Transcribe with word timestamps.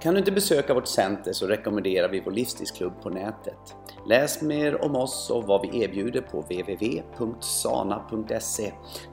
Kan 0.00 0.14
du 0.14 0.18
inte 0.18 0.32
besöka 0.32 0.74
vårt 0.74 0.86
center 0.86 1.32
så 1.32 1.46
rekommenderar 1.46 2.08
vi 2.08 2.20
vår 2.20 2.32
livsstilsklubb 2.32 3.02
på 3.02 3.10
nätet. 3.10 3.76
Läs 4.06 4.42
mer 4.42 4.84
om 4.84 4.96
oss 4.96 5.30
och 5.30 5.44
vad 5.44 5.62
vi 5.62 5.82
erbjuder 5.82 6.20
på 6.20 6.40
www.sana.se. 6.40 7.12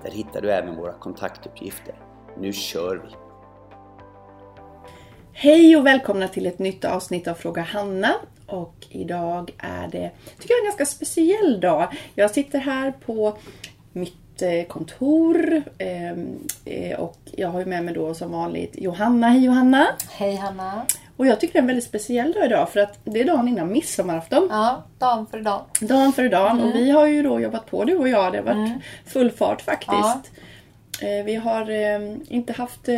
Där 0.04 0.12
hittar 0.12 0.42
du 0.42 0.52
även 0.52 0.76
våra 0.76 0.94
kontaktuppgifter. 0.94 1.96
Nu 2.38 2.54
kör 2.54 2.96
vi! 2.96 3.10
Hej 5.34 5.78
och 5.78 5.86
välkomna 5.86 6.28
till 6.28 6.46
ett 6.46 6.60
nytt 6.60 6.86
avsnitt 6.86 7.28
av 7.28 7.34
Fråga 7.34 7.62
Hanna. 7.62 8.16
Och 8.48 8.76
idag 8.90 9.54
är 9.58 9.88
det, 9.88 10.12
tycker 10.40 10.54
jag, 10.54 10.60
en 10.60 10.66
ganska 10.66 10.86
speciell 10.86 11.60
dag. 11.60 11.88
Jag 12.16 12.32
sitter 12.32 12.60
här 12.60 12.92
på 12.92 13.38
mitt 13.94 14.23
kontor 14.68 15.64
ehm, 15.78 16.40
eh, 16.66 17.00
och 17.00 17.18
jag 17.32 17.50
har 17.50 17.60
ju 17.60 17.66
med 17.66 17.86
mig 17.86 17.94
då 17.94 18.14
som 18.14 18.32
vanligt 18.32 18.72
Johanna. 18.74 19.28
Hej 19.28 19.46
Johanna! 19.46 19.88
Hej 20.12 20.36
Hanna! 20.36 20.86
Och 21.18 21.28
jag 21.28 21.40
tycker 21.40 21.54
det 21.54 21.60
är 21.60 21.62
en 21.62 21.68
väldigt 21.68 21.86
speciell 21.86 22.32
dag 22.32 22.46
idag 22.46 22.70
för 22.70 22.80
att 22.80 23.00
det 23.04 23.20
är 23.20 23.26
dagen 23.26 23.48
innan 23.48 23.72
midsommarafton. 23.72 24.48
Ja, 24.52 24.84
dagen 25.00 25.26
för 25.32 25.42
dagen. 25.42 25.62
Dagen 25.80 26.14
för 26.14 26.30
dagen. 26.30 26.62
Och 26.62 26.76
vi 26.76 26.92
har 26.92 27.08
ju 27.08 27.24
då 27.24 27.40
jobbat 27.40 27.66
på 27.66 27.84
du 27.84 27.96
och 27.96 28.10
jag. 28.10 28.34
Det 28.34 28.38
har 28.38 28.46
varit 28.46 28.72
full 29.06 29.32
fart 29.32 29.62
faktiskt. 29.62 30.32
Eh, 30.36 30.44
Vi 31.02 31.36
har 31.36 31.70
eh, 31.72 32.16
inte 32.30 32.54
haft 32.54 32.90
eh, 32.90 32.96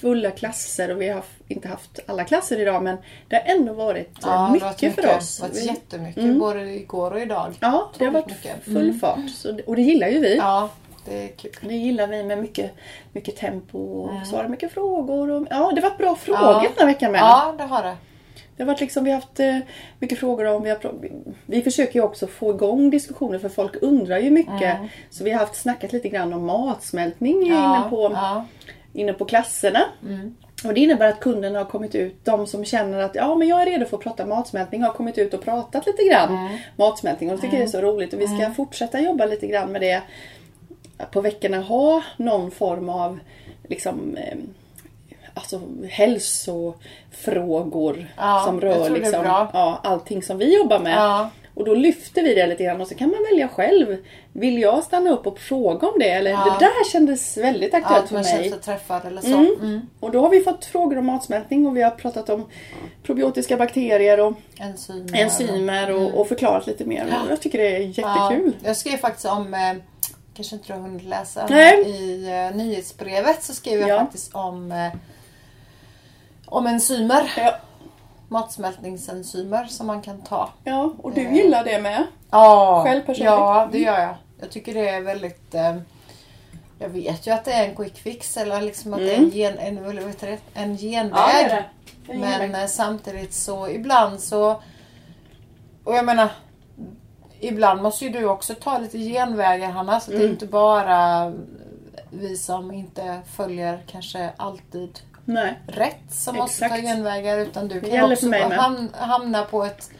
fulla 0.00 0.30
klasser 0.30 0.90
och 0.94 1.00
vi 1.02 1.08
har 1.08 1.22
inte 1.48 1.68
haft 1.68 1.98
alla 2.06 2.24
klasser 2.24 2.60
idag 2.60 2.82
men 2.82 2.96
det 3.28 3.36
har 3.36 3.54
ändå 3.54 3.72
varit 3.72 4.08
eh, 4.08 4.18
Ja, 4.22 4.48
mycket, 4.52 4.66
varit 4.66 4.78
för 4.78 4.86
mycket. 5.02 5.16
oss. 5.18 5.36
Det 5.38 5.42
har 5.42 5.48
varit 5.50 5.64
jättemycket 5.64 6.36
både 6.38 6.60
igår 6.70 7.10
och 7.10 7.20
idag. 7.20 7.54
Ja, 7.60 7.90
det 7.98 8.04
har 8.04 8.12
varit 8.12 8.26
mycket. 8.26 8.64
full 8.64 8.92
fart. 8.94 9.30
Så, 9.34 9.58
och 9.66 9.76
det 9.76 9.82
gillar 9.82 10.08
ju 10.08 10.18
vi. 10.20 10.36
Ja, 10.36 10.70
det 11.04 11.22
är 11.24 11.28
kul. 11.28 11.50
Det 11.60 11.74
gillar 11.74 12.06
vi 12.06 12.22
med 12.24 12.38
mycket, 12.38 12.70
mycket 13.12 13.36
tempo 13.36 13.78
och 13.78 14.26
svara 14.26 14.48
mycket 14.48 14.72
frågor. 14.72 15.30
Och, 15.30 15.46
ja, 15.50 15.72
det 15.74 15.80
varit 15.80 15.98
bra 15.98 16.16
frågor 16.16 16.42
Ja. 16.42 16.60
den 16.62 16.72
här 16.78 16.86
veckan 16.86 17.12
med. 17.12 17.20
Ja, 17.20 17.54
det 17.58 17.64
har 17.64 17.82
det. 17.82 17.96
Det 18.60 18.64
har 18.64 18.72
varit 18.72 18.80
liksom, 18.80 19.04
vi 19.04 19.10
har 19.10 19.20
haft 19.20 19.40
eh, 19.40 19.58
mycket 19.98 20.18
frågor 20.18 20.46
om, 20.46 20.62
vi, 20.62 20.70
har, 20.70 20.78
vi- 21.46 21.62
försöker 21.62 21.94
ju 21.94 22.04
också 22.04 22.26
få 22.26 22.50
igång 22.50 22.90
diskussioner 22.90 23.38
för 23.38 23.48
folk 23.48 23.76
undrar 23.82 24.18
ju 24.18 24.30
mycket. 24.30 24.76
Så 25.10 25.24
vi 25.24 25.30
har 25.30 25.38
haft 25.40 25.54
snackat 25.54 25.92
lite 25.92 26.08
grann 26.08 26.32
om 26.32 26.44
matsmältning 26.46 27.46
Ja, 27.46 27.78
inne, 27.80 27.90
på, 27.90 28.10
ja. 28.14 28.44
inne 28.92 29.12
på 29.12 29.24
klasserna. 29.24 29.80
Och 30.64 30.74
det 30.74 30.80
innebär 30.80 31.08
att 31.08 31.20
kunderna 31.20 31.58
har 31.58 31.64
kommit 31.66 31.94
ut, 31.94 32.24
de 32.24 32.46
som 32.46 32.64
känner 32.64 32.98
att 32.98 33.14
ja 33.14 33.34
men 33.34 33.48
jag 33.48 33.62
är 33.62 33.66
redo 33.66 33.86
för 33.86 33.96
att 33.96 34.02
prata 34.02 34.26
matsmältning 34.26 34.82
har 34.82 34.92
kommit 34.92 35.18
ut 35.18 35.34
och 35.34 35.42
pratat 35.44 35.86
lite 35.86 36.02
grann 36.04 36.48
matsmältning. 36.76 37.30
Och 37.30 37.36
de 37.36 37.42
tycker 37.42 37.56
det 37.58 37.64
är 37.64 37.68
så 37.68 37.80
roligt. 37.80 38.12
Och 38.14 38.20
vi 38.20 38.26
ska 38.28 38.50
fortsätta 38.50 39.00
jobba 39.00 39.24
lite 39.26 39.46
grann 39.46 39.72
med 39.72 39.80
det. 39.80 40.02
På 41.10 41.20
veckorna 41.20 41.60
ha 41.60 42.02
någon 42.16 42.50
form 42.50 42.88
av 42.88 43.18
liksom 43.68 44.16
eh, 44.16 44.36
alltså 45.40 45.60
hälsofrågor 45.88 48.06
Ja, 48.16 48.42
som 48.46 48.60
rör 48.60 48.90
liksom, 48.90 49.24
ja, 49.24 49.80
allting 49.84 50.22
som 50.22 50.38
vi 50.38 50.56
jobbar 50.56 50.78
med. 50.78 50.96
Ja. 50.96 51.30
Och 51.54 51.64
då 51.64 51.74
lyfter 51.74 52.22
vi 52.22 52.34
det 52.34 52.46
lite 52.46 52.64
grann 52.64 52.80
och 52.80 52.88
så 52.88 52.94
kan 52.94 53.10
man 53.10 53.18
välja 53.30 53.48
själv. 53.48 53.96
Vill 54.32 54.58
jag 54.58 54.84
stanna 54.84 55.10
upp 55.10 55.26
och 55.26 55.38
fråga 55.38 55.88
om 55.88 55.98
det? 55.98 56.10
Eller 56.10 56.30
Ja. 56.30 56.56
det 56.60 56.64
där 56.66 56.90
kändes 56.92 57.36
väldigt 57.36 57.74
aktuellt 57.74 58.02
Att 58.02 58.08
för 58.08 58.14
man 58.14 58.22
mig. 58.22 58.32
känner 58.32 58.48
sig 58.48 58.58
träffad 58.60 59.04
eller 59.06 59.20
så. 59.22 59.28
Mm. 59.36 59.80
Och 60.00 60.10
då 60.10 60.20
har 60.20 60.28
vi 60.30 60.40
fått 60.40 60.64
frågor 60.64 60.98
om 60.98 61.06
matsmältning 61.06 61.66
och 61.66 61.76
vi 61.76 61.82
har 61.82 61.90
pratat 61.90 62.30
om 62.30 62.46
probiotiska 63.02 63.56
bakterier 63.56 64.20
och 64.20 64.32
Enzymer. 64.60 65.20
enzymer 65.22 65.90
och, 65.90 66.20
och 66.20 66.28
förklarat 66.28 66.66
lite 66.66 66.84
mer. 66.84 67.04
Och 67.24 67.30
jag 67.32 67.40
tycker 67.40 67.58
det 67.58 67.76
är 67.76 67.80
jättekul. 67.80 68.52
Ja, 68.62 68.68
jag 68.68 68.76
skrev 68.76 68.96
faktiskt 68.96 69.26
om, 69.26 69.54
eh, 69.54 69.60
kanske 70.34 70.54
inte 70.56 70.66
du 70.66 70.72
har 70.72 70.80
hunnit 70.80 71.04
läsa, 71.04 71.48
i 71.86 72.28
eh, 72.50 72.56
nyhetsbrevet 72.56 73.42
så 73.42 73.54
skrev 73.54 73.80
jag 73.80 73.88
Ja. 73.88 73.98
faktiskt 73.98 74.34
om, 74.34 74.72
eh, 74.72 74.88
om 76.50 76.66
enzymer. 76.66 77.32
Ja. 77.36 77.54
Matsmältningsenzymer 78.28 79.64
som 79.64 79.86
man 79.86 80.02
kan 80.02 80.20
ta. 80.22 80.48
ja, 80.64 80.92
och 81.02 81.12
du 81.12 81.20
Eh. 81.26 81.34
gillar 81.34 81.64
det 81.64 81.80
med. 81.80 82.06
Ja, 82.30 82.82
Själv 82.86 83.00
personligen? 83.00 83.32
ja 83.34 83.68
det 83.72 83.78
gör 83.78 84.00
jag. 84.00 84.14
Jag 84.40 84.50
tycker 84.50 84.74
det 84.74 84.88
är 84.88 85.00
väldigt... 85.00 85.54
Eh, 85.54 85.76
jag 86.78 86.88
vet 86.88 87.26
ju 87.26 87.30
att 87.30 87.44
det 87.44 87.52
är 87.52 87.68
en 87.68 87.76
quick 87.76 87.98
fix 87.98 88.36
eller 88.36 88.60
liksom 88.60 88.92
att 88.94 88.98
det 89.00 89.14
är 89.14 89.18
en, 89.18 89.28
gen, 89.28 89.58
en, 89.58 89.84
vad 89.84 89.94
heter 90.08 90.26
det? 90.30 90.38
en 90.54 90.76
genväg. 90.76 91.64
Men 92.06 92.54
eh, 92.54 92.66
samtidigt 92.66 93.34
så 93.34 93.68
ibland 93.68 94.20
så... 94.20 94.50
Och 95.84 95.94
jag 95.94 96.04
menar... 96.04 96.28
Ibland 97.40 97.82
måste 97.82 98.04
ju 98.04 98.10
du 98.10 98.24
också 98.28 98.54
ta 98.54 98.78
lite 98.78 98.98
genvägar 98.98 99.70
Hanna. 99.70 100.00
Så 100.00 100.10
det 100.10 100.16
är 100.16 100.20
Mm. 100.20 100.30
inte 100.32 100.46
bara 100.46 101.32
vi 102.10 102.36
som 102.36 102.70
inte 102.72 103.20
följer 103.36 103.82
kanske 103.86 104.30
alltid 104.36 105.00
Nej. 105.32 105.58
rätt 105.66 105.96
som 106.10 106.36
måste 106.36 106.58
ta 106.58 106.64
Exakt. 106.66 106.82
genvägar. 106.82 107.38
Utan 107.38 107.68
du 107.68 107.80
kan 107.80 107.90
gäller 107.90 108.12
också 108.14 108.26
ham- 108.26 108.88
hamna 108.94 109.42
på 109.44 109.64
ett 109.64 109.90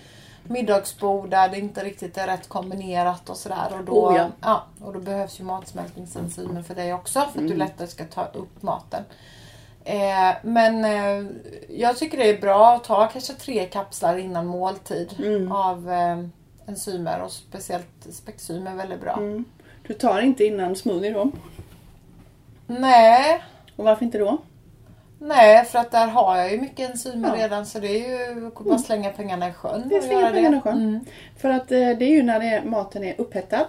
middagsbord 0.42 1.30
där 1.30 1.48
det 1.48 1.58
inte 1.58 1.84
riktigt 1.84 2.18
är 2.18 2.26
rätt 2.26 2.48
kombinerat 2.48 3.30
och 3.30 3.36
sådär. 3.36 3.68
Och 3.78 3.84
då, 3.84 3.92
Oh, 3.92 4.16
ja. 4.16 4.28
ja, 4.40 4.64
och 4.86 4.92
då 4.92 4.98
behövs 4.98 5.40
ju 5.40 5.44
matsmältningsenzymer 5.44 6.62
för 6.62 6.74
dig 6.74 6.94
också. 6.94 7.20
För 7.20 7.26
att 7.28 7.36
Mm. 7.36 7.50
du 7.50 7.56
lättare 7.56 7.86
ska 7.88 8.04
ta 8.04 8.24
upp 8.24 8.62
maten. 8.62 9.02
Eh, 9.84 10.34
men 10.42 10.84
eh, 10.84 11.30
jag 11.68 11.96
tycker 11.96 12.18
det 12.18 12.28
är 12.30 12.40
bra 12.40 12.74
att 12.74 12.84
ta 12.84 13.06
kanske 13.08 13.32
tre 13.32 13.66
kapslar 13.66 14.16
innan 14.16 14.46
måltid 14.46 15.14
Mm. 15.18 15.52
av 15.52 15.90
eh, 15.92 16.18
enzymer 16.66 17.22
och 17.22 17.32
speciellt 17.32 18.06
spektazym 18.12 18.66
är 18.66 18.74
väldigt 18.74 19.00
bra. 19.00 19.12
Mm. 19.16 19.44
Du 19.86 19.94
tar 19.94 20.20
inte 20.20 20.44
innan 20.44 20.76
smoothie 20.76 21.10
då? 21.12 21.30
Nej, 22.66 23.42
Och 23.76 23.84
varför 23.84 24.04
inte 24.04 24.18
då? 24.18 24.38
Nej 25.20 25.64
för 25.64 25.78
att 25.78 25.90
där 25.90 26.06
har 26.06 26.36
jag 26.36 26.52
ju 26.52 26.60
mycket 26.60 26.90
enzymer 26.90 27.28
Ja. 27.28 27.34
Mm. 27.34 27.40
redan 27.42 27.66
så 27.66 27.78
det 27.78 27.88
är 27.88 28.34
ju 28.34 28.50
bara 28.50 28.78
slänga 28.78 29.10
pengarna 29.10 29.48
i 29.48 29.52
sjön. 29.52 29.88
Det 29.88 29.96
är 29.96 30.00
slänga 30.00 30.30
pengarna 30.32 30.56
i 30.56 30.60
sjön. 30.60 30.74
Mm. 30.82 31.04
För 31.38 31.50
att 31.50 31.72
eh, 31.72 31.78
det 31.78 32.04
är 32.04 32.10
ju 32.10 32.22
när 32.22 32.40
det 32.40 32.46
är, 32.46 32.62
maten 32.64 33.04
är 33.04 33.14
upphettad. 33.20 33.66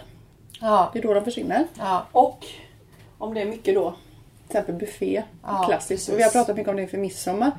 Ja, 0.61 0.89
Det 0.93 0.99
är 0.99 1.03
då 1.03 1.13
de 1.13 1.23
försvinner. 1.23 1.65
ja, 1.79 2.05
Och 2.11 2.45
om 3.17 3.33
det 3.33 3.41
är 3.41 3.45
mycket 3.45 3.75
då, 3.75 3.89
till 4.47 4.57
exempel 4.57 4.75
buffé, 4.75 5.23
Ja, 5.43 5.63
klassiskt. 5.67 5.87
precis. 5.89 6.09
Och 6.09 6.19
vi 6.19 6.23
har 6.23 6.29
pratat 6.29 6.55
mycket 6.55 6.69
om 6.69 6.75
det 6.75 6.87
för 6.87 6.97
midsommar. 6.97 7.51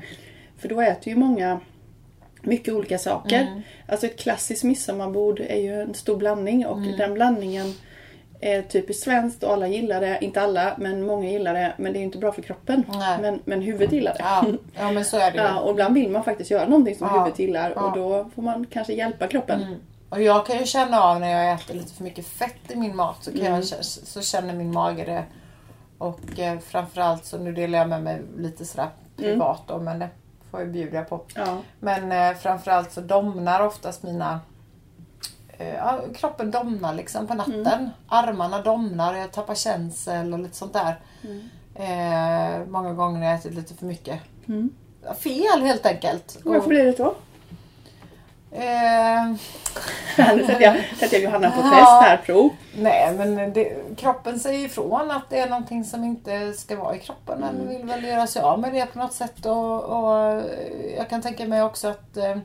För 0.59 0.69
då 0.69 0.81
äter 0.81 1.09
ju 1.09 1.17
många 1.19 1.61
mycket 2.43 2.75
olika 2.75 2.99
saker. 2.99 3.41
Mm. 3.41 3.61
Alltså 3.89 4.07
ett 4.07 4.19
klassiskt 4.19 4.65
midsommarbord 4.65 5.41
är 5.41 5.57
ju 5.61 5.81
en 5.83 5.95
stor 5.95 6.17
blandning 6.17 6.67
och 6.67 6.79
Mm. 6.79 6.97
den 6.97 7.15
blandningen 7.15 7.75
är 8.45 8.63
typiskt 8.63 9.05
svenskt 9.05 9.43
och 9.43 9.53
alla 9.53 9.67
gillar 9.67 10.01
det. 10.01 10.19
Inte 10.21 10.43
alla, 10.43 10.75
men 10.79 11.07
många 11.07 11.29
gillar 11.31 11.55
det. 11.55 11.73
Men 11.79 11.93
det 11.93 11.97
är 11.99 12.01
ju 12.01 12.05
inte 12.07 12.19
bra 12.19 12.33
för 12.33 12.43
kroppen. 12.43 12.85
Nej. 12.89 13.19
Men, 13.21 13.41
men 13.45 13.63
huvudet 13.63 13.93
gillar 13.93 14.13
det. 14.13 14.19
ja, 14.23 14.45
ja 14.81 14.91
men 14.93 15.05
så 15.05 15.17
är 15.19 15.31
det 15.31 15.37
ju. 15.39 15.43
Ja, 15.45 15.61
och 15.61 15.71
ibland 15.71 15.95
vill 15.95 16.11
man 16.11 16.25
faktiskt 16.25 16.51
göra 16.51 16.69
någonting 16.69 16.97
som 16.97 17.07
Ja. 17.07 17.19
huvudet 17.19 17.39
gillar 17.39 17.71
och 17.71 17.83
Ja. 17.83 17.93
då 17.97 18.31
får 18.35 18.43
man 18.43 18.67
kanske 18.71 18.93
hjälpa 18.93 19.27
kroppen. 19.27 19.63
Mm. 19.63 19.75
Och 20.09 20.23
jag 20.23 20.47
kan 20.47 20.59
ju 20.59 20.65
känna 20.67 21.01
av 21.03 21.21
när 21.21 21.29
jag 21.47 21.55
äter 21.55 21.75
lite 21.75 21.93
för 21.95 22.05
mycket 22.05 22.27
fett 22.27 22.71
i 22.71 22.77
min 22.77 22.97
mat 22.97 23.17
så, 23.21 23.31
kan 23.31 23.41
Mm. 23.41 23.53
jag, 23.55 23.65
så 23.85 24.21
känner 24.23 24.55
min 24.55 24.73
mage 24.73 25.05
det. 25.05 25.25
Och 25.99 26.39
eh, 26.39 26.59
framförallt 26.59 27.25
så 27.25 27.39
nu 27.39 27.53
delar 27.53 27.79
jag 27.79 27.89
med 27.89 28.03
mig 28.03 28.23
lite 28.39 28.65
sådär 28.65 28.89
Mm. 29.19 29.31
privat 29.31 29.63
då 29.67 29.79
men 29.79 29.99
det 29.99 30.09
får 30.51 30.61
jag 30.61 30.69
bjuda 30.69 31.05
på. 31.05 31.21
Ja. 31.35 31.59
Men 31.81 32.13
eh, 32.13 32.37
framförallt 32.39 32.93
så 32.93 33.01
domnar 33.01 33.67
oftast 33.67 34.03
mina 34.03 34.41
ja, 35.79 36.01
kroppen 36.17 36.51
domnar 36.51 36.95
liksom 36.95 37.27
på 37.27 37.35
natten. 37.35 37.67
Mm. 37.67 37.91
Armarna 38.09 38.63
domnar, 38.63 39.15
jag 39.15 39.33
tappar 39.33 39.55
känsel 39.55 40.33
och 40.33 40.39
lite 40.39 40.57
sånt 40.57 40.73
där. 40.73 41.01
Eh, 41.75 42.67
många 42.67 42.93
gånger 42.93 43.21
när 43.21 43.27
jag 43.27 43.35
ätit 43.39 43.55
lite 43.55 43.75
för 43.75 43.87
mycket. 43.87 44.21
Mm. 44.49 44.71
Fel 45.19 45.63
helt 45.63 45.87
enkelt. 45.87 46.39
Varför 46.45 46.69
blir 46.69 46.85
det 46.85 46.97
så? 46.97 47.15
Eh, 48.55 49.27
nu 50.37 50.47
sätter 50.47 50.61
jag, 50.61 50.77
sätter 50.99 51.17
jag 51.17 51.23
Johanna 51.23 51.51
på 51.51 51.63
test 51.63 51.73
här, 52.03 52.17
prov. 52.17 52.51
Nej 52.77 53.15
men 53.15 53.53
det, 53.53 53.97
kroppen 53.97 54.41
säger 54.41 54.67
ifrån 54.67 55.11
att 55.11 55.31
det 55.31 55.39
är 55.39 55.49
någonting 55.49 55.85
som 55.85 56.05
inte 56.05 56.53
ska 56.53 56.77
vara 56.77 56.97
i 56.97 56.99
kroppen. 56.99 57.41
Men 57.41 57.55
Mm. 57.61 57.69
vill 57.69 57.87
väl 57.87 58.05
göra 58.05 58.27
sig 58.27 58.43
av 58.43 58.59
med 58.61 58.73
det 58.73 58.87
på 58.87 58.99
något 58.99 59.13
sätt. 59.13 59.47
Och, 59.47 59.83
och 59.85 60.43
jag 60.97 61.09
kan 61.09 61.23
tänka 61.23 61.47
mig 61.47 61.63
också 61.63 61.89
att 61.89 62.17
eh, 62.17 62.37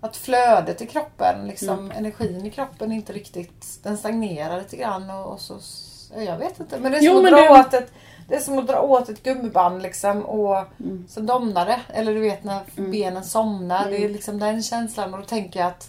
att 0.00 0.16
flödet 0.16 0.82
i 0.82 0.86
kroppen, 0.86 1.46
liksom 1.46 1.78
Mm. 1.78 1.90
energin 1.96 2.46
i 2.46 2.50
kroppen 2.50 2.92
inte 2.92 3.12
riktigt, 3.12 3.78
den 3.82 3.96
stagnerar 3.98 4.58
lite 4.58 4.76
grann 4.76 5.10
och, 5.10 5.32
och 5.32 5.40
så, 5.40 5.54
jag 6.16 6.38
vet 6.38 6.60
inte. 6.60 6.78
Men 6.78 6.92
det 6.92 6.98
är 6.98 7.02
Jo, 7.02 7.12
som, 7.14 7.22
men 7.22 7.34
att, 7.34 7.40
dra 7.40 7.54
det- 7.54 7.60
åt 7.60 7.74
ett, 7.74 7.92
det 8.28 8.34
är 8.34 8.40
som 8.40 8.58
att 8.58 8.66
dra 8.66 8.80
åt 8.80 9.08
ett 9.08 9.22
gummiband 9.22 9.82
liksom 9.82 10.22
och 10.22 10.56
Mm. 10.80 11.04
så 11.08 11.20
domnar 11.20 11.66
det. 11.66 11.80
Eller 11.94 12.14
du 12.14 12.20
vet 12.20 12.44
när 12.44 12.60
benen 12.90 13.24
somnar. 13.24 13.90
Det 13.90 13.96
är 13.96 14.00
Mm. 14.00 14.12
liksom 14.12 14.38
den 14.38 14.62
känslan 14.62 15.14
och 15.14 15.20
då 15.20 15.26
tänker 15.26 15.60
jag 15.60 15.66
att 15.66 15.88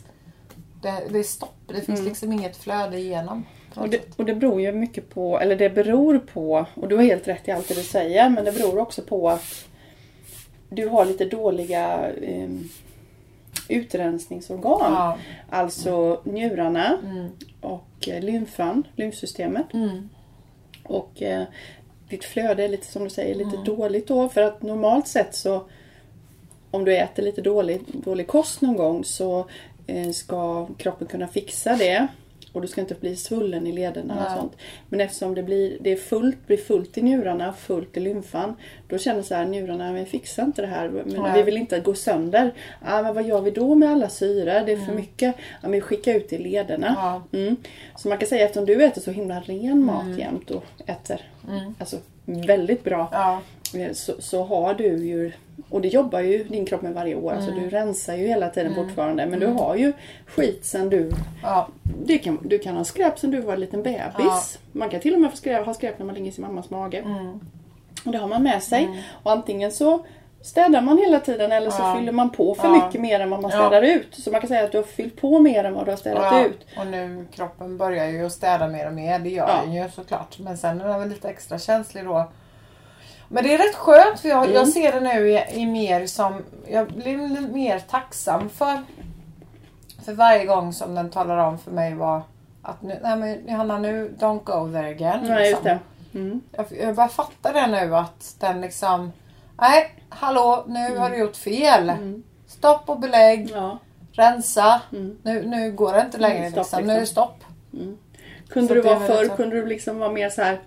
det, 0.81 0.93
det 1.09 1.19
är 1.19 1.23
stopp. 1.23 1.53
Det 1.67 1.81
finns 1.81 2.01
liksom 2.01 2.33
inget 2.33 2.57
flöde 2.57 2.97
igenom. 2.97 3.45
Och 3.75 3.89
det, 3.89 4.19
och 4.19 4.25
det 4.25 4.35
beror 4.35 4.61
ju 4.61 4.71
mycket 4.71 5.09
på, 5.13 5.39
eller 5.39 5.55
det 5.55 5.69
beror 5.69 6.19
på, 6.19 6.65
och 6.75 6.87
du 6.87 6.95
har 6.95 7.03
helt 7.03 7.27
rätt 7.27 7.47
i 7.47 7.51
allt 7.51 7.67
det 7.67 7.73
du 7.73 7.83
säger, 7.83 8.29
men 8.29 8.45
det 8.45 8.51
beror 8.51 8.79
också 8.79 9.01
på 9.01 9.29
att 9.29 9.65
du 10.69 10.87
har 10.87 11.05
lite 11.05 11.25
dåliga 11.25 12.09
eh, 12.09 12.49
utrensningsorgan. 13.69 14.93
Ja. 14.93 15.17
Alltså 15.49 16.21
njurarna 16.23 16.97
Mm. 17.03 17.27
och 17.61 18.07
eh, 18.07 18.21
lymfan, 18.23 18.83
lymfsystemet. 18.95 19.73
Mm. 19.73 20.09
Och 20.83 21.21
eh, 21.21 21.43
ditt 22.09 22.23
flöde 22.25 22.63
är 22.63 22.69
lite 22.69 22.87
som 22.87 23.03
du 23.03 23.09
säger, 23.09 23.35
Mm. 23.35 23.47
lite 23.49 23.63
dåligt 23.63 24.07
då. 24.07 24.29
För 24.29 24.41
att 24.41 24.61
normalt 24.61 25.07
sett 25.07 25.35
så 25.35 25.63
om 26.71 26.85
du 26.85 26.97
äter 26.97 27.23
lite 27.23 27.41
dålig, 27.41 27.81
dålig 27.87 28.27
kost 28.27 28.61
någon 28.61 28.77
gång 28.77 29.03
så 29.03 29.47
eh, 29.87 30.09
ska 30.11 30.67
kroppen 30.77 31.07
kunna 31.07 31.27
fixa 31.27 31.75
det. 31.75 32.07
Och 32.57 32.61
du 32.61 32.67
ska 32.67 32.81
inte 32.81 32.95
bli 32.95 33.15
svullen 33.15 33.67
i 33.67 33.71
lederna 33.71 34.13
och 34.13 34.21
Nej. 34.21 34.39
sånt. 34.39 34.53
Men 34.89 35.01
eftersom 35.01 35.35
det 35.35 35.43
blir, 35.43 35.77
det 35.81 35.91
är 35.91 35.95
fullt, 35.95 36.47
blir 36.47 36.57
fullt 36.57 36.97
i 36.97 37.01
njurarna, 37.01 37.53
fullt 37.53 37.97
i 37.97 37.99
lymfan. 37.99 38.55
Då 38.87 38.97
känner 38.97 39.21
så 39.21 39.35
här, 39.35 39.45
njurarna, 39.45 39.93
vi 39.93 40.05
fixar 40.05 40.43
inte 40.43 40.61
det 40.61 40.67
här. 40.67 40.89
Men 40.89 41.33
vi 41.33 41.43
vill 41.43 41.57
inte 41.57 41.79
gå 41.79 41.93
sönder. 41.93 42.53
Ah, 42.85 43.01
men 43.01 43.15
vad 43.15 43.25
gör 43.25 43.41
vi 43.41 43.51
då 43.51 43.75
med 43.75 43.91
alla 43.91 44.09
syror? 44.09 44.65
Det 44.65 44.71
är 44.71 44.85
för 44.85 44.93
mycket. 44.93 45.35
Ja, 45.37 45.57
men 45.61 45.71
vi 45.71 45.81
skickar 45.81 46.13
ut 46.13 46.33
i 46.33 46.37
lederna. 46.37 47.21
Mm. 47.33 47.43
Mm. 47.47 47.55
Så 47.95 48.09
man 48.09 48.17
kan 48.17 48.27
säga 48.27 48.45
eftersom 48.45 48.65
du 48.65 48.83
äter 48.83 49.01
så 49.01 49.11
himla 49.11 49.39
ren 49.39 49.83
mat 49.83 50.19
jämt 50.19 50.51
och 50.51 50.63
äter 50.85 51.21
alltså, 51.79 51.97
väldigt 52.25 52.83
bra. 52.83 53.09
Eh, 53.75 53.93
Så, 53.93 54.13
så 54.19 54.43
har 54.43 54.73
du 54.73 54.83
ju, 55.05 55.31
och 55.69 55.81
det 55.81 55.87
jobbar 55.87 56.19
ju 56.19 56.43
din 56.43 56.65
kropp 56.65 56.81
med 56.81 56.93
varje 56.93 57.15
år, 57.15 57.35
så 57.39 57.51
Mm. 57.51 57.63
du 57.63 57.69
rensar 57.69 58.15
ju 58.15 58.27
hela 58.27 58.49
tiden 58.49 58.75
fortfarande. 58.75 59.25
Men 59.25 59.39
du 59.39 59.47
har 59.47 59.75
ju 59.75 59.93
skit 60.25 60.65
sen 60.65 60.89
du, 60.89 61.11
Ja. 61.43 61.67
det 62.05 62.17
kan, 62.17 62.39
du 62.43 62.59
kan 62.59 62.77
ha 62.77 62.83
skräp 62.83 63.19
sen 63.19 63.31
du 63.31 63.41
var 63.41 63.53
en 63.53 63.59
liten 63.59 63.83
bebis. 63.83 64.01
Ja. 64.19 64.41
Man 64.71 64.89
kan 64.89 64.99
till 64.99 65.13
och 65.13 65.21
med 65.21 65.31
få 65.31 65.37
skräp, 65.37 65.65
ha 65.65 65.73
skräp 65.73 65.99
när 65.99 66.05
man 66.05 66.15
ligger 66.15 66.27
i 66.29 66.31
sin 66.31 66.45
mammas 66.45 66.69
mage. 66.69 66.97
Mm. 66.97 67.39
Och 68.05 68.11
det 68.11 68.17
har 68.17 68.27
man 68.27 68.43
med 68.43 68.63
sig. 68.63 69.03
Och 69.23 69.31
antingen 69.31 69.71
så 69.71 70.05
städar 70.41 70.81
man 70.81 70.97
hela 70.97 71.19
tiden 71.19 71.51
eller 71.51 71.69
så 71.69 71.81
Ja. 71.81 71.95
fyller 71.99 72.11
man 72.11 72.29
på 72.29 72.55
för 72.55 72.67
Ja. 72.67 72.85
mycket 72.85 73.01
mer 73.01 73.19
än 73.19 73.29
vad 73.29 73.41
man 73.41 73.51
Ja. 73.51 73.57
städar 73.57 73.81
ut. 73.81 74.07
Så 74.15 74.31
man 74.31 74.41
kan 74.41 74.47
säga 74.47 74.63
att 74.63 74.71
du 74.71 74.77
har 74.77 74.83
fyllt 74.85 75.21
på 75.21 75.39
mer 75.39 75.63
än 75.63 75.73
vad 75.73 75.85
du 75.85 75.91
har 75.91 75.97
städat 75.97 76.23
Ja, 76.31 76.45
ut. 76.45 76.65
och 76.79 76.87
nu 76.87 77.25
kroppen 77.31 77.77
börjar 77.77 78.05
ju 78.05 78.25
att 78.25 78.31
städa 78.31 78.67
mer 78.67 78.87
och 78.87 78.93
mer. 78.93 79.19
Det 79.19 79.29
gör 79.29 79.47
Ja. 79.47 79.61
den 79.65 79.73
ju 79.73 79.89
såklart. 79.89 80.39
Men 80.39 80.57
sen 80.57 80.81
är 80.81 80.87
den 80.87 80.99
väl 80.99 81.09
lite 81.09 81.29
extra 81.29 81.59
känslig 81.59 82.05
då. 82.05 82.31
Men 83.29 83.43
det 83.43 83.53
är 83.53 83.57
rätt 83.57 83.75
skönt 83.75 84.19
för 84.19 84.29
jag, 84.29 84.43
Mm. 84.43 84.55
jag 84.55 84.67
ser 84.67 84.91
det 84.91 84.99
nu 84.99 85.29
i, 85.29 85.43
i 85.61 85.65
mer 85.65 86.07
som... 86.07 86.43
Jag 86.67 86.87
blir 86.87 87.17
mer 87.53 87.79
tacksam 87.79 88.49
för, 88.49 88.81
för 90.05 90.13
varje 90.13 90.45
gång 90.45 90.73
som 90.73 90.95
den 90.95 91.09
talar 91.09 91.37
om 91.37 91.57
för 91.57 91.71
mig 91.71 91.93
vad... 91.95 92.21
Att 92.61 92.81
nu, 92.81 92.99
nej 93.03 93.17
men 93.17 93.47
Johanna 93.47 93.77
nu, 93.77 94.15
don't 94.19 94.43
go 94.43 94.71
there 94.73 94.89
again. 94.89 95.19
Nej, 95.23 95.49
just 95.49 95.63
liksom. 95.63 95.79
det. 96.11 96.19
Mm. 96.19 96.41
Jag, 96.51 96.65
jag 96.81 96.95
bara 96.95 97.07
fattar 97.07 97.53
det 97.53 97.67
nu 97.67 97.95
att 97.95 98.35
den 98.39 98.61
liksom... 98.61 99.11
Nej, 99.61 99.95
hallå 100.09 100.63
nu 100.67 100.97
har 100.97 101.09
du 101.09 101.17
gjort 101.17 101.35
fel. 101.35 101.89
Mm. 101.89 102.23
Stopp 102.47 102.89
och 102.89 102.99
belägg. 102.99 103.51
Ja. 103.53 103.77
Rensa. 104.11 104.81
Mm. 104.91 105.17
Nu, 105.23 105.45
nu 105.45 105.71
går 105.71 105.93
det 105.93 106.01
inte 106.01 106.17
längre. 106.17 106.37
Mm, 106.37 106.51
stopp, 106.51 106.63
liksom. 106.63 106.83
Nu 106.83 106.89
är 106.91 106.95
det 106.95 106.99
liksom. 106.99 107.13
stopp. 107.13 107.43
Kunde 108.49 108.67
Så 108.67 108.73
du 108.73 108.81
vara 108.81 108.99
förr, 108.99 109.35
kunde 109.35 109.55
du 109.55 109.65
liksom 109.65 109.99
vara 109.99 110.11
mer 110.11 110.29
så 110.29 110.41
här 110.41 110.59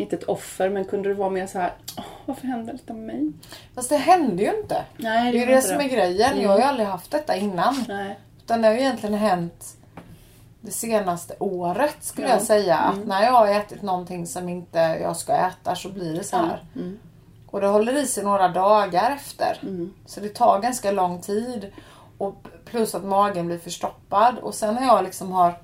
inte 0.00 0.16
ett 0.16 0.24
offer, 0.24 0.68
men 0.70 0.84
kunde 0.84 1.08
du 1.08 1.14
vara 1.14 1.30
mer 1.30 1.46
så 1.46 1.58
här 1.58 1.72
"Åh, 1.98 2.04
varför 2.26 2.46
hände 2.46 2.72
detta 2.72 2.92
med 2.92 3.02
mig? 3.02 3.32
Fast 3.74 3.88
det 3.88 3.96
händer 3.96 4.44
ju 4.44 4.56
inte. 4.62 4.84
Nej, 4.96 5.32
Det 5.32 5.38
är 5.38 5.46
ju 5.46 5.54
det 5.54 5.62
som 5.62 5.80
är 5.80 5.88
grejen. 5.88 6.40
Jag 6.40 6.48
har 6.50 6.58
ju 6.58 6.64
aldrig 6.64 6.88
haft 6.88 7.10
detta 7.10 7.36
innan. 7.36 7.84
Nej. 7.88 8.18
Utan 8.44 8.62
det 8.62 8.68
har 8.68 8.74
ju 8.74 8.80
egentligen 8.80 9.14
hänt 9.14 9.76
det 10.60 10.70
senaste 10.70 11.34
året 11.38 11.96
skulle 12.00 12.26
Ja. 12.26 12.32
jag 12.32 12.42
säga. 12.42 12.76
Att 12.76 13.06
när 13.06 13.22
jag 13.22 13.32
har 13.32 13.46
ätit 13.48 13.82
någonting 13.82 14.26
som 14.26 14.48
inte 14.48 14.78
jag 14.78 15.16
ska 15.16 15.32
äta 15.32 15.74
så 15.74 15.88
blir 15.88 16.14
det 16.14 16.24
så 16.24 16.36
här. 16.36 16.64
Mm. 16.74 16.98
Och 17.46 17.60
det 17.60 17.66
håller 17.66 17.92
i 18.02 18.06
sig 18.06 18.24
några 18.24 18.48
dagar 18.48 19.10
efter. 19.10 19.58
Mm. 19.62 19.94
Så 20.06 20.20
det 20.20 20.28
tar 20.28 20.60
ganska 20.60 20.90
lång 20.90 21.20
tid. 21.20 21.72
Och 22.18 22.46
plus 22.64 22.94
att 22.94 23.04
magen 23.04 23.46
blir 23.46 23.58
förstoppad. 23.58 24.38
Och 24.38 24.54
sen 24.54 24.74
när 24.74 24.82
jag 24.86 25.04
liksom 25.04 25.32
har, 25.32 25.54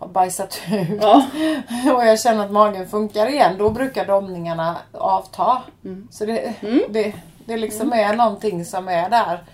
har 0.00 0.08
bajsat 0.08 0.60
ut 0.72 0.98
Ja. 1.02 1.26
och 1.96 2.06
jag 2.06 2.20
känner 2.20 2.44
att 2.44 2.50
magen 2.50 2.88
funkar 2.88 3.26
igen. 3.26 3.54
Då 3.58 3.70
brukar 3.70 4.06
domningarna 4.06 4.76
avta. 4.92 5.62
Mm. 5.84 6.08
Så 6.10 6.26
det, 6.26 6.54
det, 6.90 7.14
det 7.46 7.56
liksom 7.56 7.92
är 7.92 8.16
någonting 8.16 8.64
som 8.64 8.88
är 8.88 9.10
där. 9.10 9.44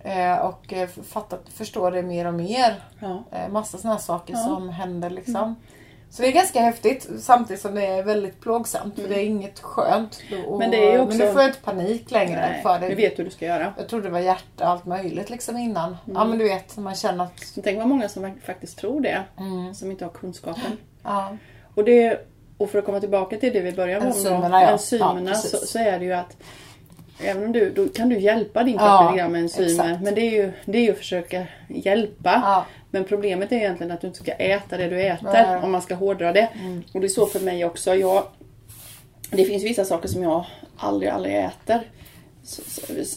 Eh, 0.00 0.38
och 0.38 0.72
eh, 0.72 0.88
fattar, 0.88 1.38
förstår 1.54 1.90
det 1.90 2.02
mer 2.02 2.26
och 2.26 2.34
mer. 2.34 2.74
Ja. 3.00 3.22
Eh, 3.32 3.48
massa 3.48 3.78
sådana 3.78 3.98
saker 3.98 4.34
Ja. 4.34 4.44
som 4.44 4.68
händer 4.68 5.10
liksom. 5.10 5.56
Så 6.10 6.22
det 6.22 6.28
är 6.28 6.32
ganska 6.32 6.60
häftigt 6.60 7.08
samtidigt 7.20 7.62
som 7.62 7.74
det 7.74 7.86
är 7.86 8.02
väldigt 8.02 8.40
plågsamt 8.40 9.00
för 9.00 9.08
det 9.08 9.14
är 9.14 9.24
inget 9.24 9.60
skönt. 9.60 10.22
Och, 10.30 10.36
Mm. 10.46 10.58
Men 10.58 10.70
det 10.70 10.92
är 10.92 11.00
också- 11.00 11.18
men 11.18 11.26
nu 11.26 11.32
får 11.32 11.42
inte 11.42 11.58
panik 11.60 12.10
längre. 12.10 12.40
Nej, 12.40 12.62
för 12.62 12.78
det. 12.78 12.88
du 12.88 12.94
vet 12.94 13.18
hur 13.18 13.24
du 13.24 13.30
ska 13.30 13.44
göra. 13.46 13.74
Jag 13.76 13.88
trodde 13.88 14.04
det 14.04 14.10
var 14.12 14.18
hjärta 14.20 14.64
och 14.64 14.70
allt 14.70 14.86
möjligt 14.86 15.30
liksom 15.30 15.56
innan. 15.56 15.84
Mm. 15.88 15.98
Ja 16.16 16.24
men 16.24 16.38
du 16.38 16.44
vet, 16.48 16.76
man 16.76 16.94
känner 16.94 17.24
att... 17.24 17.32
Men 17.54 17.62
Tänk 17.64 17.78
vad 17.78 17.88
många 17.88 18.08
som 18.08 18.30
faktiskt 18.46 18.78
tror 18.78 19.00
det, 19.00 19.22
Mm, 19.38 19.74
som 19.74 19.90
inte 19.90 20.04
har 20.04 20.12
kunskapen. 20.12 20.72
ja, 21.02 21.36
Och, 21.74 21.84
det, 21.84 22.26
och 22.58 22.70
för 22.70 22.78
att 22.78 22.84
komma 22.84 23.00
tillbaka 23.00 23.36
till 23.36 23.52
det 23.52 23.60
vi 23.60 23.72
började 23.72 24.00
med, 24.04 24.08
Enzymerna, 24.14 24.62
ja. 24.62 24.68
enzymerna 24.68 25.30
Ja, 25.30 25.34
så, 25.34 25.56
så 25.56 25.78
är 25.78 25.98
det 25.98 26.04
ju 26.04 26.12
att 26.12 26.36
Även 27.24 27.44
om 27.44 27.52
du, 27.52 27.70
då 27.70 27.88
kan 27.88 28.08
du 28.08 28.18
hjälpa 28.18 28.62
din 28.62 28.78
kropp 28.78 28.86
Ja, 28.88 29.10
lite 29.10 29.18
grann 29.22 29.32
med 29.32 29.40
enzymer. 29.40 29.68
exakt. 29.84 30.02
Men 30.02 30.14
det 30.14 30.20
är, 30.20 30.30
ju, 30.30 30.52
det 30.64 30.78
är 30.78 30.82
ju 30.82 30.90
att 30.90 30.98
försöka 30.98 31.46
hjälpa. 31.68 32.40
ja, 32.44 32.66
Men 32.96 33.04
problemet 33.04 33.52
är 33.52 33.56
egentligen 33.56 33.90
att 33.92 34.00
du 34.00 34.06
inte 34.06 34.18
ska 34.18 34.32
äta 34.32 34.76
det 34.76 34.88
du 34.88 35.02
äter. 35.02 35.28
Nej. 35.32 35.56
Om 35.62 35.72
man 35.72 35.82
ska 35.82 35.94
hårdra 35.94 36.32
det. 36.32 36.48
Mm. 36.60 36.82
Och 36.92 37.00
det 37.00 37.06
är 37.06 37.08
så 37.08 37.26
för 37.26 37.40
mig 37.40 37.64
också. 37.64 37.94
Jag, 37.94 38.22
det 39.30 39.44
finns 39.44 39.64
vissa 39.64 39.84
saker 39.84 40.08
som 40.08 40.22
jag 40.22 40.44
aldrig, 40.76 41.10
aldrig 41.10 41.36
äter. 41.36 41.80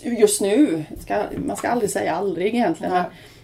Just 0.03 0.41
nu, 0.41 0.83
ska, 0.99 1.23
man 1.37 1.57
ska 1.57 1.67
aldrig 1.69 1.89
säga 1.91 2.13
aldrig 2.15 2.55
egentligen. 2.55 2.93
Nej. 2.93 3.03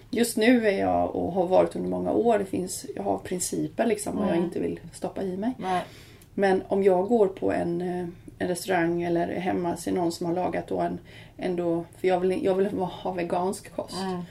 Just 0.09 0.37
nu 0.37 0.67
är 0.67 0.79
jag 0.79 1.15
och 1.15 1.31
har 1.33 1.47
varit 1.47 1.75
under 1.75 1.89
många 1.89 2.11
år. 2.11 2.39
Det 2.39 2.45
finns, 2.45 2.85
jag 2.95 3.03
har 3.03 3.17
principer 3.17 3.85
liksom 3.85 4.15
vad 4.15 4.25
jag 4.27 4.33
Mm. 4.33 4.45
inte 4.45 4.59
vill 4.59 4.79
stoppa 4.93 5.21
i 5.23 5.37
mig. 5.37 5.51
nej, 5.57 5.81
Men 6.33 6.63
om 6.67 6.83
jag 6.83 7.07
går 7.07 7.27
på 7.27 7.51
en, 7.51 7.81
eh, 7.81 8.07
en 8.39 8.47
restaurang 8.47 9.03
eller 9.03 9.27
hemma 9.27 9.77
ser 9.77 9.91
någon 9.91 10.11
som 10.11 10.25
har 10.25 10.33
lagat 10.33 10.67
då 10.67 10.79
en, 10.79 10.99
ändå, 11.37 11.85
för 11.99 12.07
jag 12.07 12.19
vill, 12.19 12.43
jag 12.45 12.55
vill 12.55 12.67
ha 12.77 13.11
vegansk 13.11 13.75
kost. 13.75 14.01
mm, 14.01 14.21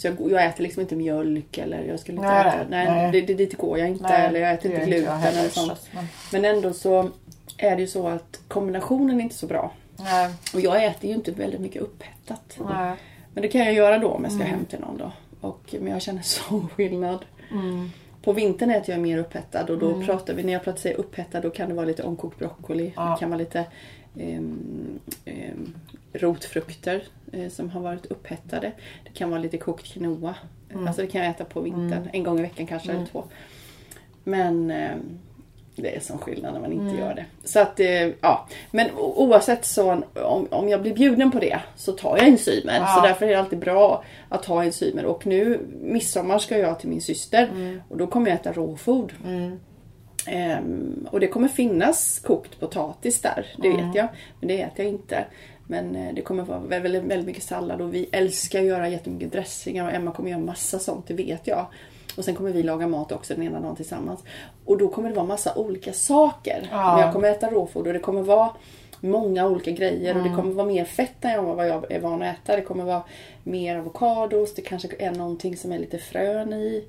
Så 0.00 0.06
jag, 0.06 0.30
jag 0.30 0.44
äter 0.44 0.62
liksom 0.62 0.80
inte 0.80 0.96
mjölk 0.96 1.58
eller 1.58 1.84
jag 1.84 2.00
skulle 2.00 2.16
inte 2.18 2.28
Nej, 2.28 2.46
äta, 2.48 2.66
nej, 2.68 2.86
nej. 2.86 3.12
Det, 3.12 3.20
det, 3.20 3.34
dit 3.34 3.56
går 3.58 3.78
jag 3.78 3.88
inte. 3.88 4.02
nej. 4.02 4.26
eller 4.26 4.40
jag 4.40 4.52
äter 4.52 4.72
inte 4.72 4.86
gluten 4.86 5.16
heller, 5.18 5.38
eller 5.38 5.48
sånt. 5.48 5.90
Men, 6.32 6.44
ändå 6.44 6.72
så 6.72 7.10
är 7.56 7.76
det 7.76 7.82
ju 7.82 7.88
så 7.88 8.08
att 8.08 8.40
kombinationen 8.48 9.20
är 9.20 9.22
inte 9.24 9.34
så 9.34 9.46
bra. 9.46 9.72
nej, 9.96 10.30
Och 10.54 10.60
jag 10.60 10.84
äter 10.84 11.10
ju 11.10 11.16
inte 11.16 11.30
väldigt 11.32 11.60
mycket 11.60 11.82
upphettat. 11.82 12.58
nej. 12.68 12.96
Men 13.34 13.42
det 13.42 13.48
kan 13.48 13.60
jag 13.60 13.72
göra 13.74 13.98
då 13.98 14.08
om 14.08 14.24
jag 14.24 14.32
ska 14.32 14.44
hem 14.44 14.64
till 14.64 14.80
någon 14.80 14.96
då. 14.96 15.12
Och, 15.40 15.74
men 15.80 15.92
jag 15.92 16.02
känner 16.02 16.22
så 16.24 16.60
skillnad. 16.74 17.24
Mm, 17.50 17.90
På 18.22 18.32
vintern 18.32 18.70
äter 18.70 18.90
jag 18.94 19.00
mer 19.00 19.18
upphettad 19.18 19.64
och 19.72 19.78
då 19.78 20.02
pratar 20.02 20.34
vi, 20.34 20.42
när 20.42 20.52
jag 20.52 20.64
pratar 20.64 20.78
säger 20.80 20.96
upphettad 21.00 21.40
då 21.40 21.50
kan 21.50 21.68
det 21.68 21.74
vara 21.74 21.86
lite 21.86 22.02
omkokt 22.02 22.38
broccoli. 22.38 22.92
Ja. 22.96 23.02
Det 23.02 23.16
kan 23.20 23.30
vara 23.30 23.38
lite 23.38 23.64
rotfrukter 26.12 27.02
eh, 27.32 27.48
som 27.48 27.70
har 27.70 27.80
varit 27.80 28.06
upphettade. 28.06 28.72
Det 29.04 29.10
kan 29.12 29.30
vara 29.30 29.40
lite 29.40 29.58
kokt 29.58 29.84
quinoa. 29.86 30.34
Mm. 30.72 30.86
Alltså 30.86 31.02
det 31.02 31.08
kan 31.08 31.20
jag 31.20 31.30
äta 31.30 31.44
på 31.44 31.60
vintern. 31.60 32.08
En 32.12 32.22
gång 32.22 32.38
i 32.38 32.42
veckan 32.42 32.66
kanske 32.66 32.92
eller 32.92 33.06
två. 33.06 33.24
Men 34.24 34.70
ehm, 34.70 35.18
det 35.76 35.96
är 35.96 36.00
som 36.00 36.18
skillnad 36.18 36.52
när 36.52 36.60
man 36.60 36.72
Mm. 36.72 36.86
inte 36.88 37.00
gör 37.00 37.14
det. 37.14 37.24
Så 37.44 37.60
att, 37.60 37.80
eh, 37.80 38.08
ja. 38.20 38.48
Men 38.70 38.90
oavsett 38.96 39.64
så, 39.64 40.02
om, 40.14 40.46
om 40.50 40.68
jag 40.68 40.82
blir 40.82 40.94
bjuden 40.94 41.30
på 41.30 41.38
det 41.38 41.60
så 41.76 41.92
tar 41.92 42.16
jag 42.16 42.28
enzymer. 42.28 42.74
Ja. 42.74 42.86
Så 42.86 43.00
därför 43.06 43.26
är 43.26 43.30
det 43.30 43.38
alltid 43.40 43.58
bra 43.58 44.04
att 44.28 44.44
ha 44.44 44.64
enzymer. 44.64 45.04
Och 45.04 45.26
nu, 45.26 45.60
midsommar 45.82 46.38
ska 46.38 46.58
jag 46.58 46.80
till 46.80 46.88
min 46.88 47.00
syster. 47.00 47.50
Och 47.88 47.96
då 47.96 48.06
kommer 48.06 48.30
jag 48.30 48.34
äta 48.40 48.52
råfod. 48.52 49.12
Mm. 49.26 49.60
Ehm, 50.30 51.08
och 51.10 51.20
det 51.20 51.26
kommer 51.26 51.48
finnas 51.48 52.18
kokt 52.18 52.60
potatis 52.60 53.20
där, 53.20 53.46
det 53.58 53.68
Mm. 53.68 53.86
vet 53.86 53.94
jag. 53.96 54.08
Men 54.40 54.48
det 54.48 54.60
äter 54.62 54.84
jag 54.84 54.94
inte. 54.94 55.24
Men 55.66 55.96
eh, 55.96 56.14
det 56.14 56.22
kommer 56.22 56.42
vara 56.42 56.58
väldigt, 56.58 57.02
väldigt 57.02 57.26
mycket 57.26 57.42
sallad 57.42 57.80
och 57.80 57.94
vi 57.94 58.08
älskar 58.12 58.58
att 58.60 58.64
göra 58.66 58.88
jättemycket 58.88 59.32
dressingar 59.32 59.84
och 59.86 59.92
Emma 59.92 60.12
kommer 60.12 60.30
göra 60.30 60.40
massa 60.40 60.78
sånt, 60.78 61.06
det 61.08 61.14
vet 61.14 61.46
jag. 61.46 61.66
Och 62.16 62.24
sen 62.24 62.34
kommer 62.34 62.50
vi 62.50 62.62
laga 62.62 62.86
mat 62.88 63.12
också 63.12 63.34
den 63.34 63.42
ena 63.42 63.60
dagen 63.60 63.76
tillsammans. 63.76 64.20
Och 64.64 64.78
då 64.78 64.88
kommer 64.88 65.08
det 65.08 65.14
vara 65.14 65.26
massa 65.26 65.54
olika 65.54 65.92
saker. 65.92 66.68
Ja. 66.72 66.92
Men 66.96 67.04
jag 67.04 67.12
kommer 67.12 67.28
äta 67.30 67.50
råfod 67.50 67.86
och 67.86 67.92
det 67.92 67.98
kommer 67.98 68.22
vara 68.22 68.50
många 69.00 69.46
olika 69.46 69.70
grejer 69.70 70.10
Mm. 70.10 70.22
och 70.22 70.30
det 70.30 70.36
kommer 70.36 70.52
vara 70.52 70.66
mer 70.66 70.84
fett 70.84 71.24
än 71.24 71.44
vad 71.44 71.68
jag 71.68 71.92
är 71.92 72.00
van 72.00 72.22
att 72.22 72.34
äta. 72.36 72.56
Det 72.56 72.62
kommer 72.62 72.84
vara 72.84 73.02
mer 73.44 73.76
avokados, 73.76 74.54
det 74.54 74.62
kanske 74.62 74.88
är 74.98 75.10
någonting 75.10 75.56
som 75.56 75.72
är 75.72 75.78
lite 75.78 75.98
frön 75.98 76.52
i. 76.52 76.84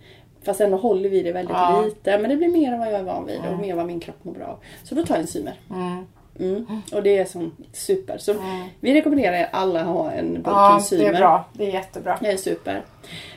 Fast 0.46 0.62
ändå 0.62 0.78
håller 0.78 1.10
vi 1.10 1.24
det 1.24 1.32
väldigt 1.32 1.56
Ja. 1.56 1.82
lite. 1.86 2.18
Men 2.18 2.30
det 2.30 2.36
blir 2.38 2.48
mer 2.50 2.72
än 2.74 2.80
vad 2.80 2.88
jag 2.88 3.00
är 3.00 3.04
van 3.04 3.26
vid 3.26 3.40
och 3.52 3.60
mer 3.60 3.76
vad 3.76 3.86
min 3.86 4.00
kropp 4.00 4.24
mår 4.24 4.34
bra 4.34 4.46
av. 4.46 4.58
Så 4.84 4.96
då 4.96 5.04
tar 5.06 5.16
jag 5.16 5.22
enzymer. 5.22 5.54
Mm. 5.70 6.06
Mm. 6.40 6.66
Och 6.94 7.04
det 7.04 7.18
är 7.18 7.26
som 7.26 7.56
super. 7.74 8.18
Så 8.18 8.36
vi 8.80 8.94
rekommenderar 8.94 9.34
er 9.38 9.50
alla 9.52 9.80
att 9.82 9.88
ha 9.88 10.12
en 10.12 10.34
bok 10.34 10.54
Ja, 10.54 10.70
konsumer. 10.72 11.04
det 11.04 11.10
är 11.10 11.18
bra. 11.20 11.46
Det 11.54 11.66
är 11.68 11.74
jättebra. 11.74 12.18
Det 12.22 12.28
är 12.32 12.38
super. 12.38 12.82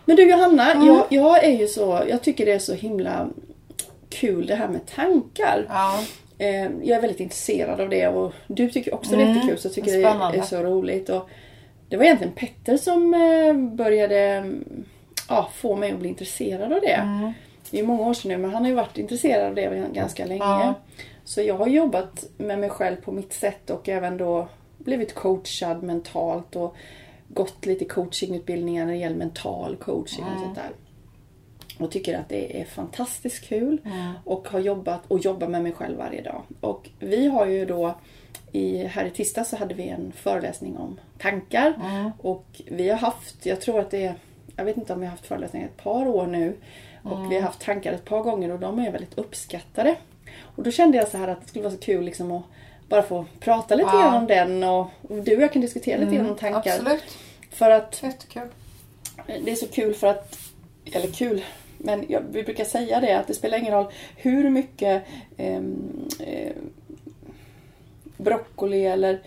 Men 0.05 0.17
du 0.17 0.31
Johanna, 0.31 0.73
Mm. 0.73 0.87
jag, 0.87 1.05
jag 1.09 1.45
är 1.45 1.59
ju 1.59 1.67
så, 1.67 2.01
jag 2.09 2.23
tycker 2.23 2.47
det 2.47 2.53
är 2.53 2.59
så 2.59 2.75
himla 2.75 3.29
kul 4.09 4.47
det 4.47 4.55
här 4.55 4.69
med 4.69 4.87
tankar. 4.87 5.67
Ja. 5.69 6.01
Eh, 6.39 6.63
jag 6.63 6.89
är 6.97 7.01
väldigt 7.01 7.21
intresserad 7.21 7.81
av 7.81 7.89
det 7.89 8.09
och 8.09 8.33
du 8.47 8.71
tycker 8.71 8.95
också 8.95 9.17
det 9.17 9.23
är 9.23 9.35
jättekul 9.35 9.59
så 9.59 9.67
jag 9.69 9.75
tycker 9.75 9.93
det 9.99 10.05
är, 10.05 10.35
är 10.39 10.43
så 10.43 10.57
roligt. 10.63 11.09
Och 11.09 11.29
det 11.89 11.97
var 11.97 12.05
egentligen 12.05 12.33
Petter 12.33 12.77
som 12.77 13.15
eh, 13.15 13.75
började 13.77 14.19
mm, 14.21 14.65
ja, 15.29 15.51
få 15.55 15.77
mig 15.77 15.93
att 15.93 15.99
bli 15.99 16.09
intresserad 16.09 16.73
av 16.73 16.81
det. 16.81 17.33
Det 17.71 17.79
är 17.79 17.87
många 17.87 18.03
år 18.03 18.15
sedan 18.15 18.29
nu 18.29 18.37
men 18.37 18.51
han 18.51 18.63
har 18.63 18.69
ju 18.69 18.75
varit 18.75 18.99
intresserad 18.99 19.49
av 19.49 19.55
det 19.55 19.89
ganska 19.93 20.27
länge. 20.27 20.45
Ja. 20.45 20.75
Så 21.25 21.43
jag 21.43 21.55
har 21.55 21.67
jobbat 21.67 22.25
med 22.37 22.59
mig 22.59 22.71
själv 22.71 22.97
på 22.97 23.13
mitt 23.13 23.33
sätt 23.33 23.71
och 23.71 23.89
även 23.89 24.17
då 24.17 24.49
blivit 24.79 25.15
coachad 25.15 25.83
mentalt 25.83 26.57
och 26.57 26.77
gått 27.29 27.67
lite 27.67 27.85
coachingutbildningar 27.85 28.87
när 28.87 28.93
det 28.93 28.99
gäller 28.99 29.17
mental 29.17 29.77
coaching 29.77 30.25
och 30.25 30.41
sånt 30.41 30.55
där. 30.55 30.71
Och 31.79 31.91
tycker 31.91 32.19
att 32.19 32.29
det 32.29 32.61
är 32.61 32.65
fantastiskt 32.65 33.45
kul 33.45 33.79
och 34.25 34.49
har 34.49 34.61
jobbat 34.61 35.01
och 35.09 35.19
jobbar 35.19 35.49
med 35.49 35.63
mig 35.63 35.73
själv 35.73 35.99
varje 35.99 36.23
dag. 36.23 36.43
Och 36.61 36.91
vi 36.99 37.27
har 37.27 37.47
ju 37.47 37.67
då 37.67 37.95
i, 38.53 38.85
här 38.85 39.05
i 39.05 39.11
tisdag 39.11 39.45
så 39.45 39.57
hade 39.57 39.75
vi 39.75 39.89
en 39.89 40.13
föreläsning 40.13 40.77
om 40.77 41.01
tankar 41.19 41.75
och 42.19 42.47
vi 42.67 42.89
har 42.89 42.97
haft, 42.97 43.47
jag 43.47 43.61
tror 43.61 43.81
att 43.81 43.91
det 43.91 44.05
är, 44.05 44.15
jag 44.57 44.65
vet 44.65 44.77
inte 44.77 44.93
om 44.93 45.01
vi 45.01 45.07
har 45.07 45.11
haft 45.11 45.27
föreläsningar 45.27 45.67
ett 45.67 45.83
par 45.85 46.07
år 46.07 46.27
nu 46.27 46.57
och 47.03 47.31
vi 47.33 47.35
har 47.35 47.43
haft 47.43 47.61
tankar 47.61 47.93
ett 47.93 48.05
par 48.05 48.21
gånger 48.23 48.51
och 48.51 48.59
de 48.59 48.79
är 48.79 48.91
väldigt 48.93 49.19
uppskattade. 49.19 49.97
Och 50.41 50.63
då 50.63 50.71
kände 50.71 50.99
jag 50.99 51.09
så 51.09 51.19
här 51.19 51.29
att 51.29 51.43
det 51.43 51.49
skulle 51.49 51.63
vara 51.65 51.75
så 51.75 51.81
kul 51.81 52.05
liksom 52.05 52.33
att 52.33 52.43
bara 52.89 53.03
få 53.03 53.25
prata 53.41 53.75
lite 53.75 53.91
Ja. 53.93 54.01
grann 54.03 54.15
om 54.15 54.27
den 54.27 54.65
och, 54.65 54.81
och 55.03 55.23
du 55.25 55.37
och 55.37 55.43
jag 55.43 55.53
kan 55.53 55.63
diskutera 55.63 56.01
lite 56.01 56.17
grann 56.17 56.31
om 56.31 56.37
tankar. 56.37 56.71
Absolut. 56.71 57.05
För 57.51 57.71
att 57.71 58.03
Jättekul. 58.03 58.49
det 59.45 59.51
är 59.51 59.55
så 59.57 59.67
kul 59.67 59.95
för 59.95 60.07
att, 60.07 60.39
eller 60.93 61.07
kul, 61.07 61.45
men 61.79 62.05
jag, 62.09 62.23
vi 62.33 62.43
brukar 62.43 62.65
säga 62.65 63.01
det 63.01 63.19
att 63.19 63.27
det 63.27 63.35
spelar 63.35 63.59
ingen 63.59 63.73
roll 63.75 63.87
hur 64.17 64.51
mycket 64.51 65.03
ehm, 65.37 66.09
eh, 66.21 66.53
broccoli 68.17 68.87
eller 68.87 69.21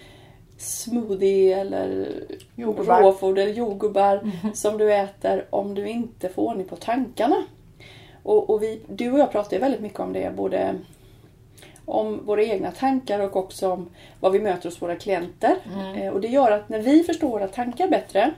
smoothie 0.58 1.60
eller 1.60 2.10
Jordgubbar. 2.56 3.02
råfoder 3.02 3.42
eller 3.42 3.54
jordgubbar 3.54 4.32
som 4.54 4.78
du 4.78 4.94
äter 4.94 5.46
om 5.50 5.74
du 5.74 5.88
inte 5.88 6.30
får 6.30 6.44
ordning 6.44 6.68
på 6.68 6.76
tankarna. 6.76 7.44
Och, 8.24 8.50
och 8.50 8.64
vi, 8.64 8.82
du 8.88 9.12
och 9.12 9.20
jag 9.20 9.32
pratar 9.32 9.54
ju 9.54 9.62
väldigt 9.62 9.82
mycket 9.82 10.00
om 10.00 10.14
det, 10.14 10.34
både 10.36 10.76
om 11.86 12.26
våra 12.26 12.44
egna 12.44 12.72
tankar 12.72 13.20
och 13.20 13.36
också 13.36 13.72
om 13.72 13.90
vad 14.20 14.32
vi 14.32 14.40
möter 14.40 14.70
hos 14.70 14.82
våra 14.82 14.96
klienter. 14.96 15.56
Eh, 15.98 16.14
och 16.14 16.22
det 16.22 16.28
gör 16.28 16.52
att 16.52 16.70
när 16.70 16.80
vi 16.80 17.04
förstår 17.04 17.30
våra 17.30 17.48
tankar 17.48 17.88
bättre 17.88 18.34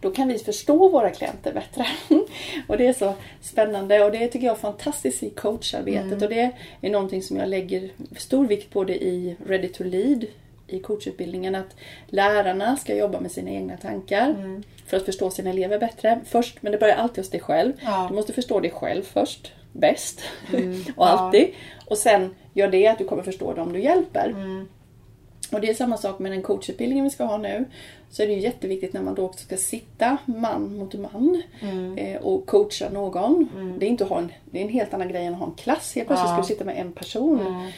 då 0.00 0.10
kan 0.10 0.28
vi 0.28 0.38
förstå 0.38 0.88
våra 0.88 1.10
klienter 1.10 1.52
bättre. 1.52 1.86
och 2.68 2.78
det 2.78 2.86
är 2.86 2.92
så 2.92 3.14
spännande 3.40 4.04
och 4.04 4.12
det 4.12 4.28
tycker 4.28 4.46
jag 4.46 4.56
är 4.56 4.60
fantastiskt 4.60 5.22
i 5.22 5.30
coacharbetet 5.30 6.22
och 6.22 6.28
det 6.28 6.50
är 6.80 6.90
någonting 6.90 7.22
som 7.22 7.36
jag 7.36 7.48
lägger 7.48 7.90
stor 8.16 8.46
vikt 8.46 8.72
på 8.72 8.84
det 8.84 9.04
i 9.04 9.36
Ready 9.46 9.68
to 9.68 9.84
Lead 9.84 10.26
i 10.68 10.78
coachutbildningen 10.78 11.54
att 11.54 11.76
lärarna 12.06 12.76
ska 12.76 12.94
jobba 12.94 13.20
med 13.20 13.30
sina 13.32 13.50
egna 13.50 13.76
tankar 13.76 14.60
för 14.86 14.96
att 14.96 15.04
förstå 15.04 15.30
sina 15.30 15.50
elever 15.50 15.78
bättre. 15.78 16.20
Först, 16.24 16.62
men 16.62 16.72
det 16.72 16.78
börjar 16.78 16.96
alltid 16.96 17.24
hos 17.24 17.30
dig 17.30 17.40
själv. 17.40 17.72
Ja. 17.82 18.06
Du 18.10 18.14
måste 18.14 18.32
förstå 18.32 18.60
dig 18.60 18.70
själv 18.70 19.02
först, 19.02 19.52
bäst 19.72 20.20
och 20.52 20.58
Ja. 20.96 21.04
alltid. 21.06 21.48
Och 21.86 21.98
sen 21.98 22.34
gör 22.52 22.68
det 22.68 22.86
att 22.86 22.98
du 22.98 23.04
kommer 23.04 23.22
förstå 23.22 23.54
dem 23.54 23.72
du 23.72 23.80
hjälper. 23.80 24.34
Och 25.52 25.60
det 25.60 25.70
är 25.70 25.74
samma 25.74 25.96
sak 25.96 26.18
med 26.18 26.32
den 26.32 26.42
coachutbildningen 26.42 27.04
vi 27.04 27.10
ska 27.10 27.24
ha 27.24 27.36
nu. 27.38 27.64
Så 28.10 28.22
är 28.22 28.26
det 28.26 28.32
ju 28.32 28.40
jätteviktigt 28.40 28.92
när 28.92 29.02
man 29.02 29.14
då 29.14 29.24
också 29.24 29.44
ska 29.44 29.56
sitta 29.56 30.16
man 30.24 30.76
mot 30.76 30.94
man 30.94 31.42
eh, 31.96 32.16
och 32.22 32.46
coacha 32.46 32.88
någon. 32.92 33.48
Det, 33.78 33.86
är 33.86 33.90
inte 33.90 34.04
ha 34.04 34.18
en, 34.18 34.32
det 34.44 34.58
är 34.58 34.62
en 34.62 34.68
helt 34.68 34.94
annan 34.94 35.08
grej 35.08 35.26
än 35.26 35.32
att 35.32 35.38
ha 35.40 35.46
en 35.46 35.52
klass. 35.54 35.94
Helt 35.94 36.06
plötsligt 36.08 36.28
Ja. 36.30 36.34
ska 36.34 36.42
du 36.42 36.46
sitta 36.46 36.64
med 36.64 36.78
en 36.78 36.92
person 36.92 37.68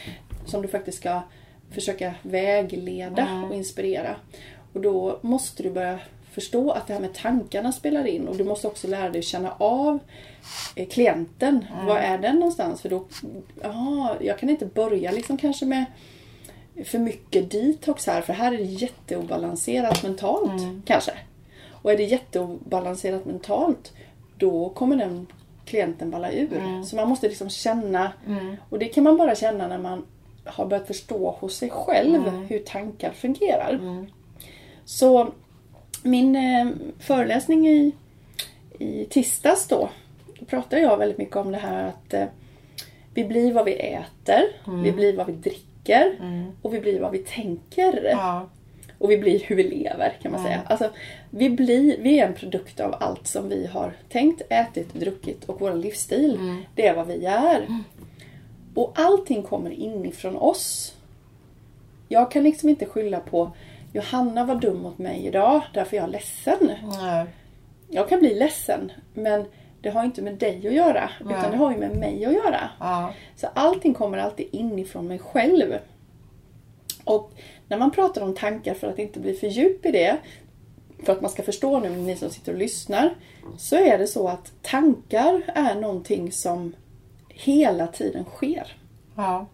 som 0.45 0.61
du 0.61 0.67
faktiskt 0.67 0.97
ska 0.97 1.21
försöka 1.71 2.13
vägleda 2.21 3.43
och 3.49 3.55
inspirera. 3.55 4.15
Och 4.73 4.81
då 4.81 5.19
måste 5.21 5.63
du 5.63 5.71
börja 5.71 5.99
förstå 6.31 6.71
att 6.71 6.87
det 6.87 6.93
här 6.93 7.01
med 7.01 7.13
tankarna 7.13 7.71
spelar 7.71 8.07
in 8.07 8.27
och 8.27 8.37
du 8.37 8.43
måste 8.43 8.67
också 8.67 8.87
lära 8.87 9.09
dig 9.09 9.19
att 9.19 9.25
känna 9.25 9.51
av 9.57 9.99
eh, 10.75 10.87
klienten. 10.87 11.65
Var 11.87 11.97
är 11.97 12.17
den 12.17 12.35
någonstans? 12.35 12.81
För 12.81 12.89
då, 12.89 13.05
aha, 13.65 14.15
jag 14.21 14.39
kan 14.39 14.49
inte 14.49 14.65
börja 14.65 15.11
liksom 15.11 15.37
kanske 15.37 15.65
med 15.65 15.85
för 16.85 16.99
mycket 16.99 17.51
detox 17.51 18.07
här 18.07 18.21
för 18.21 18.33
här 18.33 18.51
är 18.51 18.57
det 18.57 18.63
jätteobalanserat 18.63 20.03
mentalt 20.03 20.61
kanske. 20.85 21.11
Och 21.71 21.91
är 21.91 21.97
det 21.97 22.03
jätteobalanserat 22.03 23.25
mentalt 23.25 23.93
då 24.37 24.69
kommer 24.69 24.95
den 24.95 25.27
klienten 25.65 26.11
balla 26.11 26.31
ur. 26.31 26.83
Så 26.83 26.95
man 26.95 27.09
måste 27.09 27.27
liksom 27.27 27.49
känna 27.49 28.11
och 28.69 28.79
det 28.79 28.85
kan 28.85 29.03
man 29.03 29.17
bara 29.17 29.35
känna 29.35 29.67
när 29.67 29.77
man 29.77 30.05
har 30.49 30.65
börjat 30.65 30.87
förstå 30.87 31.37
hos 31.39 31.57
sig 31.57 31.69
själv 31.69 32.21
hur 32.49 32.59
tankar 32.59 33.11
fungerar. 33.11 33.79
Så 34.85 35.33
min 36.03 36.35
eh, 36.35 36.67
föreläsning 36.99 37.67
i, 37.67 37.91
i 38.79 39.05
tisdags 39.05 39.67
då, 39.67 39.89
då 40.39 40.45
pratade 40.45 40.81
jag 40.81 40.97
väldigt 40.97 41.17
mycket 41.17 41.35
om 41.35 41.51
det 41.51 41.57
här 41.57 41.87
att 41.87 42.13
eh, 42.13 42.25
vi 43.13 43.23
blir 43.25 43.53
vad 43.53 43.65
vi 43.65 43.73
äter, 43.73 44.41
vi 44.83 44.91
blir 44.91 45.17
vad 45.17 45.27
vi 45.27 45.33
dricker 45.33 46.15
och 46.61 46.73
vi 46.73 46.79
blir 46.79 46.99
vad 46.99 47.11
vi 47.11 47.17
tänker. 47.17 48.09
Ja. 48.11 48.49
Och 48.97 49.11
vi 49.11 49.17
blir 49.17 49.39
hur 49.39 49.55
vi 49.55 49.63
lever 49.63 50.17
kan 50.21 50.31
man 50.31 50.43
säga. 50.43 50.61
Alltså, 50.65 50.89
vi, 51.29 51.49
blir, 51.49 51.97
vi 51.99 52.19
är 52.19 52.27
en 52.27 52.33
produkt 52.33 52.79
av 52.79 52.95
allt 52.99 53.27
som 53.27 53.49
vi 53.49 53.67
har 53.67 53.93
tänkt, 54.09 54.41
ätit, 54.49 54.93
druckit 54.93 55.45
och 55.45 55.59
vår 55.59 55.73
livsstil. 55.73 56.39
Det 56.75 56.87
är 56.87 56.95
vad 56.95 57.07
vi 57.07 57.25
är. 57.25 57.67
Och 58.79 58.91
allting 58.95 59.43
kommer 59.43 59.71
inifrån 59.71 60.35
oss. 60.35 60.95
Jag 62.07 62.31
kan 62.31 62.43
liksom 62.43 62.69
inte 62.69 62.85
skylla 62.85 63.19
på 63.19 63.51
Johanna 63.93 64.45
var 64.45 64.55
dum 64.55 64.81
mot 64.81 64.97
mig 64.97 65.25
idag, 65.25 65.61
därför 65.73 65.97
jag 65.97 66.03
är 66.03 66.09
ledsen. 66.09 66.71
Nej. 67.01 67.25
Jag 67.89 68.09
kan 68.09 68.19
bli 68.19 68.35
ledsen, 68.35 68.91
men 69.13 69.45
det 69.81 69.89
har 69.89 70.03
inte 70.03 70.21
med 70.21 70.35
dig 70.35 70.67
att 70.67 70.73
göra. 70.73 71.09
Nej. 71.21 71.35
Utan 71.37 71.51
det 71.51 71.57
har 71.57 71.71
ju 71.71 71.77
med 71.77 71.95
mig 71.95 72.25
att 72.25 72.33
göra. 72.33 72.69
Ja. 72.79 73.13
Så 73.35 73.47
allting 73.53 73.93
kommer 73.93 74.17
alltid 74.17 74.47
inifrån 74.51 75.07
mig 75.07 75.19
själv. 75.19 75.77
Och 77.03 77.31
när 77.67 77.77
man 77.77 77.91
pratar 77.91 78.21
om 78.21 78.35
tankar, 78.35 78.73
för 78.73 78.87
att 78.87 78.99
inte 78.99 79.19
bli 79.19 79.33
för 79.33 79.47
djup 79.47 79.85
i 79.85 79.91
det, 79.91 80.17
för 81.03 81.13
att 81.13 81.21
man 81.21 81.31
ska 81.31 81.43
förstå 81.43 81.79
nu, 81.79 81.89
ni 81.89 82.15
som 82.15 82.29
sitter 82.29 82.51
och 82.51 82.59
lyssnar, 82.59 83.15
så 83.57 83.75
är 83.75 83.97
det 83.97 84.07
så 84.07 84.27
att 84.27 84.51
tankar 84.61 85.41
är 85.55 85.75
någonting 85.75 86.31
som 86.31 86.73
hela 87.43 87.87
tiden 87.87 88.25
sker. 88.25 88.73
Ja. 89.15 89.45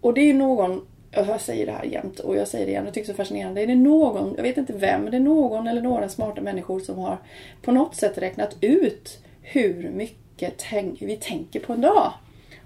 Och 0.00 0.14
det 0.14 0.20
är 0.30 0.34
någon, 0.34 0.86
jag 1.10 1.40
säger 1.40 1.66
det 1.66 1.72
här 1.72 1.84
jämt 1.84 2.18
och 2.18 2.36
jag 2.36 2.48
säger 2.48 2.66
det 2.66 2.70
igen, 2.72 2.84
jag 2.84 2.94
tycker 2.94 3.06
det 3.06 3.12
är 3.12 3.14
så 3.14 3.16
fascinerande. 3.16 3.66
Det 3.66 3.72
är 3.72 3.76
någon, 3.76 4.34
jag 4.36 4.42
vet 4.42 4.56
inte 4.56 4.72
vem, 4.72 5.10
det 5.10 5.16
är 5.16 5.20
någon 5.20 5.66
eller 5.66 5.82
några 5.82 6.08
smarta 6.08 6.40
människor 6.40 6.80
som 6.80 6.98
har 6.98 7.18
på 7.62 7.72
något 7.72 7.94
sätt 7.96 8.18
räknat 8.18 8.56
ut 8.60 9.18
hur 9.42 9.90
mycket 9.90 10.54
tänk, 10.70 11.02
vi 11.02 11.16
tänker 11.16 11.60
på 11.60 11.72
en 11.72 11.80
dag. 11.80 12.12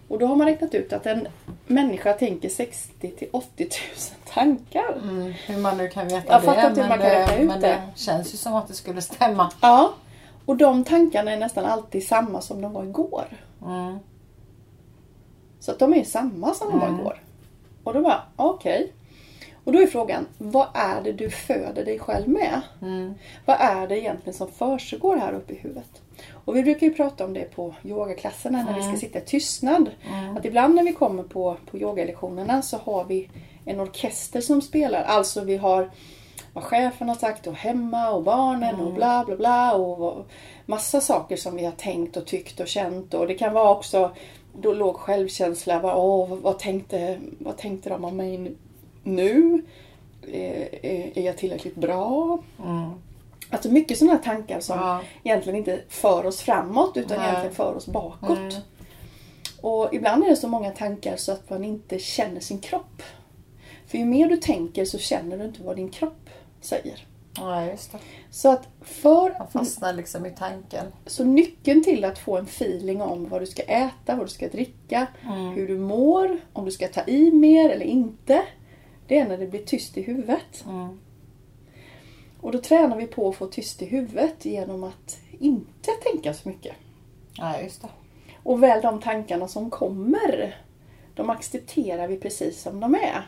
Och 0.09 0.19
då 0.19 0.27
har 0.27 0.37
man 0.37 0.47
räknat 0.47 0.75
ut 0.75 0.93
att 0.93 1.07
en 1.07 1.29
människa 1.67 2.13
tänker 2.13 2.49
60 2.49 3.11
till 3.11 3.29
80 3.31 3.63
000 3.63 3.71
tankar. 4.35 4.99
Mm, 5.03 5.33
hur 5.47 5.57
man 5.57 5.79
nu 5.79 5.89
kan 5.89 6.09
veta 6.09 6.33
Jag 6.33 6.75
det. 6.75 6.89
men 6.89 6.99
räkna 6.99 7.37
det, 7.37 7.43
ut 7.43 7.49
men 7.49 7.61
det. 7.61 7.67
det 7.67 7.83
känns 7.95 8.35
ju 8.35 8.39
som 8.39 8.55
att 8.55 8.69
det 8.69 8.75
skulle 8.75 9.03
stämma. 9.03 9.53
Ja. 9.61 9.95
Och 10.47 10.57
de 10.57 10.85
tankarna 10.85 11.31
är 11.31 11.39
nästan 11.39 11.65
alltid 11.65 12.07
samma 12.07 12.41
som 12.41 12.61
de 12.61 12.73
var 12.73 12.85
igår. 12.85 13.27
Mm. 13.63 13.99
Så 15.61 15.71
att 15.73 15.79
de 15.79 15.95
är 15.95 16.05
samma 16.05 16.55
som 16.55 16.71
de 16.71 16.79
var 16.81 16.89
igår. 16.89 17.23
Och 17.85 17.95
då 17.95 18.03
bara, 18.03 18.23
okej. 18.37 18.93
Och 19.65 19.73
då 19.73 19.81
är 19.81 19.87
frågan, 19.87 20.27
vad 20.39 20.67
är 20.75 21.03
det 21.03 21.13
du 21.13 21.31
föder 21.31 21.85
dig 21.85 21.99
själv 21.99 22.29
med? 22.29 22.61
Vad 23.45 23.57
är 23.61 23.87
det 23.87 24.01
egentligen 24.01 24.35
som 24.35 24.49
försiggår 24.49 25.17
här 25.17 25.33
uppe 25.33 25.53
i 25.53 25.57
huvudet? 25.57 26.03
Och 26.33 26.57
vi 26.57 26.63
brukar 26.63 26.87
ju 26.87 26.95
prata 26.95 27.25
om 27.25 27.33
det 27.33 27.55
på 27.55 27.75
yogaklasserna 27.83 28.65
när 28.65 28.75
vi 28.75 28.83
ska 28.83 28.97
sitta 28.97 29.19
i 29.19 29.23
tystnad. 29.23 29.91
Att 30.37 30.45
ibland 30.45 30.75
när 30.75 30.85
vi 30.85 30.93
kommer 30.93 31.23
på, 31.23 31.57
på 31.71 31.79
yogalektionerna 31.79 32.63
så 32.63 32.77
har 32.77 33.05
vi 33.05 33.31
en 33.65 33.81
orkester 33.81 34.41
som 34.41 34.63
spelar. 34.63 35.03
Alltså 35.03 35.45
vi 35.45 35.57
har 35.57 35.91
vad 36.57 36.65
chefen 36.65 37.09
har 37.09 37.17
sagt 37.17 37.47
och 37.47 37.55
hemma 37.55 38.11
och 38.11 38.23
barnen 38.23 38.81
och 38.81 38.93
bla 38.93 39.25
bla 39.25 39.37
bla 39.37 39.75
och 39.75 40.27
massa 40.67 41.01
saker 41.01 41.37
som 41.37 41.57
vi 41.57 41.65
har 41.65 41.73
tänkt 41.73 42.17
och 42.17 42.27
tyckt 42.27 42.61
och 42.61 42.69
känt 42.69 43.15
och 43.15 43.27
det 43.27 43.35
kan 43.35 43.53
vara 43.53 43.71
också 43.71 44.11
då 44.61 44.73
låg 44.73 44.97
självkänsla. 44.97 45.81
Bara, 45.81 45.97
Åh, 45.97 46.35
vad, 46.43 46.59
tänkte, 46.59 47.19
vad 47.39 47.57
tänkte 47.57 47.89
de 47.89 48.05
om 48.05 48.17
mig 48.17 48.53
nu? 49.03 49.63
Eh, 50.23 50.63
är, 50.83 51.19
är 51.19 51.23
jag 51.23 51.37
tillräckligt 51.37 51.75
bra? 51.77 52.39
Alltså 53.51 53.71
mycket 53.71 53.99
sådana 53.99 54.19
tankar 54.19 54.61
som 54.61 54.79
Ja. 54.79 55.01
egentligen 55.25 55.59
inte 55.59 55.81
för 55.89 56.27
oss 56.27 56.41
framåt 56.41 56.97
utan 56.97 57.19
Nej. 57.19 57.27
egentligen 57.29 57.55
för 57.57 57.75
oss 57.77 57.87
bakåt. 57.87 58.61
Och 59.61 59.89
ibland 59.95 60.25
är 60.25 60.29
det 60.29 60.37
så 60.37 60.49
många 60.49 60.71
tankar 60.71 61.17
så 61.17 61.33
att 61.33 61.51
man 61.51 61.65
inte 61.65 61.99
känner 61.99 62.41
sin 62.41 62.59
kropp. 62.59 63.03
För 63.87 63.99
ju 63.99 64.05
mer 64.05 64.29
du 64.29 64.37
tänker 64.37 64.85
så 64.85 64.99
känner 64.99 65.39
du 65.39 65.45
inte 65.45 65.63
vad 65.63 65.77
din 65.77 65.89
kropp 65.89 66.26
säger. 66.67 67.07
Ja, 67.37 67.67
just 67.67 67.93
det. 67.93 67.99
Så 68.31 68.53
att 68.53 68.69
för... 68.81 69.39
Man 69.39 69.49
fastnar 69.49 69.93
liksom 69.93 70.27
i 70.27 70.31
tanken. 70.31 70.87
Så 71.07 71.25
nyckeln 71.25 71.85
till 71.85 72.05
att 72.05 72.19
få 72.19 72.37
en 72.37 72.45
feeling 72.45 73.03
om 73.03 73.29
vad 73.29 73.43
du 73.43 73.47
ska 73.47 73.63
äta, 73.63 74.17
vad 74.17 74.27
du 74.27 74.31
ska 74.31 74.49
dricka, 74.49 75.07
hur 75.55 75.69
du 75.69 75.79
mår, 75.79 76.39
om 76.53 76.65
du 76.65 76.71
ska 76.71 76.89
ta 76.89 77.03
i 77.07 77.31
mer 77.31 77.71
eller 77.71 77.87
inte. 77.87 78.43
Det 79.07 79.19
är 79.19 79.29
när 79.29 79.39
det 79.39 79.47
blir 79.47 79.65
tyst 79.65 79.99
i 79.99 80.03
huvudet. 80.03 80.65
Mm. 80.67 81.01
Och 82.41 82.53
då 82.53 82.59
tränar 82.59 82.97
vi 82.97 83.07
på 83.07 83.29
att 83.29 83.37
få 83.37 83.47
tyst 83.47 83.83
i 83.83 83.87
huvudet 83.87 84.45
genom 84.45 84.85
att 84.85 85.19
inte 85.39 85.91
tänka 86.03 86.35
så 86.35 86.49
mycket. 86.49 86.75
Ja, 87.37 87.61
just 87.61 87.83
det. 87.83 87.89
Och 88.43 88.63
väl 88.63 88.83
de 88.83 89.01
tankarna 89.01 89.49
som 89.49 89.71
kommer, 89.71 90.57
de 91.15 91.31
accepterar 91.31 92.09
vi 92.09 92.17
precis 92.17 92.63
som 92.63 92.81
de 92.81 92.95
är. 92.95 93.23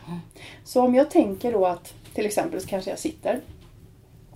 Så 0.63 0.81
om 0.81 0.95
jag 0.95 1.11
tänker 1.11 1.51
då 1.51 1.65
att, 1.65 1.93
till 2.19 2.25
exempel 2.25 2.61
så 2.61 2.67
kanske 2.67 2.89
jag 2.89 2.99
sitter 2.99 3.41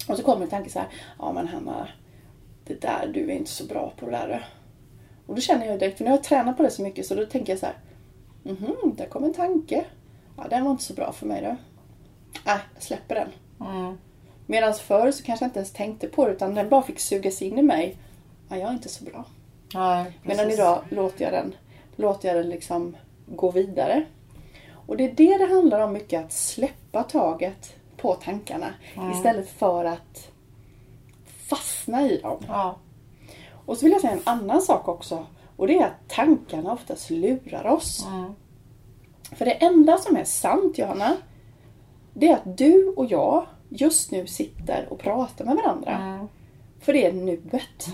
och 0.08 0.18
så 0.18 0.24
kommer 0.24 0.42
en 0.42 0.50
tanke 0.50 0.70
så 0.70 0.80
här, 0.80 0.88
ja 1.20 1.32
men 1.34 1.48
Hanna, 1.48 1.88
det 2.66 2.82
där, 2.82 3.12
du 3.14 3.32
är 3.32 3.36
inte 3.36 3.52
så 3.52 3.66
bra 3.66 3.94
på 4.00 4.06
det 4.06 4.12
där. 4.12 4.48
Och 5.26 5.36
då 5.36 5.42
känner 5.42 5.66
jag 5.66 5.80
direkt, 5.80 5.98
för 5.98 6.04
nu 6.04 6.10
har 6.10 6.18
jag 6.18 6.24
tränat 6.24 6.58
på 6.58 6.64
det 6.64 6.70
så 6.70 6.82
mycket 6.82 7.06
så 7.06 7.16
då 7.16 7.26
tänker 7.26 7.54
jag 7.54 7.60
så 7.60 7.66
här, 7.66 7.76
mhm, 8.44 8.96
där 8.98 9.06
kom 9.06 9.24
en 9.24 9.34
tanke. 9.34 9.86
Ja, 10.38 10.44
den 10.50 10.64
var 10.64 10.72
inte 10.72 10.84
så 10.84 10.94
bra 10.94 11.12
för 11.12 11.26
mig 11.26 11.42
då. 11.42 11.56
Nej, 12.46 12.60
jag 12.74 12.84
släpper 12.84 13.16
den. 13.16 13.30
Mm. 13.70 13.98
Medan 14.46 14.74
förr 14.74 15.12
så 15.12 15.24
kanske 15.24 15.46
jag 15.46 15.50
inte 15.50 15.60
ens 15.60 15.72
tänkte 15.72 16.08
på 16.08 16.26
det 16.26 16.32
utan 16.32 16.56
den 16.56 16.70
bara 16.70 16.84
fick 16.84 17.00
sugas 17.00 17.42
in 17.42 17.60
i 17.60 17.64
mig. 17.64 17.98
Ja, 18.50 18.58
jag 18.58 18.70
är 18.70 18.74
inte 18.74 18.90
så 18.90 19.04
bra. 19.04 19.26
Ja, 19.74 20.06
Medan 20.22 20.52
idag 20.52 20.84
låter 20.90 21.24
jag 21.24 21.34
den, 21.34 21.56
låter 21.96 22.28
jag 22.28 22.38
den 22.38 22.50
liksom 22.50 22.96
gå 23.26 23.52
vidare. 23.52 24.06
Och 24.88 24.98
det 24.98 25.04
är 25.04 25.12
det 25.12 25.38
det 25.38 25.54
handlar 25.54 25.80
om 25.80 25.94
mycket, 25.94 26.26
att 26.26 26.34
släppa 26.34 26.83
taget 27.02 27.76
på 27.98 28.14
tankarna 28.14 28.74
istället 29.14 29.50
för 29.50 29.86
att 29.86 30.32
fastna 31.26 32.02
i 32.02 32.18
dem. 32.18 32.38
Ja. 32.48 32.76
Och 33.66 33.78
så 33.78 33.86
vill 33.86 33.92
jag 33.92 34.02
säga 34.02 34.14
en 34.14 34.22
annan 34.24 34.62
sak 34.62 34.88
också. 34.88 35.26
Och 35.56 35.68
det 35.68 35.80
är 35.80 35.86
att 35.86 36.08
tankarna 36.08 36.74
oftast 36.74 37.10
lurar 37.10 37.66
oss. 37.66 38.06
Mm. 38.08 38.34
För 39.32 39.46
det 39.46 39.52
enda 39.52 39.98
som 39.98 40.18
är 40.18 40.24
sant 40.24 40.78
Johanna, 40.78 41.18
det 42.14 42.28
är 42.28 42.34
att 42.34 42.58
du 42.58 42.88
och 42.88 43.06
jag 43.06 43.46
just 43.70 44.12
nu 44.12 44.28
sitter 44.28 44.88
och 44.90 45.00
pratar 45.00 45.46
med 45.46 45.56
varandra. 45.56 45.98
Mm. 45.98 46.28
För 46.80 46.94
det 46.94 47.06
är 47.06 47.14
nuet. 47.14 47.88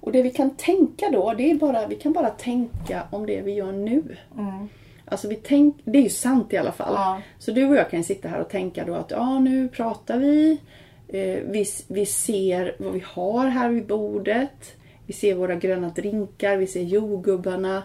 Och 0.00 0.12
det 0.12 0.22
vi 0.22 0.30
kan 0.30 0.50
tänka 0.50 1.10
då, 1.10 1.34
det 1.34 1.50
är 1.50 1.54
bara, 1.54 1.86
vi 1.86 1.96
kan 1.96 2.12
bara 2.12 2.30
tänka 2.30 3.02
om 3.10 3.26
det 3.26 3.40
vi 3.40 3.52
gör 3.52 3.72
nu. 3.72 4.16
Mm. 4.38 4.68
Alltså 5.14 5.28
vi 5.28 5.34
tänk, 5.34 5.76
det 5.84 5.98
är 5.98 6.02
ju 6.02 6.08
sant 6.08 6.52
i 6.52 6.56
alla 6.56 6.72
fall. 6.72 6.94
Ja. 6.94 7.20
Så 7.38 7.50
du 7.50 7.66
och 7.66 7.76
jag 7.76 7.90
kan 7.90 8.04
sitta 8.04 8.28
här 8.28 8.40
och 8.40 8.48
tänka 8.48 8.84
då 8.84 8.94
att 8.94 9.10
ja, 9.10 9.38
nu 9.38 9.68
pratar 9.68 10.18
vi. 10.18 10.60
Eh, 11.08 11.38
vi, 11.50 11.64
vi 11.88 12.06
ser 12.06 12.76
vad 12.78 12.92
vi 12.92 13.02
har 13.06 13.46
här 13.46 13.68
vid 13.68 13.86
bordet. 13.86 14.76
Vi 15.06 15.12
ser 15.12 15.34
våra 15.34 15.54
gröna 15.54 15.88
drinkar, 15.88 16.56
vi 16.56 16.66
ser 16.66 16.82
jordgubbarna. 16.82 17.82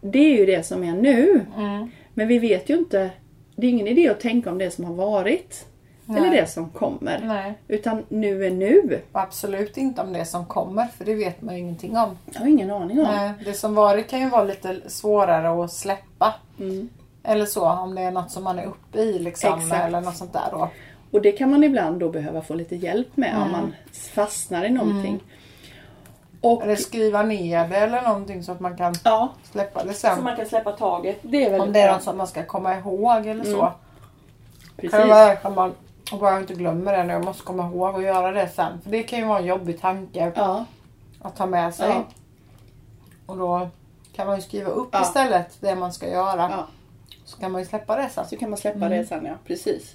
Det 0.00 0.18
är 0.18 0.38
ju 0.38 0.46
det 0.46 0.66
som 0.66 0.84
är 0.84 0.92
nu. 0.92 1.40
Mm. 1.56 1.90
Men 2.14 2.28
vi 2.28 2.38
vet 2.38 2.70
ju 2.70 2.78
inte, 2.78 3.10
det 3.56 3.66
är 3.66 3.70
ingen 3.70 3.88
idé 3.88 4.08
att 4.08 4.20
tänka 4.20 4.50
om 4.50 4.58
det 4.58 4.70
som 4.70 4.84
har 4.84 4.94
varit. 4.94 5.66
Eller 6.08 6.30
det 6.30 6.50
som 6.50 6.70
kommer. 6.70 7.20
Nej. 7.24 7.54
Utan 7.68 8.04
nu 8.08 8.46
är 8.46 8.50
nu. 8.50 9.00
Och 9.12 9.20
absolut 9.20 9.76
inte 9.76 10.02
om 10.02 10.12
det 10.12 10.24
som 10.24 10.46
kommer, 10.46 10.86
för 10.86 11.04
det 11.04 11.14
vet 11.14 11.42
man 11.42 11.54
ju 11.54 11.60
ingenting 11.60 11.96
om. 11.96 12.18
Jag 12.32 12.40
har 12.40 12.46
ingen 12.46 12.70
aning 12.70 12.98
om. 12.98 13.06
Nej, 13.06 13.32
det 13.44 13.54
som 13.54 13.74
varit 13.74 14.10
kan 14.10 14.20
ju 14.20 14.28
vara 14.28 14.44
lite 14.44 14.90
svårare 14.90 15.64
att 15.64 15.72
släppa. 15.72 16.34
Mm. 16.58 16.88
Eller 17.22 17.46
så, 17.46 17.68
om 17.68 17.94
det 17.94 18.02
är 18.02 18.10
något 18.10 18.30
som 18.30 18.44
man 18.44 18.58
är 18.58 18.64
uppe 18.64 18.98
i 18.98 19.18
liksom, 19.18 19.58
Exakt. 19.58 19.84
eller 19.84 20.00
något 20.00 20.16
sånt 20.16 20.32
där 20.32 20.48
då. 20.50 20.68
Och 21.10 21.22
det 21.22 21.32
kan 21.32 21.50
man 21.50 21.64
ibland 21.64 22.00
då 22.00 22.08
behöva 22.08 22.42
få 22.42 22.54
lite 22.54 22.76
hjälp 22.76 23.16
med 23.16 23.36
om 23.42 23.52
man 23.52 23.74
fastnar 23.92 24.64
i 24.64 24.70
någonting. 24.70 25.20
Och, 26.40 26.62
Eller 26.62 26.76
skriva 26.76 27.22
ner 27.22 27.68
det 27.68 27.76
eller 27.76 28.02
någonting 28.02 28.42
så 28.42 28.52
att 28.52 28.60
man 28.60 28.76
kan 28.76 28.94
ja, 29.04 29.32
släppa 29.52 29.84
det 29.84 29.92
så 29.92 29.98
sen. 29.98 30.24
man 30.24 30.36
kan 30.36 30.46
släppa 30.46 30.72
taget. 30.72 31.18
Det 31.22 31.44
är 31.44 31.50
väldigt 31.50 31.66
Om 31.66 31.72
det 31.72 31.80
är 31.80 31.92
något 31.92 32.02
som 32.02 32.16
man 32.16 32.26
ska 32.26 32.42
komma 32.42 32.76
ihåg 32.78 33.26
eller 33.26 33.44
så. 33.44 33.72
Precis. 34.76 34.90
Kan 34.90 35.00
det 35.00 35.06
vara 35.06 35.32
att 35.32 35.54
man 35.54 35.74
och 36.12 36.18
bara 36.18 36.40
inte 36.40 36.54
glömmer 36.54 36.92
det 36.96 37.04
nu. 37.04 37.12
Jag 37.12 37.24
måste 37.24 37.42
komma 37.42 37.66
ihåg 37.66 37.94
att 37.94 38.02
göra 38.02 38.32
det 38.32 38.48
sen. 38.48 38.80
För 38.80 38.90
det 38.90 39.02
kan 39.02 39.18
ju 39.18 39.24
vara 39.24 39.38
en 39.38 39.46
jobbig 39.46 39.80
tanke 39.80 40.32
Ja, 40.36 40.64
att 41.20 41.36
ta 41.36 41.46
med 41.46 41.74
sig. 41.74 41.88
Ja. 41.88 42.04
Och 43.26 43.36
då 43.36 43.68
kan 44.12 44.26
man 44.26 44.36
ju 44.36 44.42
skriva 44.42 44.70
upp 44.70 44.88
Ja. 44.92 45.02
istället 45.02 45.56
det 45.60 45.74
man 45.74 45.92
ska 45.92 46.08
göra. 46.08 46.48
ja. 46.50 46.66
Så 47.24 47.38
kan 47.40 47.52
man 47.52 47.60
ju 47.62 47.66
släppa 47.66 47.96
det 47.96 48.08
sen. 48.08 48.26
Så 48.28 48.36
kan 48.36 48.50
man 48.50 48.56
släppa 48.58 48.88
det 48.88 49.04
sen, 49.06 49.24
ja. 49.26 49.34
Precis. 49.46 49.94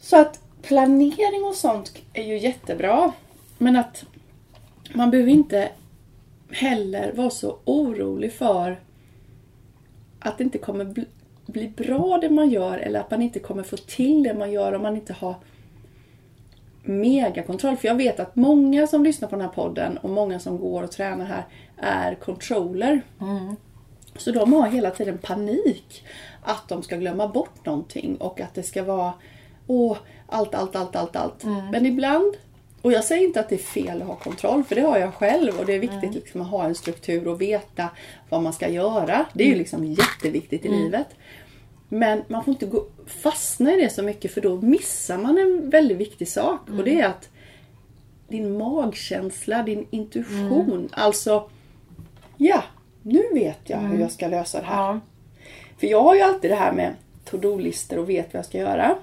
Så 0.00 0.20
att 0.20 0.40
planering 0.62 1.44
och 1.44 1.54
sånt 1.54 1.92
är 2.12 2.22
ju 2.24 2.38
jättebra. 2.38 3.12
Men 3.58 3.76
att 3.76 4.04
man 4.94 5.10
behöver 5.10 5.30
inte 5.30 5.68
heller 6.50 7.12
vara 7.12 7.30
så 7.30 7.58
orolig 7.64 8.32
för 8.34 8.80
att 10.20 10.38
det 10.38 10.44
inte 10.44 10.58
kommer 10.58 10.84
bli, 10.84 11.06
bli 11.52 11.68
bra 11.68 12.18
det 12.18 12.30
man 12.30 12.50
gör 12.50 12.78
eller 12.78 13.00
att 13.00 13.10
man 13.10 13.22
inte 13.22 13.38
kommer 13.38 13.62
få 13.62 13.76
till 13.76 14.22
det 14.22 14.34
man 14.34 14.52
gör 14.52 14.72
om 14.72 14.82
man 14.82 14.96
inte 14.96 15.12
har 15.12 15.34
megakontroll. 16.82 17.76
För 17.76 17.88
jag 17.88 17.94
vet 17.94 18.20
att 18.20 18.36
många 18.36 18.86
som 18.86 19.04
lyssnar 19.04 19.28
på 19.28 19.36
den 19.36 19.44
här 19.44 19.52
podden 19.52 19.98
och 19.98 20.10
många 20.10 20.38
som 20.38 20.58
går 20.58 20.82
och 20.82 20.90
tränar 20.90 21.24
här 21.24 21.44
är 21.76 22.14
controller. 22.14 23.02
Så 24.16 24.32
de 24.32 24.52
har 24.52 24.68
hela 24.68 24.90
tiden 24.90 25.18
panik 25.18 26.04
att 26.42 26.68
de 26.68 26.82
ska 26.82 26.96
glömma 26.96 27.28
bort 27.28 27.66
någonting 27.66 28.16
och 28.16 28.40
att 28.40 28.54
det 28.54 28.62
ska 28.62 28.82
vara 28.82 29.12
åh, 29.66 29.96
allt, 30.26 30.54
allt, 30.54 30.76
allt, 30.76 30.96
allt, 30.96 31.16
allt. 31.16 31.44
Men 31.72 31.86
ibland, 31.86 32.34
och 32.82 32.92
jag 32.92 33.04
säger 33.04 33.26
inte 33.26 33.40
att 33.40 33.48
det 33.48 33.54
är 33.54 33.58
fel 33.58 34.02
att 34.02 34.08
ha 34.08 34.14
kontroll, 34.16 34.64
för 34.64 34.74
det 34.74 34.80
har 34.80 34.98
jag 34.98 35.14
själv 35.14 35.58
och 35.58 35.66
det 35.66 35.74
är 35.74 35.78
viktigt 35.78 36.14
liksom, 36.14 36.40
att 36.40 36.50
ha 36.50 36.64
en 36.64 36.74
struktur 36.74 37.28
och 37.28 37.40
veta 37.40 37.88
vad 38.28 38.42
man 38.42 38.52
ska 38.52 38.68
göra. 38.68 39.26
Det 39.32 39.44
är 39.44 39.48
ju 39.48 39.54
liksom 39.54 39.84
jätteviktigt 39.84 40.64
i 40.64 40.68
livet. 40.68 41.06
Men 41.92 42.22
man 42.28 42.44
får 42.44 42.52
inte 42.52 42.66
gå, 42.66 42.86
fastna 43.06 43.72
i 43.72 43.80
det 43.80 43.90
så 43.90 44.02
mycket 44.02 44.34
för 44.34 44.40
då 44.40 44.56
missar 44.60 45.18
man 45.18 45.38
en 45.38 45.70
väldigt 45.70 45.96
viktig 45.98 46.28
sak 46.28 46.60
och 46.78 46.84
det 46.84 47.00
är 47.00 47.06
att 47.06 47.28
din 48.28 48.58
magkänsla, 48.58 49.62
din 49.62 49.86
intuition, 49.90 50.88
alltså 50.92 51.50
ja, 52.36 52.62
nu 53.02 53.22
vet 53.34 53.58
jag 53.64 53.78
hur 53.78 53.98
jag 54.00 54.12
ska 54.12 54.28
lösa 54.28 54.60
det 54.60 54.66
här. 54.66 54.82
Ja. 54.82 55.00
För 55.80 55.86
jag 55.86 56.02
har 56.02 56.14
ju 56.14 56.20
alltid 56.20 56.50
det 56.50 56.54
här 56.56 56.72
med 56.72 56.94
to-do-listor 57.24 57.98
och 57.98 58.08
vet 58.08 58.34
vad 58.34 58.38
jag 58.38 58.44
ska 58.46 58.58
göra. 58.58 58.96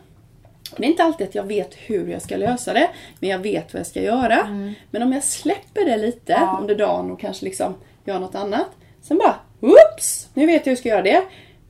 Det 0.77 0.83
är 0.83 0.87
inte 0.89 1.03
alltid 1.03 1.27
att 1.27 1.35
jag 1.35 1.43
vet 1.43 1.73
hur 1.73 2.07
jag 2.07 2.21
ska 2.21 2.37
lösa 2.37 2.73
det, 2.73 2.89
men 3.19 3.29
jag 3.29 3.39
vet 3.39 3.73
vad 3.73 3.79
jag 3.79 3.87
ska 3.87 4.01
göra. 4.01 4.47
Men 4.91 5.03
om 5.03 5.13
jag 5.13 5.23
släpper 5.23 5.85
det 5.85 5.97
lite 5.97 6.31
Ja. 6.31 6.57
under 6.61 6.75
dagen 6.75 7.11
och 7.11 7.19
kanske 7.19 7.45
liksom 7.45 7.73
gör 8.05 8.19
något 8.19 8.35
annat. 8.35 8.67
Sen 9.01 9.17
bara, 9.17 9.35
oops! 9.59 10.29
Nu 10.33 10.45
vet 10.45 10.55
jag 10.55 10.65
hur 10.65 10.71
jag 10.71 10.77
ska 10.79 10.89
göra 10.89 11.01
det. 11.01 11.23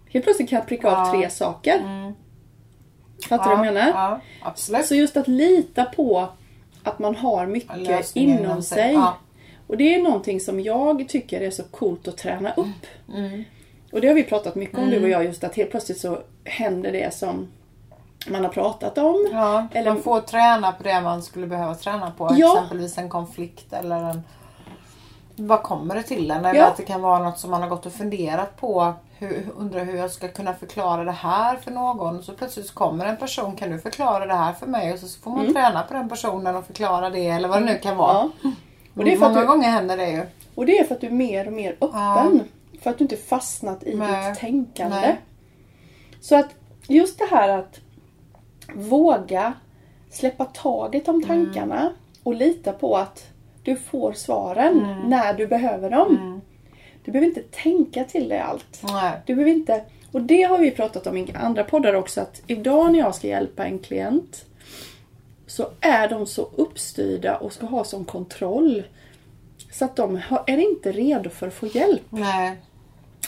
Helt 0.09 0.25
plötsligt 0.25 0.49
kan 0.49 0.59
jag 0.59 0.67
pricka 0.67 0.91
av 0.95 1.11
tre 1.11 1.29
saker. 1.29 1.81
Fattar 3.29 3.49
du 3.49 3.55
vad 3.57 3.65
jag 3.67 3.73
menar? 3.73 4.21
Absolut. 4.41 4.85
Så 4.85 4.95
just 4.95 5.17
att 5.17 5.27
lita 5.27 5.85
på 5.85 6.27
att 6.83 6.99
man 6.99 7.15
har 7.15 7.45
mycket 7.45 7.77
Lösningen 7.77 8.39
inom 8.39 8.61
sig, 8.61 8.77
sig. 8.77 8.99
Och 9.67 9.77
det 9.77 9.95
är 9.95 10.03
någonting 10.03 10.39
som 10.39 10.59
jag 10.59 11.09
tycker 11.09 11.41
är 11.41 11.51
så 11.51 11.63
coolt 11.63 12.07
att 12.07 12.17
träna 12.17 12.53
upp. 12.53 12.85
Mm. 13.15 13.43
Och 13.91 14.01
det 14.01 14.07
har 14.07 14.15
vi 14.15 14.23
pratat 14.23 14.55
mycket 14.55 14.77
om 14.77 14.89
du 14.89 15.03
och 15.03 15.09
jag 15.09 15.23
just 15.25 15.43
att 15.43 15.55
helt 15.55 15.71
plötsligt 15.71 15.99
så 15.99 16.19
händer 16.43 16.91
det 16.91 17.13
som 17.13 17.47
man 18.27 18.43
har 18.43 18.51
pratat 18.51 18.97
om. 18.97 19.27
Ja, 19.31 19.67
Eller- 19.73 19.93
man 19.93 20.03
får 20.03 20.21
träna 20.21 20.71
på 20.71 20.83
det 20.83 21.01
man 21.01 21.23
skulle 21.23 21.47
behöva 21.47 21.75
träna 21.75 22.11
på. 22.11 22.35
Ja. 22.37 22.53
Exempelvis 22.55 22.97
en 22.97 23.09
konflikt 23.09 23.73
eller 23.73 24.03
en... 24.03 24.21
Vad 25.35 25.63
kommer 25.63 25.95
det 25.95 26.03
till 26.03 26.31
en? 26.31 26.45
Eller 26.45 26.59
Ja. 26.59 26.67
att 26.67 26.77
det 26.77 26.83
kan 26.83 27.01
vara 27.01 27.19
något 27.23 27.39
som 27.39 27.51
man 27.51 27.61
har 27.61 27.69
gått 27.69 27.85
och 27.85 27.93
funderat 27.93 28.57
på. 28.59 28.93
Hur, 29.19 29.45
undrar 29.57 29.83
hur 29.85 29.97
jag 29.97 30.11
ska 30.11 30.27
kunna 30.27 30.53
förklara 30.53 31.03
det 31.03 31.11
här 31.11 31.55
för 31.57 31.71
någon. 31.71 32.23
Så 32.23 32.33
plötsligt 32.33 32.71
kommer 32.71 33.05
en 33.05 33.17
person. 33.17 33.55
Kan 33.55 33.69
du 33.69 33.79
förklara 33.79 34.25
det 34.25 34.33
här 34.33 34.53
för 34.53 34.67
mig? 34.67 34.93
Och 34.93 34.99
så 34.99 35.19
får 35.19 35.31
man 35.31 35.53
träna 35.53 35.83
på 35.83 35.93
den 35.93 36.09
personen 36.09 36.55
och 36.55 36.65
förklara 36.65 37.09
det. 37.09 37.27
Eller 37.27 37.47
vad 37.47 37.61
det 37.61 37.65
nu 37.65 37.77
kan 37.77 37.97
vara. 37.97 38.19
Mm. 38.19 38.31
Ja. 38.43 38.51
Och 38.95 39.03
det 39.05 39.13
är 39.13 39.17
för 39.17 39.25
att 39.25 39.31
Många 39.31 39.41
du- 39.41 39.47
gånger 39.47 39.69
händer 39.69 39.97
det 39.97 40.09
ju. 40.09 40.21
Och 40.55 40.65
det 40.65 40.79
är 40.79 40.83
för 40.83 40.95
att 40.95 41.01
du 41.01 41.07
är 41.07 41.11
mer 41.11 41.47
och 41.47 41.53
mer 41.53 41.71
öppen. 41.81 42.43
För 42.81 42.89
att 42.89 42.97
du 42.97 43.03
inte 43.03 43.17
fastnat 43.17 43.83
i 43.83 43.95
Nej. 43.95 44.29
ditt 44.31 44.39
tänkande. 44.39 44.95
Nej. 44.99 45.21
Så 46.21 46.35
att 46.35 46.47
just 46.87 47.19
det 47.19 47.25
här 47.31 47.49
att 47.49 47.79
våga 48.75 49.53
släppa 50.11 50.45
taget 50.45 51.07
om 51.07 51.23
tankarna 51.23 51.91
och 52.23 52.35
lita 52.35 52.73
på 52.73 52.97
att 52.97 53.25
du 53.63 53.75
får 53.75 54.13
svaren 54.13 55.01
när 55.05 55.33
du 55.33 55.47
behöver 55.47 55.89
dem. 55.89 56.41
Du 57.07 57.11
behöver 57.11 57.27
inte 57.27 57.41
tänka 57.41 58.03
till 58.03 58.29
dig 58.29 58.39
allt. 58.39 58.81
Nej. 58.83 59.11
Du 59.25 59.35
behöver 59.35 59.51
inte... 59.51 59.81
Och 60.11 60.21
det 60.21 60.41
har 60.43 60.57
vi 60.57 60.71
pratat 60.71 61.07
om 61.07 61.17
i 61.17 61.33
andra 61.33 61.63
poddar 61.63 61.93
också 61.93 62.21
att 62.21 62.41
idag 62.47 62.91
när 62.91 62.99
jag 62.99 63.15
ska 63.15 63.27
hjälpa 63.27 63.65
en 63.65 63.79
klient 63.79 64.45
så 65.45 65.67
är 65.81 66.07
de 66.09 66.25
så 66.25 66.49
uppstyrda 66.55 67.37
och 67.37 67.53
ska 67.53 67.65
ha 67.65 67.83
sån 67.83 68.05
kontroll 68.05 68.83
Så 69.71 69.85
att 69.85 69.95
de 69.95 70.19
är 70.47 70.57
inte 70.57 70.91
redo 70.91 71.29
för 71.29 71.47
att 71.47 71.53
få 71.53 71.67
hjälp. 71.67 72.03
Nej. 72.09 72.57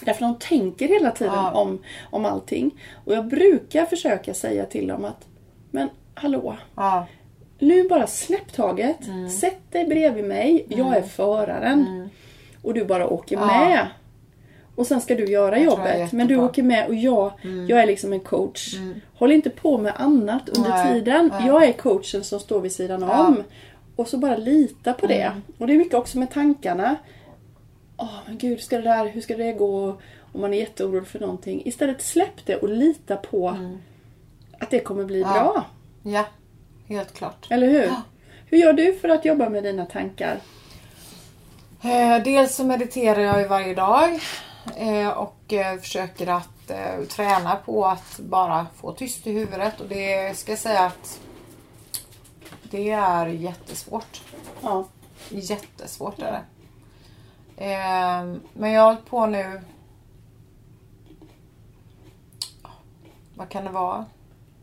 Därför 0.02 0.22
de 0.22 0.36
tänker 0.40 0.88
hela 0.88 1.12
tiden 1.12 1.34
Ja. 1.34 1.52
om, 1.52 1.84
om 2.10 2.26
allting. 2.26 2.72
Och 3.06 3.14
jag 3.14 3.28
brukar 3.28 3.86
försöka 3.86 4.34
säga 4.34 4.66
till 4.66 4.88
dem 4.88 5.06
att 5.06 5.28
Men 5.72 5.90
hallå, 6.14 6.58
Ja. 6.76 7.06
nu 7.60 7.88
bara 7.90 8.08
släpp 8.08 8.54
taget. 8.54 9.08
Mm. 9.08 9.30
Sätt 9.30 9.72
dig 9.72 9.86
bredvid 9.86 10.26
mig. 10.26 10.66
Jag 10.70 10.98
är 10.98 11.02
föraren. 11.02 12.10
Och 12.62 12.74
du 12.74 12.86
bara 12.86 13.08
åker 13.08 13.36
Ja. 13.36 13.46
med. 13.46 13.88
Och 14.76 14.88
sen 14.88 15.02
ska 15.02 15.16
du 15.16 15.26
göra 15.26 15.60
jobbet. 15.60 16.12
Men 16.12 16.28
du 16.28 16.36
åker 16.36 16.64
med 16.64 16.88
och 16.88 16.96
jag, 16.96 17.32
jag 17.68 17.82
är 17.82 17.86
liksom 17.88 18.14
en 18.14 18.20
coach. 18.20 18.76
Håll 19.14 19.32
inte 19.32 19.50
på 19.50 19.78
med 19.78 19.94
annat 19.98 20.50
under 20.50 20.70
Nej, 20.70 20.94
tiden. 20.94 21.30
nej. 21.34 21.48
Jag 21.48 21.64
är 21.64 21.72
coachen 21.74 22.24
som 22.24 22.40
står 22.40 22.62
vid 22.62 22.72
sidan 22.72 23.02
Ja. 23.02 23.28
om. 23.28 23.44
Och 23.96 24.08
så 24.08 24.18
bara 24.18 24.38
lita 24.38 24.94
på 24.94 25.08
det. 25.08 25.22
Mm. 25.22 25.42
Och 25.58 25.68
det 25.68 25.74
är 25.74 25.78
mycket 25.78 25.94
också 25.94 26.20
med 26.20 26.32
tankarna. 26.32 26.96
Åh 27.98 28.14
men 28.28 28.38
gud, 28.38 28.62
ska 28.62 28.78
det 28.78 28.84
där, 28.84 29.06
hur 29.08 29.22
ska 29.22 29.38
det 29.38 29.54
gå? 29.54 29.96
Om 30.34 30.42
man 30.42 30.54
är 30.54 30.58
jätteorolig 30.58 31.08
för 31.08 31.20
någonting. 31.20 31.62
Istället 31.66 32.02
släpp 32.02 32.46
det 32.46 32.56
och 32.56 32.70
lita 32.70 33.16
på 33.16 33.58
att 34.60 34.70
det 34.70 34.80
kommer 34.80 35.04
bli 35.06 35.22
Mm. 35.24 35.36
Ja. 35.36 35.42
bra. 35.44 35.66
ja, 36.12 36.26
helt 36.88 37.14
klart. 37.14 37.48
Eller 37.50 37.68
hur? 37.68 37.84
Ja. 37.84 38.02
Hur 38.46 38.58
gör 38.58 38.74
du 38.74 38.94
för 38.94 39.10
att 39.10 39.26
jobba 39.26 39.50
med 39.50 39.64
dina 39.64 39.86
tankar? 39.86 40.38
Eh, 41.84 42.24
dels 42.24 42.56
så 42.56 42.64
mediterar 42.64 43.20
jag 43.22 43.42
ju 43.42 43.48
varje 43.48 43.76
dag 43.76 44.20
eh, 44.76 45.08
och 45.10 45.54
eh, 45.54 45.80
försöker 45.80 46.28
att 46.28 46.50
träna 47.10 47.56
på 47.56 47.86
att 47.86 48.20
bara 48.20 48.68
få 48.76 48.92
tyst 48.92 49.28
i 49.28 49.32
huvudet 49.32 49.80
och 49.82 49.88
det 49.88 50.38
ska 50.38 50.52
jag 50.52 50.60
säga 50.60 50.86
att 50.86 51.20
det 52.64 52.92
är 52.92 53.28
jättesvårt. 53.28 54.22
Ja. 54.62 54.86
Jättesvårt 55.30 56.20
är 56.20 56.32
det. 56.32 56.42
Men 58.54 58.72
jag 58.72 58.82
har 58.82 58.86
hållit 58.94 59.06
på 59.06 59.26
nu 59.26 59.62
vad 63.36 63.50
kan 63.50 63.64
det 63.64 63.70
vara? 63.72 64.06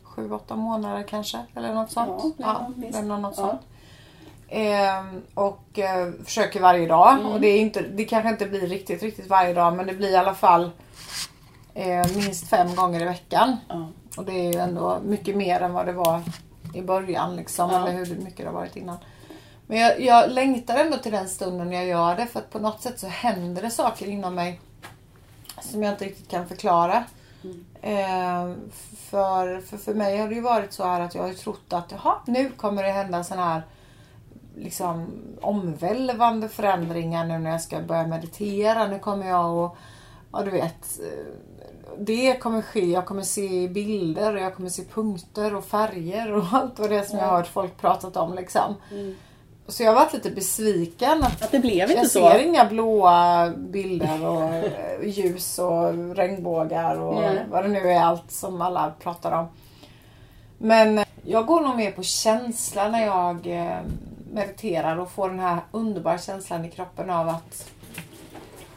Sju, 0.03 0.31
åtta 0.31 0.55
månader 0.55 1.03
kanske? 1.03 1.45
Eller 1.55 1.73
något 1.73 1.91
sånt. 1.91 2.35
Ja, 2.37 2.71
är 2.93 3.03
något 3.03 3.37
Ja. 3.37 3.43
sånt. 3.43 3.61
Ehm, 4.49 5.21
och 5.33 5.79
eh, 5.79 6.11
försöker 6.25 6.59
varje 6.59 6.87
dag. 6.87 7.13
Mm. 7.13 7.25
Och 7.25 7.41
det, 7.41 7.47
är 7.47 7.59
inte, 7.59 7.81
det 7.81 8.05
kanske 8.05 8.29
inte 8.29 8.45
blir 8.45 8.67
riktigt, 8.67 9.03
riktigt 9.03 9.27
varje 9.27 9.53
dag 9.53 9.75
men 9.75 9.87
det 9.87 9.93
blir 9.93 10.11
i 10.11 10.15
alla 10.15 10.35
fall 10.35 10.71
eh, 11.73 12.05
minst 12.15 12.49
fem 12.49 12.75
gånger 12.75 13.01
i 13.01 13.05
veckan. 13.05 13.57
Ja. 13.69 13.87
Och 14.17 14.25
det 14.25 14.31
är 14.31 14.53
ju 14.53 14.59
ändå 14.59 14.99
mycket 15.03 15.37
mer 15.37 15.59
än 15.59 15.73
vad 15.73 15.85
det 15.85 15.93
var 15.93 16.21
i 16.73 16.81
början 16.81 17.35
liksom. 17.35 17.69
Ja. 17.71 17.87
Eller 17.87 17.97
hur 17.97 18.15
mycket 18.15 18.37
det 18.37 18.45
har 18.45 18.53
varit 18.53 18.75
innan. 18.75 18.97
Men 19.67 19.77
jag, 19.77 20.01
jag 20.01 20.31
längtar 20.31 20.77
ändå 20.77 20.97
till 20.97 21.11
den 21.11 21.27
stunden 21.29 21.71
jag 21.71 21.85
gör 21.85 22.15
det 22.15 22.25
för 22.25 22.39
att 22.39 22.49
på 22.49 22.59
något 22.59 22.81
sätt 22.81 22.99
så 22.99 23.07
händer 23.07 23.61
det 23.61 23.71
saker 23.71 24.05
inom 24.05 24.35
mig 24.35 24.59
som 25.61 25.83
jag 25.83 25.93
inte 25.93 26.05
riktigt 26.05 26.29
kan 26.29 26.47
förklara. 26.47 27.03
Eh, 27.81 28.51
för, 29.09 29.61
för, 29.61 29.77
för 29.77 29.93
mig 29.93 30.17
har 30.17 30.27
det 30.27 30.35
ju 30.35 30.41
varit 30.41 30.73
så 30.73 30.83
här 30.83 31.01
att 31.01 31.15
jag 31.15 31.23
har 31.23 31.33
trott 31.33 31.73
att 31.73 31.91
jaha, 31.91 32.15
nu 32.25 32.49
kommer 32.49 32.83
det 32.83 32.91
hända 32.91 33.23
sån 33.23 33.39
här 33.39 33.61
liksom 34.57 35.07
omvälvande 35.41 36.49
förändringar 36.49 37.25
nu 37.25 37.37
när 37.37 37.51
jag 37.51 37.61
ska 37.61 37.79
börja 37.81 38.07
meditera. 38.07 38.87
Nu 38.87 38.99
kommer 38.99 39.27
jag 39.27 39.55
och 39.55 39.77
ja 40.31 40.41
du 40.41 40.51
vet 40.51 40.99
eh, 40.99 41.33
det 41.99 42.33
kommer 42.39 42.61
ske. 42.61 42.85
Jag 42.85 43.05
kommer 43.05 43.21
se 43.21 43.67
bilder 43.67 44.35
och 44.35 44.41
jag 44.41 44.55
kommer 44.55 44.69
se 44.69 44.83
punkter 44.83 45.55
och 45.55 45.65
färger 45.65 46.33
och 46.33 46.43
allt 46.51 46.79
vad 46.79 46.89
det 46.89 46.95
är 46.95 47.03
som 47.03 47.17
jag 47.17 47.25
har 47.25 47.37
hört 47.37 47.47
folk 47.47 47.77
pratat 47.77 48.17
om 48.17 48.33
liksom. 48.33 48.75
Så 49.69 49.83
jag 49.83 49.91
har 49.91 49.95
varit 49.95 50.13
lite 50.13 50.31
besviken 50.31 51.23
att 51.23 51.43
Att 51.43 51.51
det 51.51 51.59
blev 51.59 51.89
inte 51.89 51.93
jag 51.93 52.07
så. 52.11 52.29
ser 52.29 52.39
inga 52.39 52.65
blåa 52.65 53.49
bilder 53.57 54.25
och 54.25 54.43
eh, 54.43 55.03
ljus 55.03 55.59
och 55.59 56.15
regnbågar 56.15 56.99
och 57.01 57.21
Nej. 57.21 57.45
vad 57.49 57.63
det 57.63 57.67
nu 57.69 57.91
är 57.91 57.99
allt 58.01 58.31
som 58.31 58.61
alla 58.61 58.93
pratar 58.99 59.31
om. 59.31 59.47
Men 60.57 60.99
jag 61.23 61.45
går 61.45 61.61
nog 61.61 61.75
mer 61.75 61.91
på 61.91 62.03
känsla 62.03 62.87
när 62.89 63.05
jag 63.05 63.47
eh, 63.47 63.79
mediterar 64.37 64.97
och 64.97 65.11
får 65.11 65.29
den 65.29 65.39
här 65.39 65.59
underbara 65.71 66.17
känslan 66.17 66.65
i 66.65 66.69
kroppen 66.71 67.09
av 67.09 67.29
att 67.29 67.71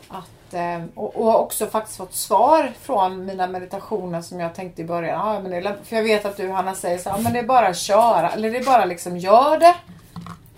att, 0.09 0.55
eh, 0.55 0.85
och, 0.94 1.16
och 1.16 1.40
också 1.40 1.66
faktiskt 1.66 1.96
fått 1.96 2.14
svar 2.14 2.73
från 2.81 3.25
mina 3.25 3.46
meditationer 3.46 4.23
som 4.23 4.40
jag 4.40 4.55
tänkte 4.55 4.83
i 4.83 4.85
början. 4.85 5.27
Ja, 5.27 5.40
men 5.40 5.51
det 5.51 5.77
för 5.85 5.96
jag 5.96 6.03
vet 6.03 6.25
att 6.25 6.37
du 6.37 6.51
Hanna 6.51 6.75
säger 6.75 6.99
så 6.99 7.09
ja, 7.09 7.18
men 7.18 7.33
det 7.33 7.38
är 7.38 7.46
bara 7.46 7.68
att 7.68 7.79
köra. 7.79 8.31
Eller 8.31 8.51
det 8.51 8.59
är 8.59 8.64
bara 8.64 8.85
liksom 8.85 9.16
gör 9.16 9.59
det. 9.59 9.75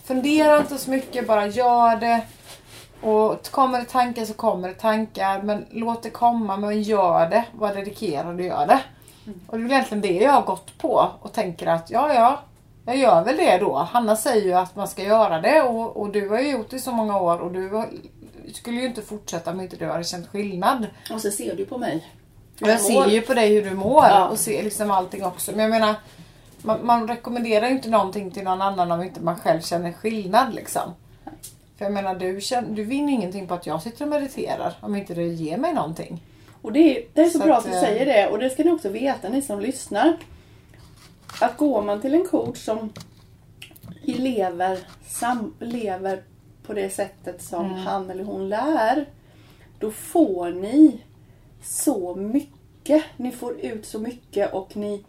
Fundera 0.05 0.59
inte 0.59 0.79
så 0.79 0.91
mycket, 0.91 1.27
bara 1.27 1.47
gör 1.47 1.97
det. 1.97 2.21
Och 3.01 3.51
kommer 3.51 3.79
det 3.79 3.85
tankar 3.85 4.25
så 4.25 4.35
kommer 4.35 4.69
det 4.69 4.75
tankar. 4.75 5.43
Men 5.43 5.67
låt 5.71 6.03
det 6.03 6.11
komma, 6.11 6.57
men 6.57 6.83
gör 6.83 7.31
det. 7.31 7.45
Var 7.53 7.75
dedikerad 7.75 8.35
och 8.35 8.41
gör 8.43 8.67
det. 8.67 8.81
Och 9.47 9.59
det 9.59 9.63
är 9.63 9.63
väl 9.63 9.73
egentligen 9.73 10.03
det 10.03 10.25
jag 10.25 10.33
har 10.33 10.43
gått 10.43 10.79
på 10.79 11.11
och 11.21 11.33
tänker 11.33 11.67
att 11.67 11.91
ja, 11.91 12.15
ja, 12.15 12.41
jag 12.87 12.97
gör 12.97 13.25
väl 13.25 13.37
det 13.37 13.59
då. 13.59 13.75
Hanna 13.77 14.17
säger 14.17 14.45
ju 14.45 14.53
att 14.53 14.77
man 14.77 14.89
ska 14.89 15.03
göra 15.03 15.41
det 15.41 15.63
och, 15.63 15.97
och 15.97 16.11
du 16.13 16.29
har 16.29 16.41
ju 16.41 16.51
gjort 16.51 16.71
det 16.71 16.77
i 16.77 16.81
så 16.81 16.93
många 16.93 17.21
år 17.21 17.39
och 17.39 17.53
du 17.53 17.69
har, 17.69 17.89
skulle 18.53 18.81
ju 18.81 18.87
inte 18.87 19.03
fortsätta 19.03 19.51
om 19.51 19.61
inte 19.61 19.77
du 19.77 19.87
hade 19.87 20.05
känt 20.05 20.29
skillnad. 20.29 20.87
Och 21.15 21.21
så 21.21 21.31
ser 21.31 21.57
du 21.57 21.65
på 21.67 21.79
mig. 21.79 22.07
Och 22.61 22.69
jag 22.69 22.81
ser 22.81 23.07
ju 23.07 23.21
på 23.21 23.35
dig 23.35 23.55
hur 23.55 23.71
du 23.71 23.77
mår 23.77 24.05
Ja. 24.05 24.29
och 24.29 24.39
ser 24.39 24.63
liksom 24.63 24.91
allting 24.91 25.25
också. 25.25 25.51
Men 25.53 25.61
jag 25.61 25.71
menar, 25.71 25.95
man, 26.63 26.87
man 26.87 27.09
rekommenderar 27.09 27.67
ju 27.67 27.73
inte 27.73 27.89
någonting 27.89 28.31
till 28.31 28.45
någon 28.45 28.63
annan 28.63 28.93
om 28.93 29.03
inte 29.03 29.21
man 29.21 29.37
själv 29.39 29.61
känner 29.61 29.93
skillnad 29.93 30.55
liksom. 30.55 30.95
För 31.79 31.85
jag 31.85 31.93
menar, 31.93 32.15
du, 32.15 32.41
känner, 32.41 32.71
du 32.71 32.85
vinner 32.85 33.13
ingenting 33.13 33.47
på 33.47 33.55
att 33.55 33.67
jag 33.67 33.83
sitter 33.83 34.05
och 34.05 34.11
mediterar 34.11 34.75
om 34.81 34.97
inte 34.97 35.15
det 35.15 35.23
ger 35.27 35.57
mig 35.57 35.75
någonting. 35.75 36.23
Och 36.63 36.73
det 36.73 36.79
är, 36.99 37.05
det 37.15 37.21
är 37.21 37.29
så, 37.29 37.39
Så 37.39 37.45
bra 37.45 37.55
att, 37.57 37.65
att 37.65 37.71
du 37.71 37.77
eh, 37.77 37.81
säger 37.83 38.07
det 38.07 38.27
och 38.29 38.39
det 38.39 38.51
ska 38.51 38.65
ni 38.65 38.71
också 38.71 38.89
veta 38.89 39.29
ni 39.29 39.43
som 39.43 39.61
lyssnar. 39.61 40.17
Att 41.43 41.57
går 41.57 41.83
man 41.83 42.01
till 42.01 42.15
en 42.15 42.27
coach 42.27 42.59
som 42.65 42.93
lever, 44.03 44.79
sam, 45.07 45.55
lever 45.59 46.23
på 46.67 46.73
det 46.73 46.91
sättet 46.91 47.43
som 47.43 47.65
Mm. 47.65 47.77
han 47.79 48.11
eller 48.11 48.25
hon 48.25 48.49
lär. 48.49 49.07
Då 49.79 49.91
får 49.91 50.51
ni 50.51 51.03
så 51.63 52.15
mycket. 52.15 53.05
Ni 53.17 53.33
får 53.33 53.61
ut 53.61 53.87
så 53.87 53.99
mycket 53.99 54.53
och 54.55 54.77
ni 54.77 55.05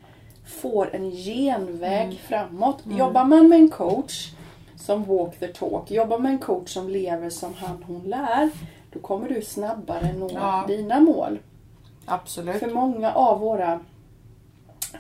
får 0.46 0.96
en 0.96 1.12
genväg 1.12 2.04
Mm. 2.04 2.18
framåt. 2.28 2.78
Jobbar 2.86 3.24
man 3.26 3.50
med 3.50 3.60
en 3.60 3.70
coach 3.70 4.32
som 4.76 5.04
walk 5.04 5.40
the 5.40 5.48
talk, 5.48 5.92
jobbar 5.92 6.18
med 6.20 6.32
en 6.32 6.40
coach 6.40 6.74
som 6.74 6.90
lever 6.90 7.30
som 7.30 7.54
han 7.54 7.84
hon 7.88 8.02
lär. 8.02 8.50
Då 8.94 9.00
kommer 9.00 9.30
du 9.30 9.42
snabbare 9.42 10.14
nå 10.14 10.30
Ja. 10.34 10.64
dina 10.68 11.00
mål. 11.00 11.40
Absolut. 12.06 12.60
För 12.60 12.70
många 12.72 13.14
av 13.14 13.40
våra 13.40 13.80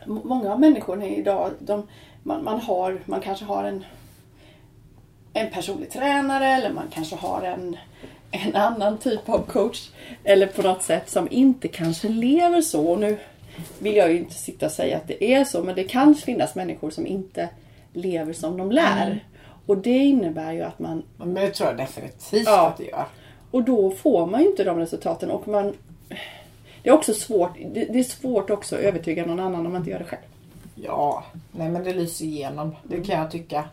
Många 0.05 0.51
av 0.51 0.59
människorna 0.59 1.05
idag, 1.07 1.51
de, 1.59 1.87
man, 2.23 2.43
man, 2.43 2.59
har, 2.59 2.99
man 3.05 3.21
kanske 3.21 3.45
har 3.45 3.63
en 3.63 3.85
en 5.33 5.49
personlig 5.49 5.91
tränare 5.91 6.47
eller 6.47 6.73
man 6.73 6.87
kanske 6.93 7.15
har 7.15 7.41
en, 7.41 7.77
en 8.31 8.55
annan 8.55 8.97
typ 8.97 9.29
av 9.29 9.39
coach. 9.45 9.89
Eller 10.23 10.47
på 10.47 10.61
något 10.61 10.83
sätt 10.83 11.09
som 11.09 11.27
inte 11.31 11.67
kanske 11.67 12.09
lever 12.09 12.61
så. 12.61 12.87
Och 12.87 12.99
nu 12.99 13.17
vill 13.79 13.95
jag 13.95 14.11
ju 14.11 14.17
inte 14.17 14.33
sitta 14.33 14.65
och 14.65 14.71
säga 14.71 14.97
att 14.97 15.07
det 15.07 15.33
är 15.33 15.43
så 15.45 15.63
men 15.63 15.75
det 15.75 15.83
kan 15.83 16.15
finnas 16.15 16.55
människor 16.55 16.89
som 16.89 17.07
inte 17.07 17.49
lever 17.93 18.33
som 18.33 18.57
de 18.57 18.71
lär. 18.71 19.25
Och 19.65 19.77
det 19.77 19.97
innebär 19.97 20.51
ju 20.51 20.61
att 20.61 20.79
man 20.79 21.03
Men 21.17 21.33
det 21.33 21.49
tror 21.49 21.69
jag 21.69 21.77
definitivt 21.77 22.43
Ja. 22.45 22.67
att 22.67 22.77
det 22.77 22.83
gör. 22.85 23.05
och 23.51 23.63
då 23.63 23.91
får 23.91 24.27
man 24.27 24.41
ju 24.41 24.47
inte 24.47 24.63
de 24.63 24.77
resultaten 24.79 25.31
och 25.31 25.47
man 25.47 25.73
Det 26.84 26.89
är 26.89 26.93
också 26.93 27.13
svårt, 27.13 27.52
det, 27.74 28.00
är 28.00 28.04
svårt 28.04 28.50
också 28.50 28.76
att 28.76 28.82
övertyga 28.82 29.26
någon 29.26 29.39
annan 29.39 29.65
om 29.65 29.72
man 29.72 29.82
inte 29.82 29.91
gör 29.91 30.00
det 30.00 30.06
själv. 30.06 30.22
Ja, 30.76 31.24
nej 31.52 31.69
men 31.69 31.84
det 31.84 31.93
lyser 31.93 32.26
igenom. 32.26 32.76
Det 32.84 33.04
kan 33.04 33.19
jag 33.19 33.32
tycka. 33.32 33.65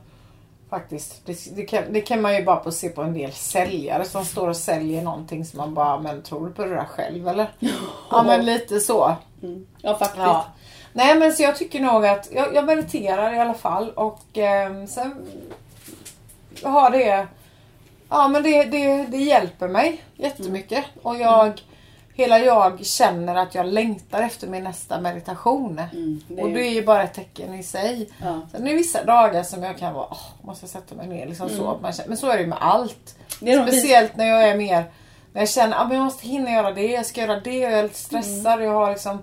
Faktiskt. 0.71 1.27
Det, 1.27 1.57
det, 1.57 1.63
kan, 1.63 1.83
det 1.91 2.01
kan 2.01 2.23
man 2.23 2.37
ju 2.37 2.45
bara 2.45 2.57
på 2.57 2.73
se 2.73 2.89
på 2.89 3.03
en 3.03 3.15
del 3.15 3.33
säljare 3.33 4.05
som 4.05 4.25
står 4.25 4.49
och 4.49 4.57
säljer 4.57 5.03
någonting 5.03 5.45
som 5.45 5.59
man 5.59 5.75
bara, 5.75 6.01
men 6.01 6.23
tror 6.23 6.47
du 6.47 6.53
på 6.53 6.65
det 6.65 6.75
där 6.75 6.85
själv 6.85 7.29
eller? 7.29 7.53
Ja 8.11 8.23
men 8.23 8.45
lite 8.45 8.81
så. 8.81 9.17
Ja 9.83 9.99
faktiskt. 9.99 10.25
Ja. 10.25 10.47
Nej 10.93 11.19
men 11.19 11.33
så 11.33 11.43
jag 11.43 11.57
tycker 11.57 11.81
nog 11.81 12.07
att 12.07 12.29
jag, 12.33 12.55
jag 12.55 12.65
mediterar 12.65 13.35
i 13.35 13.39
alla 13.39 13.55
fall 13.55 13.91
och 13.91 14.39
eh, 14.39 14.87
sen 14.87 15.15
har 16.63 16.91
det 16.91 17.27
Ja 18.09 18.29
men 18.29 18.43
det, 18.43 18.65
det, 18.65 19.07
det 19.07 19.17
hjälper 19.17 19.69
mig 19.69 20.03
jättemycket 20.17 20.85
och 21.03 21.17
jag 21.17 21.63
Hela 22.21 22.39
jag 22.39 22.87
känner 22.87 23.35
att 23.35 23.55
jag 23.55 23.67
längtar 23.67 24.23
efter 24.23 24.47
min 24.49 24.65
nästa 24.65 25.01
meditation. 25.01 25.79
Mm, 25.93 26.21
det 26.29 26.41
är- 26.41 26.45
Och 26.45 26.51
det 26.51 26.67
är 26.67 26.71
ju 26.71 26.85
bara 26.87 27.03
ett 27.03 27.15
tecken 27.15 27.55
i 27.55 27.63
sig. 27.63 28.09
Ja. 28.23 28.41
Sen 28.53 28.67
är 28.67 28.71
det 28.71 28.77
vissa 28.77 29.05
dagar 29.05 29.43
som 29.43 29.63
jag 29.63 29.79
kan 29.79 29.95
vara, 29.95 30.07
åh, 30.11 30.27
måste 30.43 30.65
jag 30.65 30.71
sätta 30.71 30.95
mig 30.95 31.07
ner 31.07 31.27
liksom 31.27 31.49
så. 31.49 31.71
att 31.71 31.81
Man 31.81 31.93
känner, 31.93 32.09
men 32.09 32.19
så 32.19 32.29
är 32.29 32.35
det 32.37 32.41
ju 32.43 32.47
med 32.49 32.59
allt. 32.61 33.17
Speciellt 33.69 34.17
när 34.17 34.25
jag 34.27 34.49
är 34.49 34.57
mer, 34.57 34.85
när 35.33 35.41
jag 35.41 35.49
känner 35.49 35.77
att 35.77 35.93
jag 35.93 36.05
måste 36.05 36.27
hinna 36.29 36.51
göra 36.51 36.73
det, 36.73 36.87
jag 36.87 37.07
ska 37.07 37.21
göra 37.21 37.41
det 37.41 37.67
och 37.67 37.73
jag 37.73 37.79
är 37.79 37.83
lite 37.83 37.99
stressad. 37.99 38.63
Jag 38.63 38.73
har 38.73 38.91
liksom 38.91 39.19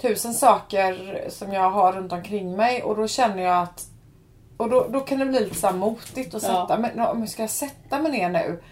tusen 0.00 0.34
saker 0.34 1.24
som 1.30 1.52
jag 1.52 1.70
har 1.70 1.92
runt 1.92 2.12
omkring 2.12 2.56
mig 2.56 2.82
och 2.82 2.96
då 2.96 3.08
känner 3.08 3.42
jag 3.42 3.62
att 3.62 3.86
Och 4.56 4.70
då, 4.70 4.86
då 4.90 5.00
kan 5.00 5.18
det 5.18 5.24
bli 5.26 5.40
lite 5.40 5.54
så 5.56 5.70
motigt 5.72 6.34
att 6.34 6.42
Ja. 6.42 6.48
sätta 6.48 6.78
mig 6.80 6.90
men 6.94 7.28
ska 7.28 7.42
jag 7.42 7.50
sätta 7.50 7.98
mig 7.98 8.12
ner 8.12 8.28
nu? 8.28 8.62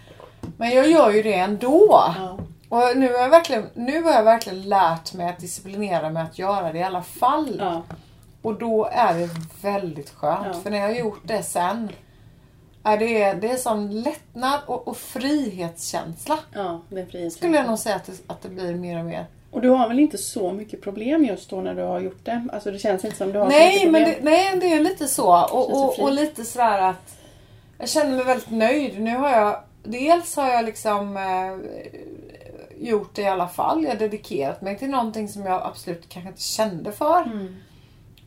Men 0.57 0.69
jag 0.69 0.89
gör 0.89 1.11
ju 1.11 1.21
det 1.23 1.33
ändå. 1.33 2.03
Ja. 2.17 2.37
Och 2.71 2.97
nu 2.97 3.13
har, 3.13 3.19
jag 3.19 3.29
verkligen, 3.29 3.69
nu 3.73 4.03
har 4.03 4.11
jag 4.11 4.23
verkligen 4.23 4.61
lärt 4.61 5.13
mig 5.13 5.29
att 5.29 5.39
disciplinera 5.39 6.09
mig 6.09 6.23
att 6.23 6.39
göra 6.39 6.71
det 6.71 6.79
i 6.79 6.83
alla 6.83 7.01
fall. 7.03 7.55
Ja. 7.59 7.83
Och 8.41 8.59
då 8.59 8.89
är 8.91 9.13
det 9.13 9.29
väldigt 9.61 10.09
skönt. 10.09 10.47
Ja. 10.53 10.59
För 10.63 10.69
när 10.69 10.77
jag 10.77 10.87
har 10.87 10.93
gjort 10.93 11.21
det 11.23 11.43
sen. 11.43 11.89
Är 12.83 12.97
det, 12.97 13.33
det 13.33 13.51
är 13.51 13.57
sån 13.57 14.01
lättnad 14.01 14.59
och, 14.65 14.87
och 14.87 14.97
frihetskänsla. 14.97 16.39
ja, 16.53 16.81
det 16.89 16.99
är 16.99 17.05
Skulle 17.05 17.11
jag 17.11 17.11
frihetskänsla. 17.11 17.63
nog 17.63 17.79
säga 17.79 17.95
att 17.95 18.05
det, 18.05 18.13
att 18.27 18.41
det 18.41 18.49
blir 18.49 18.75
mer 18.75 18.99
och 18.99 19.05
mer. 19.05 19.25
Och 19.51 19.61
du 19.61 19.69
har 19.69 19.87
väl 19.87 19.99
inte 19.99 20.17
så 20.17 20.51
mycket 20.51 20.81
problem 20.81 21.25
just 21.25 21.49
då 21.49 21.61
när 21.61 21.75
du 21.75 21.81
har 21.81 21.99
gjort 21.99 22.25
det? 22.25 22.47
Alltså 22.53 22.71
det 22.71 22.79
känns 22.79 23.05
inte 23.05 23.17
som 23.17 23.31
du 23.31 23.39
har 23.39 23.45
så 23.45 23.51
Nej 23.51 23.73
mycket 23.73 23.91
men 23.91 24.03
problem. 24.03 24.25
det, 24.25 24.31
nej, 24.31 24.57
det 24.59 24.73
är 24.73 24.79
lite 24.79 25.07
så. 25.07 25.43
Och, 25.43 25.49
så 25.49 25.83
och, 25.85 25.99
och 25.99 26.11
lite 26.11 26.43
sådär 26.45 26.81
att 26.81 27.17
jag 27.77 27.89
känner 27.89 28.15
mig 28.15 28.25
väldigt 28.25 28.49
nöjd. 28.49 29.01
Nu 29.01 29.17
har 29.17 29.29
jag 29.29 29.63
Dels 29.83 30.35
har 30.35 30.49
jag 30.49 30.65
liksom 30.65 31.17
eh, 31.17 31.21
gjort 32.81 33.15
det 33.15 33.21
i 33.21 33.27
alla 33.27 33.47
fall. 33.47 33.83
Jag 33.83 33.91
har 33.91 33.97
dedikerat 33.97 34.61
mig 34.61 34.77
till 34.77 34.89
någonting 34.89 35.27
som 35.27 35.45
jag 35.45 35.61
absolut 35.63 36.09
kanske 36.09 36.29
inte 36.29 36.41
kände 36.41 36.91
för. 36.91 37.21
Mm. 37.21 37.55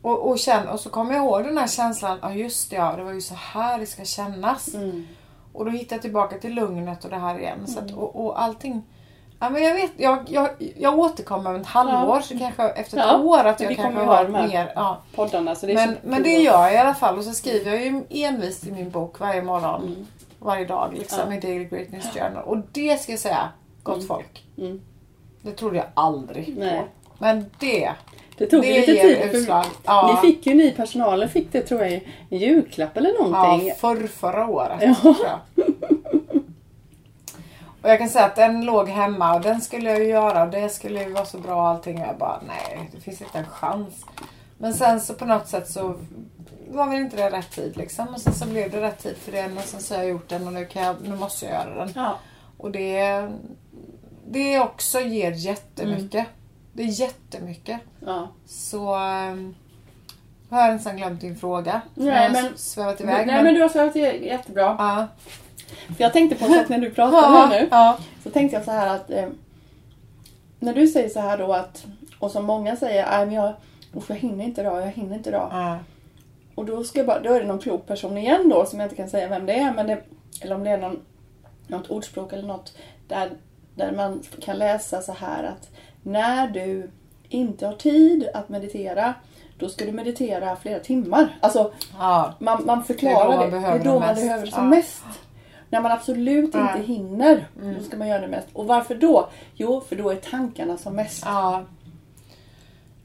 Och, 0.01 0.29
och, 0.29 0.39
känn, 0.39 0.67
och 0.67 0.79
så 0.79 0.89
kommer 0.89 1.13
jag 1.13 1.25
ihåg 1.25 1.43
den 1.43 1.57
här 1.57 1.67
känslan. 1.67 2.19
Ja 2.21 2.33
just 2.33 2.69
det, 2.69 2.75
ja, 2.75 2.93
det 2.97 3.03
var 3.03 3.11
ju 3.11 3.21
så 3.21 3.33
här 3.35 3.79
det 3.79 3.85
ska 3.85 4.05
kännas. 4.05 4.73
Mm. 4.73 5.07
Och 5.53 5.65
då 5.65 5.71
hittar 5.71 5.95
jag 5.95 6.01
tillbaka 6.01 6.37
till 6.37 6.53
lugnet 6.53 7.03
och 7.03 7.09
det 7.09 7.17
här 7.17 7.39
igen. 7.39 7.67
Så 7.67 7.79
att, 7.79 7.91
och, 7.91 8.25
och 8.25 8.41
allting. 8.41 8.83
Ja, 9.39 9.49
men 9.49 9.63
jag, 9.63 9.73
vet, 9.73 9.91
jag, 9.97 10.19
jag, 10.27 10.49
jag 10.77 10.99
återkommer 10.99 11.49
om 11.49 11.61
ett 11.61 11.67
halvår, 11.67 12.15
Ja. 12.15 12.21
så 12.21 12.37
kanske 12.39 12.63
efter 12.69 12.97
ett 12.97 13.05
Ja, 13.07 13.17
år 13.17 13.43
att 13.45 13.59
jag 13.59 13.75
kanske 13.75 14.01
har 14.03 14.27
mer. 14.27 14.71
Ja. 14.75 15.01
Poddarna. 15.15 15.55
Så 15.55 15.65
det 15.65 15.73
Men, 15.73 15.97
men 16.03 16.23
det 16.23 16.29
gör 16.33 16.63
jag 16.63 16.73
i 16.73 16.77
alla 16.77 16.93
fall 16.95 17.17
och 17.17 17.23
så 17.23 17.31
skriver 17.31 17.71
jag 17.71 17.81
ju 17.85 18.03
envist 18.09 18.67
i 18.67 18.71
min 18.71 18.89
bok 18.89 19.19
varje 19.19 19.41
morgon. 19.41 19.81
Mm. 19.83 20.07
Varje 20.39 20.65
dag 20.65 20.93
liksom 20.93 21.19
Ja. 21.31 21.35
i 21.35 21.39
Daily 21.39 21.65
Greatness 21.65 22.05
Journal. 22.13 22.43
Och 22.43 22.57
det 22.71 23.01
ska 23.01 23.11
jag 23.11 23.19
säga, 23.19 23.49
gott 23.85 23.95
Mm. 23.95 24.07
folk. 24.07 24.43
Mm. 24.57 24.81
Det 25.41 25.51
trodde 25.51 25.77
jag 25.77 25.85
aldrig 25.93 26.57
Nej. 26.57 26.79
på. 26.79 26.85
Men 27.17 27.45
det, 27.59 27.91
Det 28.37 28.45
tog 28.45 28.61
det 28.61 28.79
lite 28.87 29.01
tid. 29.31 29.45
För. 29.45 29.65
Ja, 29.85 30.19
Ni 30.23 30.29
fick 30.31 30.45
ju, 30.47 30.53
ni 30.53 30.71
personalen 30.71 31.29
fick 31.29 31.51
det 31.51 31.61
tror 31.61 31.81
jag 31.81 31.91
i 31.91 32.03
julklapp 32.29 32.97
eller 32.97 33.13
någonting. 33.23 33.67
ja, 33.67 33.75
för 33.75 34.07
förra 34.07 34.47
året. 34.47 34.79
Ja. 34.81 34.95
tror 35.01 35.15
jag. 35.23 35.39
Och 37.81 37.91
jag 37.91 37.99
kan 37.99 38.09
säga 38.09 38.25
att 38.25 38.35
den 38.35 38.65
låg 38.65 38.89
hemma 38.89 39.35
och 39.35 39.41
den 39.41 39.61
skulle 39.61 39.89
jag 39.89 39.99
ju 39.99 40.05
göra 40.07 40.43
och 40.43 40.49
det 40.49 40.69
skulle 40.69 41.03
ju 41.03 41.11
vara 41.13 41.25
så 41.25 41.37
bra 41.37 41.55
och 41.55 41.67
allting. 41.67 42.01
Och 42.01 42.07
jag 42.07 42.17
bara, 42.17 42.41
nej 42.47 42.89
det 42.95 43.01
finns 43.01 43.21
inte 43.21 43.37
en 43.39 43.45
chans. 43.47 44.05
Men 44.57 44.73
sen 44.73 45.01
så 45.01 45.13
på 45.13 45.25
något 45.25 45.47
sätt 45.47 45.69
så 45.69 45.95
var 46.69 46.89
väl 46.89 46.99
inte 47.01 47.15
det 47.17 47.29
rätt 47.37 47.51
tid 47.51 47.77
liksom. 47.77 48.07
Och 48.13 48.21
sen 48.21 48.33
så 48.33 48.45
blev 48.47 48.71
det 48.71 48.81
rätt 48.81 49.03
tid 49.03 49.17
för 49.17 49.31
den 49.31 49.57
och 49.57 49.63
sen 49.63 49.79
så 49.81 49.93
har 49.95 50.01
jag 50.01 50.09
gjort 50.11 50.29
den 50.29 50.47
och 50.47 50.53
nu, 50.53 50.65
kan 50.65 50.83
jag, 50.83 50.95
nu 51.03 51.15
måste 51.15 51.45
jag 51.45 51.53
göra 51.53 51.75
den. 51.85 51.91
Ja. 51.95 52.19
Och 52.57 52.71
det, 52.71 53.29
det 54.29 54.59
också 54.59 54.99
ger 54.99 55.31
jättemycket. 55.31 56.27
Det 56.73 56.83
är 56.83 56.87
jättemycket. 57.01 57.79
Ja. 58.05 58.27
Så 58.45 58.95
um, 58.95 59.55
jag 60.49 60.57
har 60.57 60.71
nästan 60.73 60.97
glömt 60.97 61.21
din 61.21 61.35
fråga. 61.35 61.81
Nej, 61.95 62.31
men- 62.31 62.57
svävat 62.57 63.01
iväg. 63.01 63.27
Nej 63.27 63.43
men 63.43 63.53
du 63.53 63.61
har 63.61 63.69
svarat 63.69 63.95
j- 63.95 64.25
jättebra. 64.27 64.75
ja. 64.79 65.07
För 65.67 66.03
jag 66.03 66.13
tänkte 66.13 66.35
på 66.39 66.45
en 66.45 66.53
sak 66.53 66.69
när 66.69 66.77
du 66.77 66.89
pratade 66.91 67.17
Ja, 67.27 67.45
här 67.51 67.61
nu. 67.61 67.67
ja. 67.71 67.97
Så 68.23 68.29
tänkte 68.29 68.57
jag 68.57 68.65
så 68.65 68.71
här 68.71 68.95
att 68.95 69.09
eh, 69.11 69.27
när 70.59 70.73
du 70.73 70.87
säger 70.87 71.09
så 71.09 71.19
här 71.19 71.37
då 71.37 71.53
att 71.53 71.85
och 72.19 72.31
som 72.31 72.45
många 72.45 72.75
säger, 72.75 73.09
nej 73.11 73.25
men 73.25 73.35
jag, 73.35 73.53
usch, 73.95 74.09
jag 74.09 74.15
hinner 74.17 74.45
inte 74.45 74.61
idag, 74.61 74.81
jag 74.81 74.91
hinner 74.91 75.15
inte 75.15 75.29
idag. 75.29 75.49
ja. 75.51 75.77
Och 76.55 76.65
då, 76.65 76.83
ska 76.83 76.99
jag 76.99 77.07
bara, 77.07 77.19
då 77.19 77.33
är 77.33 77.39
det 77.39 77.47
någon 77.47 77.59
klok 77.59 77.87
person 77.87 78.17
igen 78.17 78.49
då 78.49 78.65
som 78.65 78.79
jag 78.79 78.85
inte 78.85 78.95
kan 78.95 79.09
säga 79.09 79.27
vem 79.27 79.45
det 79.45 79.53
är. 79.53 79.73
Men 79.73 79.87
det, 79.87 80.01
eller 80.41 80.55
om 80.55 80.63
det 80.63 80.69
är 80.69 80.77
någon, 80.77 80.99
något 81.67 81.87
ordspråk 81.89 82.33
eller 82.33 82.47
något 82.47 82.77
där, 83.07 83.31
där 83.75 83.91
man 83.91 84.23
kan 84.41 84.57
läsa 84.57 85.01
så 85.01 85.11
här 85.11 85.43
att 85.43 85.69
när 86.03 86.47
du 86.47 86.89
inte 87.29 87.65
har 87.65 87.73
tid 87.73 88.29
att 88.33 88.49
meditera 88.49 89.13
då 89.59 89.69
ska 89.69 89.85
du 89.85 89.91
meditera 89.91 90.55
flera 90.55 90.79
timmar. 90.79 91.37
Alltså 91.41 91.71
ja. 91.99 92.33
man, 92.39 92.65
man 92.65 92.83
förklarar 92.83 93.51
Det 93.51 93.59
det. 93.59 93.67
är 93.67 93.83
då 93.83 93.99
man 93.99 94.09
mest. 94.09 94.21
behöver 94.21 94.45
det 94.45 94.51
som 94.51 94.63
Ja. 94.63 94.69
mest. 94.69 95.03
När 95.69 95.81
man 95.81 95.91
absolut 95.91 96.49
Ja. 96.53 96.71
inte 96.75 96.87
hinner, 96.93 97.47
Mm. 97.61 97.75
då 97.77 97.83
ska 97.83 97.97
man 97.97 98.07
göra 98.07 98.21
det 98.21 98.27
mest. 98.27 98.47
Och 98.53 98.67
varför 98.67 98.95
då? 98.95 99.29
Jo, 99.55 99.81
för 99.89 99.95
då 99.95 100.09
är 100.09 100.15
tankarna 100.15 100.77
som 100.77 100.95
mest. 100.95 101.23
ja. 101.25 101.63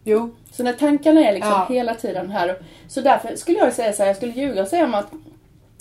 Jo. 0.05 0.31
Så 0.53 0.63
när 0.63 0.73
tankarna 0.73 1.21
är 1.21 1.33
liksom 1.33 1.51
Ja. 1.51 1.67
hela 1.69 1.95
tiden 1.95 2.31
här. 2.31 2.57
Så 2.89 3.01
därför 3.01 3.37
skulle 3.37 3.59
jag 3.59 3.73
säga 3.73 3.93
så 3.93 4.03
här, 4.03 4.07
jag 4.09 4.17
skulle 4.17 4.33
ljuga 4.33 4.63
och 4.63 4.69
säga 4.69 4.85
om 4.85 4.95
att, 4.95 5.13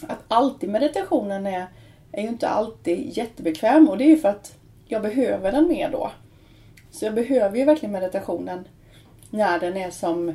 att 0.07 0.23
alltid 0.27 0.69
meditationen 0.69 1.47
är, 1.47 1.65
är 2.11 2.21
ju 2.21 2.27
inte 2.27 2.47
alltid 2.49 3.17
jättebekväm. 3.17 3.89
Och 3.89 3.97
det 3.97 4.03
är 4.03 4.09
ju 4.09 4.17
för 4.17 4.29
att 4.29 4.55
jag 4.91 5.01
behöver 5.01 5.51
den 5.51 5.67
mer 5.67 5.91
då. 5.91 6.11
Så 6.91 7.05
jag 7.05 7.13
behöver 7.13 7.57
ju 7.57 7.65
verkligen 7.65 7.93
meditationen 7.93 8.67
när 9.29 9.59
den 9.59 9.77
är 9.77 9.91
som, 9.91 10.29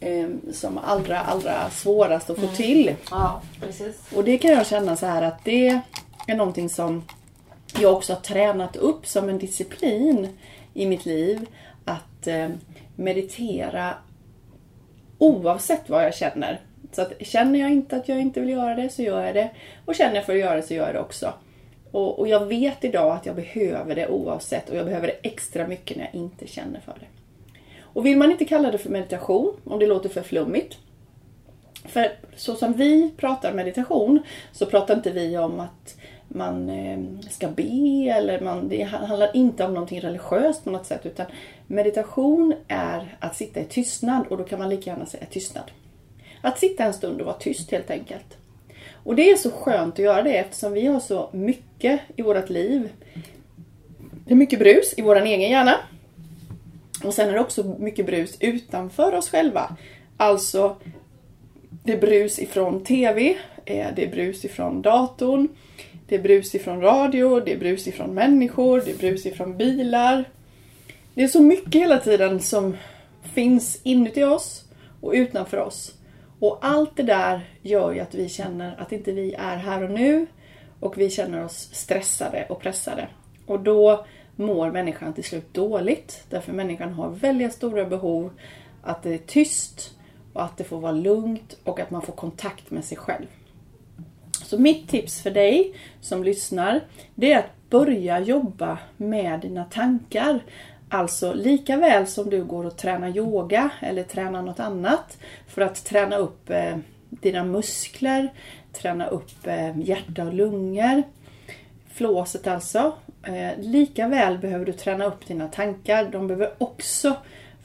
eh, 0.00 0.28
som 0.52 0.78
allra, 0.78 1.20
allra 1.20 1.70
svårast 1.70 2.30
att 2.30 2.38
få 2.38 2.46
till. 2.46 2.94
Ja, 3.10 3.42
precis. 3.60 4.12
Och 4.14 4.24
det 4.24 4.38
kan 4.38 4.50
jag 4.50 4.66
känna 4.66 4.96
så 4.96 5.06
här 5.06 5.22
att 5.22 5.44
det 5.44 5.80
är 6.26 6.34
någonting 6.34 6.68
som 6.68 7.04
jag 7.80 7.96
också 7.96 8.12
har 8.12 8.20
tränat 8.20 8.76
upp 8.76 9.06
som 9.06 9.28
en 9.28 9.38
disciplin 9.38 10.28
i 10.74 10.86
mitt 10.86 11.06
liv. 11.06 11.46
Att 11.84 12.26
eh, 12.26 12.48
meditera 12.96 13.94
oavsett 15.18 15.88
vad 15.88 16.04
jag 16.04 16.14
känner. 16.14 16.60
Så 16.92 17.02
att 17.02 17.12
känner 17.20 17.58
jag 17.58 17.70
inte 17.70 17.96
att 17.96 18.08
jag 18.08 18.20
inte 18.20 18.40
vill 18.40 18.50
göra 18.50 18.74
det 18.74 18.88
så 18.88 19.02
gör 19.02 19.24
jag 19.24 19.34
det. 19.34 19.50
Och 19.84 19.94
känner 19.94 20.14
jag 20.14 20.26
för 20.26 20.32
att 20.32 20.38
göra 20.38 20.56
det 20.56 20.62
så 20.62 20.74
gör 20.74 20.86
jag 20.86 20.94
det 20.94 21.00
också. 21.00 21.32
Och, 21.90 22.18
och 22.18 22.28
jag 22.28 22.46
vet 22.46 22.84
idag 22.84 23.16
att 23.16 23.26
jag 23.26 23.36
behöver 23.36 23.94
det 23.94 24.08
oavsett 24.08 24.70
och 24.70 24.76
jag 24.76 24.86
behöver 24.86 25.06
det 25.06 25.28
extra 25.28 25.66
mycket 25.66 25.96
när 25.96 26.04
jag 26.04 26.14
inte 26.14 26.46
känner 26.46 26.80
för 26.80 26.94
det. 27.00 27.06
Och 27.80 28.06
vill 28.06 28.18
man 28.18 28.30
inte 28.30 28.44
kalla 28.44 28.70
det 28.70 28.78
för 28.78 28.90
meditation, 28.90 29.56
om 29.64 29.78
det 29.78 29.86
låter 29.86 30.08
för 30.08 30.22
flummigt, 30.22 30.78
för 31.84 32.12
så 32.36 32.54
som 32.54 32.72
vi 32.72 33.10
pratar 33.16 33.52
meditation 33.52 34.22
så 34.52 34.66
pratar 34.66 34.94
inte 34.94 35.10
vi 35.10 35.38
om 35.38 35.60
att 35.60 35.96
man 36.28 36.70
ehm, 36.70 37.22
ska 37.22 37.48
be 37.48 38.08
eller 38.10 38.40
man, 38.40 38.68
det 38.68 38.82
handlar 38.82 39.36
inte 39.36 39.64
om 39.64 39.74
någonting 39.74 40.00
religiöst 40.00 40.64
på 40.64 40.70
något 40.70 40.86
sätt 40.86 41.06
utan 41.06 41.26
meditation 41.66 42.54
är 42.68 43.16
att 43.20 43.36
sitta 43.36 43.60
i 43.60 43.64
tystnad 43.64 44.26
och 44.26 44.38
då 44.38 44.44
kan 44.44 44.58
man 44.58 44.68
lika 44.68 44.90
gärna 44.90 45.06
säga 45.06 45.26
tystnad. 45.30 45.70
Att 46.40 46.58
sitta 46.58 46.84
en 46.84 46.92
stund 46.94 47.20
och 47.20 47.26
vara 47.26 47.36
tyst 47.36 47.70
helt 47.70 47.90
enkelt. 47.90 48.36
Och 49.04 49.16
det 49.16 49.30
är 49.30 49.36
så 49.36 49.50
skönt 49.50 49.94
att 49.94 49.98
göra 49.98 50.22
det 50.22 50.36
eftersom 50.36 50.72
vi 50.72 50.86
har 50.86 51.00
så 51.00 51.28
mycket 51.32 52.00
i 52.16 52.22
vårt 52.22 52.50
liv. 52.50 52.88
Det 54.26 54.32
är 54.32 54.36
mycket 54.36 54.58
brus 54.58 54.94
i 54.96 55.02
våran 55.02 55.26
egen 55.26 55.50
hjärna. 55.50 55.74
Och 57.04 57.14
sen 57.14 57.28
är 57.28 57.32
det 57.32 57.40
också 57.40 57.76
mycket 57.78 58.06
brus 58.06 58.36
utanför 58.40 59.14
oss 59.14 59.30
själva. 59.30 59.76
Alltså 60.16 60.76
det 61.84 61.92
är 61.92 62.00
brus 62.00 62.38
ifrån 62.38 62.84
TV, 62.84 63.36
eh, 63.64 63.86
det 63.96 64.04
är 64.04 64.10
brus 64.10 64.44
ifrån 64.44 64.82
datorn, 64.82 65.48
det 66.06 66.14
är 66.14 66.22
brus 66.22 66.54
ifrån 66.54 66.80
radio, 66.80 67.40
det 67.40 67.52
är 67.52 67.58
brus 67.58 67.88
ifrån 67.88 68.14
människor, 68.14 68.82
det 68.84 68.90
är 68.90 68.96
brus 68.96 69.26
ifrån 69.26 69.56
bilar. 69.56 70.24
Det 71.14 71.22
är 71.22 71.28
så 71.28 71.42
mycket 71.42 71.82
hela 71.82 71.98
tiden 71.98 72.40
som 72.40 72.76
finns 73.34 73.80
inuti 73.82 74.24
oss 74.24 74.64
och 75.00 75.12
utanför 75.12 75.56
oss. 75.56 75.94
Och 76.40 76.58
allt 76.60 76.96
det 76.96 77.02
där 77.02 77.40
gör 77.62 77.92
ju 77.92 78.00
att 78.00 78.14
vi 78.14 78.28
känner 78.28 78.80
att 78.80 78.92
inte 78.92 79.12
vi 79.12 79.34
är 79.34 79.56
här 79.56 79.82
och 79.82 79.90
nu 79.90 80.26
och 80.80 80.98
vi 80.98 81.10
känner 81.10 81.44
oss 81.44 81.68
stressade 81.72 82.46
och 82.48 82.60
pressade. 82.60 83.08
Och 83.46 83.60
då 83.60 84.06
mår 84.36 84.70
människan 84.70 85.12
till 85.12 85.24
slut 85.24 85.54
dåligt. 85.54 86.24
Därför 86.30 86.52
människan 86.52 86.92
har 86.92 87.10
väldigt 87.10 87.52
stora 87.52 87.84
behov 87.84 88.30
att 88.82 89.02
det 89.02 89.14
är 89.14 89.18
tyst 89.18 89.94
och 90.32 90.44
att 90.44 90.56
det 90.56 90.64
får 90.64 90.80
vara 90.80 90.92
lugnt 90.92 91.56
och 91.64 91.80
att 91.80 91.90
man 91.90 92.02
får 92.02 92.12
kontakt 92.12 92.70
med 92.70 92.84
sig 92.84 92.98
själv. 92.98 93.26
Så 94.44 94.58
mitt 94.58 94.88
tips 94.88 95.22
för 95.22 95.30
dig 95.30 95.74
som 96.00 96.24
lyssnar, 96.24 96.80
det 97.14 97.32
är 97.32 97.38
att 97.38 97.70
börja 97.70 98.20
jobba 98.20 98.78
med 98.96 99.40
dina 99.40 99.64
tankar. 99.64 100.40
Alltså 100.90 101.32
lika 101.32 101.76
väl 101.76 102.06
som 102.06 102.30
du 102.30 102.44
går 102.44 102.64
och 102.64 102.76
tränar 102.76 103.16
yoga 103.16 103.70
eller 103.80 104.02
tränar 104.02 104.42
något 104.42 104.60
annat 104.60 105.18
för 105.48 105.62
att 105.62 105.84
träna 105.84 106.16
upp 106.16 106.50
eh, 106.50 106.76
dina 107.10 107.44
muskler, 107.44 108.32
träna 108.72 109.06
upp 109.06 109.46
eh, 109.46 109.78
hjärta 109.80 110.24
och 110.24 110.34
lungor. 110.34 111.02
Flåset 111.92 112.46
alltså. 112.46 112.92
Eh, 113.22 113.58
lika 113.58 114.08
väl 114.08 114.38
behöver 114.38 114.64
du 114.64 114.72
träna 114.72 115.04
upp 115.04 115.26
dina 115.26 115.48
tankar. 115.48 116.08
De 116.12 116.26
behöver 116.26 116.54
också 116.58 117.16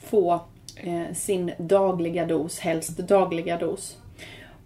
få 0.04 0.40
eh, 0.76 1.14
sin 1.14 1.52
dagliga 1.58 2.26
dos, 2.26 2.58
helst 2.58 2.98
dagliga 2.98 3.56
dos. 3.56 3.96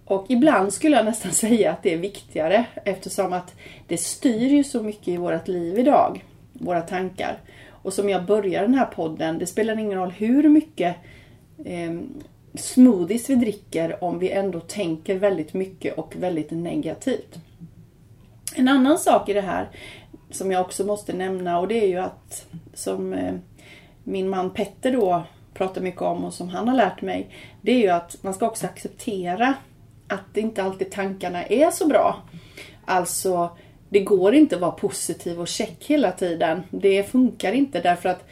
Och 0.04 0.26
ibland 0.28 0.72
skulle 0.72 0.96
jag 0.96 1.04
nästan 1.04 1.32
säga 1.32 1.72
att 1.72 1.82
det 1.82 1.94
är 1.94 1.98
viktigare 1.98 2.64
eftersom 2.84 3.32
att 3.32 3.54
det 3.86 3.96
styr 3.96 4.48
ju 4.48 4.64
så 4.64 4.82
mycket 4.82 5.08
i 5.08 5.16
vårt 5.16 5.48
liv 5.48 5.78
idag. 5.78 6.24
Våra 6.52 6.80
tankar. 6.80 7.38
Och 7.88 7.94
som 7.94 8.08
jag 8.08 8.24
börjar 8.24 8.62
den 8.62 8.74
här 8.74 8.86
podden, 8.86 9.38
det 9.38 9.46
spelar 9.46 9.78
ingen 9.78 9.98
roll 9.98 10.10
hur 10.10 10.48
mycket 10.48 10.96
eh, 11.64 12.00
smoothies 12.54 13.30
vi 13.30 13.34
dricker 13.34 14.04
om 14.04 14.18
vi 14.18 14.30
ändå 14.30 14.60
tänker 14.60 15.18
väldigt 15.18 15.54
mycket 15.54 15.98
och 15.98 16.16
väldigt 16.16 16.50
negativt. 16.50 17.38
En 18.54 18.68
annan 18.68 18.98
sak 18.98 19.28
i 19.28 19.32
det 19.32 19.40
här 19.40 19.68
som 20.30 20.52
jag 20.52 20.60
också 20.60 20.84
måste 20.84 21.12
nämna 21.12 21.58
och 21.58 21.68
det 21.68 21.84
är 21.84 21.88
ju 21.88 21.98
att 21.98 22.46
som 22.74 23.12
eh, 23.12 23.34
min 24.04 24.28
man 24.28 24.50
Petter 24.50 24.92
då 24.92 25.22
pratar 25.54 25.80
mycket 25.80 26.02
om 26.02 26.24
och 26.24 26.34
som 26.34 26.48
han 26.48 26.68
har 26.68 26.76
lärt 26.76 27.02
mig. 27.02 27.30
Det 27.62 27.72
är 27.72 27.78
ju 27.78 27.88
att 27.88 28.22
man 28.22 28.34
ska 28.34 28.46
också 28.46 28.66
acceptera 28.66 29.54
att 30.08 30.36
inte 30.36 30.62
alltid 30.62 30.90
tankarna 30.90 31.44
är 31.44 31.70
så 31.70 31.86
bra. 31.86 32.22
Alltså, 32.84 33.50
det 33.88 34.00
går 34.00 34.34
inte 34.34 34.54
att 34.54 34.60
vara 34.60 34.70
positiv 34.70 35.40
och 35.40 35.48
check 35.48 35.84
hela 35.86 36.12
tiden. 36.12 36.62
Det 36.70 37.02
funkar 37.02 37.52
inte 37.52 37.80
därför 37.80 38.08
att 38.08 38.24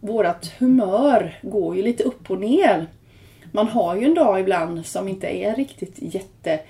vårat 0.00 0.52
humör 0.58 1.38
går 1.42 1.76
ju 1.76 1.82
lite 1.82 2.04
upp 2.04 2.30
och 2.30 2.40
ner. 2.40 2.86
Man 3.52 3.68
har 3.68 3.96
ju 3.96 4.04
en 4.04 4.14
dag 4.14 4.40
ibland 4.40 4.86
som 4.86 5.08
inte 5.08 5.26
är 5.26 5.54
riktigt 5.54 5.94
jätte 5.96 6.60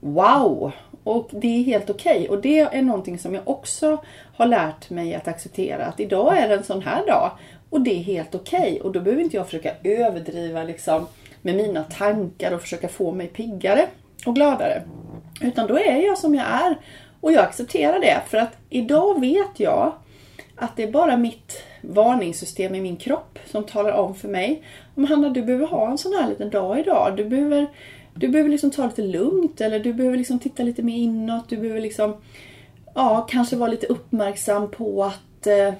wow. 0.00 0.72
Och 1.04 1.28
det 1.32 1.46
är 1.46 1.62
helt 1.62 1.90
okej. 1.90 2.16
Okay. 2.16 2.28
Och 2.28 2.42
det 2.42 2.60
är 2.60 2.82
någonting 2.82 3.18
som 3.18 3.34
jag 3.34 3.48
också 3.48 3.98
har 4.36 4.46
lärt 4.46 4.90
mig 4.90 5.14
att 5.14 5.28
acceptera. 5.28 5.86
Att 5.86 6.00
idag 6.00 6.38
är 6.38 6.48
det 6.48 6.54
en 6.54 6.64
sån 6.64 6.82
här 6.82 7.06
dag. 7.06 7.30
Och 7.70 7.80
det 7.80 7.90
är 7.90 8.02
helt 8.02 8.34
okej. 8.34 8.60
Okay. 8.60 8.80
Och 8.80 8.92
då 8.92 9.00
behöver 9.00 9.22
inte 9.22 9.36
jag 9.36 9.46
försöka 9.46 9.74
överdriva 9.84 10.62
liksom 10.62 11.06
med 11.42 11.56
mina 11.56 11.84
tankar 11.84 12.52
och 12.52 12.60
försöka 12.60 12.88
få 12.88 13.12
mig 13.12 13.26
piggare 13.26 13.86
och 14.26 14.34
gladare. 14.34 14.82
Utan 15.40 15.66
då 15.66 15.78
är 15.78 16.06
jag 16.06 16.18
som 16.18 16.34
jag 16.34 16.46
är. 16.46 16.76
Och 17.22 17.32
jag 17.32 17.44
accepterar 17.44 18.00
det. 18.00 18.22
För 18.28 18.38
att 18.38 18.56
idag 18.70 19.20
vet 19.20 19.60
jag 19.60 19.92
att 20.56 20.76
det 20.76 20.82
är 20.82 20.92
bara 20.92 21.16
mitt 21.16 21.62
varningssystem 21.80 22.74
i 22.74 22.80
min 22.80 22.96
kropp 22.96 23.38
som 23.46 23.64
talar 23.64 23.92
om 23.92 24.14
för 24.14 24.28
mig. 24.28 24.62
Om 24.94 25.04
Hanna, 25.04 25.28
du 25.28 25.42
behöver 25.42 25.66
ha 25.66 25.90
en 25.90 25.98
sån 25.98 26.12
här 26.12 26.28
liten 26.28 26.50
dag 26.50 26.80
idag. 26.80 27.16
Du 27.16 27.24
behöver, 27.24 27.66
du 28.14 28.28
behöver 28.28 28.50
liksom 28.50 28.70
ta 28.70 28.86
lite 28.86 29.02
lugnt 29.02 29.60
eller 29.60 29.80
du 29.80 29.92
behöver 29.92 30.16
liksom 30.16 30.38
titta 30.38 30.62
lite 30.62 30.82
mer 30.82 30.96
inåt. 30.96 31.48
Du 31.48 31.56
behöver 31.56 31.80
liksom, 31.80 32.16
ja, 32.94 33.26
kanske 33.30 33.56
vara 33.56 33.70
lite 33.70 33.86
uppmärksam 33.86 34.70
på 34.70 35.04
att 35.04 35.46
eh, 35.46 35.74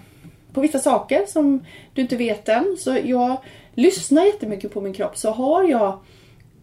på 0.52 0.61
vissa 0.61 0.78
saker 0.78 1.26
som 1.26 1.64
du 1.94 2.02
inte 2.02 2.16
vet 2.16 2.48
än. 2.48 2.76
Så 2.78 2.98
jag 3.05 3.37
lyssnar 3.74 4.24
jättemycket 4.24 4.72
på 4.72 4.81
min 4.81 4.94
kropp. 4.94 5.16
Så 5.16 5.31
har 5.31 5.64
jag 5.64 5.98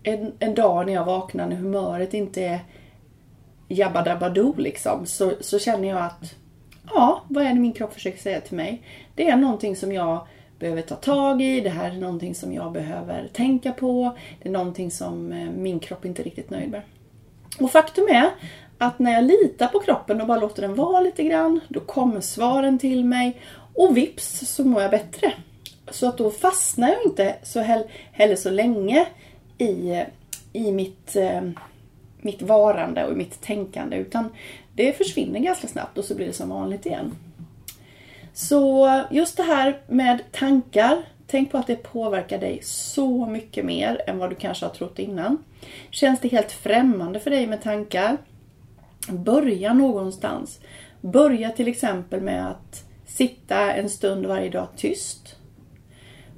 en, 0.04 0.32
en 0.40 0.56
dag 0.56 0.86
när 0.86 0.94
jag 0.94 1.06
vaknar 1.06 1.48
när 1.48 1.56
humöret 1.56 2.14
inte 2.14 2.44
är 2.44 2.60
jabba 3.70 4.02
dabba 4.04 4.54
liksom. 4.58 5.06
Så, 5.06 5.32
så 5.42 5.60
känner 5.60 5.88
jag 5.88 5.98
att 5.98 6.36
ja, 6.94 7.24
vad 7.28 7.46
är 7.46 7.50
det 7.50 7.60
min 7.60 7.74
kropp 7.74 7.94
försöker 7.94 8.20
säga 8.20 8.42
till 8.42 8.58
mig? 8.58 8.82
Det 9.16 9.30
är 9.30 9.38
någonting 9.38 9.76
som 9.76 9.92
jag 9.94 10.28
behöver 10.60 10.82
ta 10.82 10.96
tag 10.96 11.42
i. 11.42 11.62
Det 11.62 11.70
här 11.70 11.92
är 11.92 11.96
någonting 11.96 12.36
som 12.36 12.54
jag 12.54 12.72
behöver 12.72 13.28
tänka 13.34 13.72
på. 13.72 14.18
Det 14.42 14.50
är 14.50 14.54
någonting 14.54 14.92
som 14.92 15.32
eh, 15.32 15.50
min 15.50 15.80
kropp 15.80 16.06
inte 16.06 16.22
är 16.22 16.24
riktigt 16.24 16.50
nöjd 16.50 16.70
med. 16.70 16.82
Och 17.60 17.72
faktum 17.72 18.08
är 18.10 18.30
att 18.78 19.00
när 19.00 19.12
jag 19.12 19.24
litar 19.24 19.68
på 19.68 19.80
kroppen 19.80 20.22
och 20.22 20.28
bara 20.28 20.40
låter 20.40 20.62
den 20.62 20.76
vara 20.76 21.00
lite 21.00 21.24
grann, 21.24 21.60
då 21.68 21.80
kommer 21.80 22.22
svaren 22.22 22.80
till 22.80 23.06
mig 23.06 23.42
och 23.76 23.98
vips 23.98 24.40
så 24.40 24.66
mår 24.66 24.82
jag 24.82 24.92
bättre. 24.92 25.34
Så 25.92 26.08
att 26.08 26.18
då 26.18 26.32
fastnar 26.32 26.90
jag 26.90 27.04
inte 27.06 27.36
så 27.44 27.60
heller 28.12 28.36
så 28.36 28.50
länge 28.50 29.08
i, 29.58 29.92
eh, 29.92 30.04
i 30.54 30.72
mitt, 30.72 31.16
eh, 31.16 31.42
mitt 32.22 32.42
varande 32.42 33.06
och 33.06 33.18
mitt 33.18 33.42
tänkande 33.42 33.98
utan 33.98 34.30
det 34.74 34.98
försvinner 34.98 35.40
ganska 35.40 35.68
snabbt 35.68 35.98
och 35.98 36.06
så 36.06 36.16
blir 36.16 36.28
det 36.28 36.34
som 36.34 36.50
vanligt 36.50 36.86
igen. 36.86 37.16
Så 38.34 38.90
just 39.12 39.38
det 39.38 39.44
här 39.44 39.82
med 39.88 40.32
tankar. 40.32 41.04
Tänk 41.28 41.52
på 41.52 41.58
att 41.58 41.68
det 41.68 41.76
påverkar 41.76 42.38
dig 42.38 42.60
så 42.64 43.26
mycket 43.26 43.66
mer 43.66 44.02
än 44.08 44.18
vad 44.18 44.30
du 44.30 44.36
kanske 44.36 44.66
har 44.66 44.74
trott 44.74 45.00
innan. 45.00 45.44
Känns 45.90 46.20
det 46.20 46.28
helt 46.28 46.52
främmande 46.52 47.20
för 47.20 47.30
dig 47.32 47.48
med 47.48 47.62
tankar? 47.62 48.18
Börja 49.10 49.74
någonstans. 49.74 50.60
Börja 51.02 51.50
till 51.50 51.68
exempel 51.68 52.22
med 52.22 52.50
att 52.50 52.84
sitta 53.06 53.74
en 53.74 53.90
stund 53.90 54.26
varje 54.26 54.50
dag 54.50 54.68
tyst. 54.76 55.36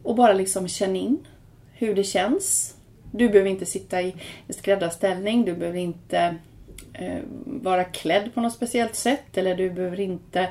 Och 0.04 0.16
bara 0.16 0.34
liksom 0.34 0.68
känna 0.68 0.96
in 0.96 1.28
hur 1.74 1.96
det 1.96 2.04
känns. 2.04 2.76
Du 3.12 3.30
behöver 3.30 3.50
inte 3.50 3.66
sitta 3.66 4.02
i 4.02 4.16
skräddarställning, 4.50 5.46
du 5.46 5.54
behöver 5.54 5.80
inte 5.80 6.36
eh, 6.94 7.20
vara 7.46 7.84
klädd 7.84 8.34
på 8.34 8.42
något 8.42 8.54
speciellt 8.54 8.96
sätt 8.96 9.38
eller 9.38 9.56
du 9.56 9.70
behöver 9.70 10.00
inte 10.00 10.48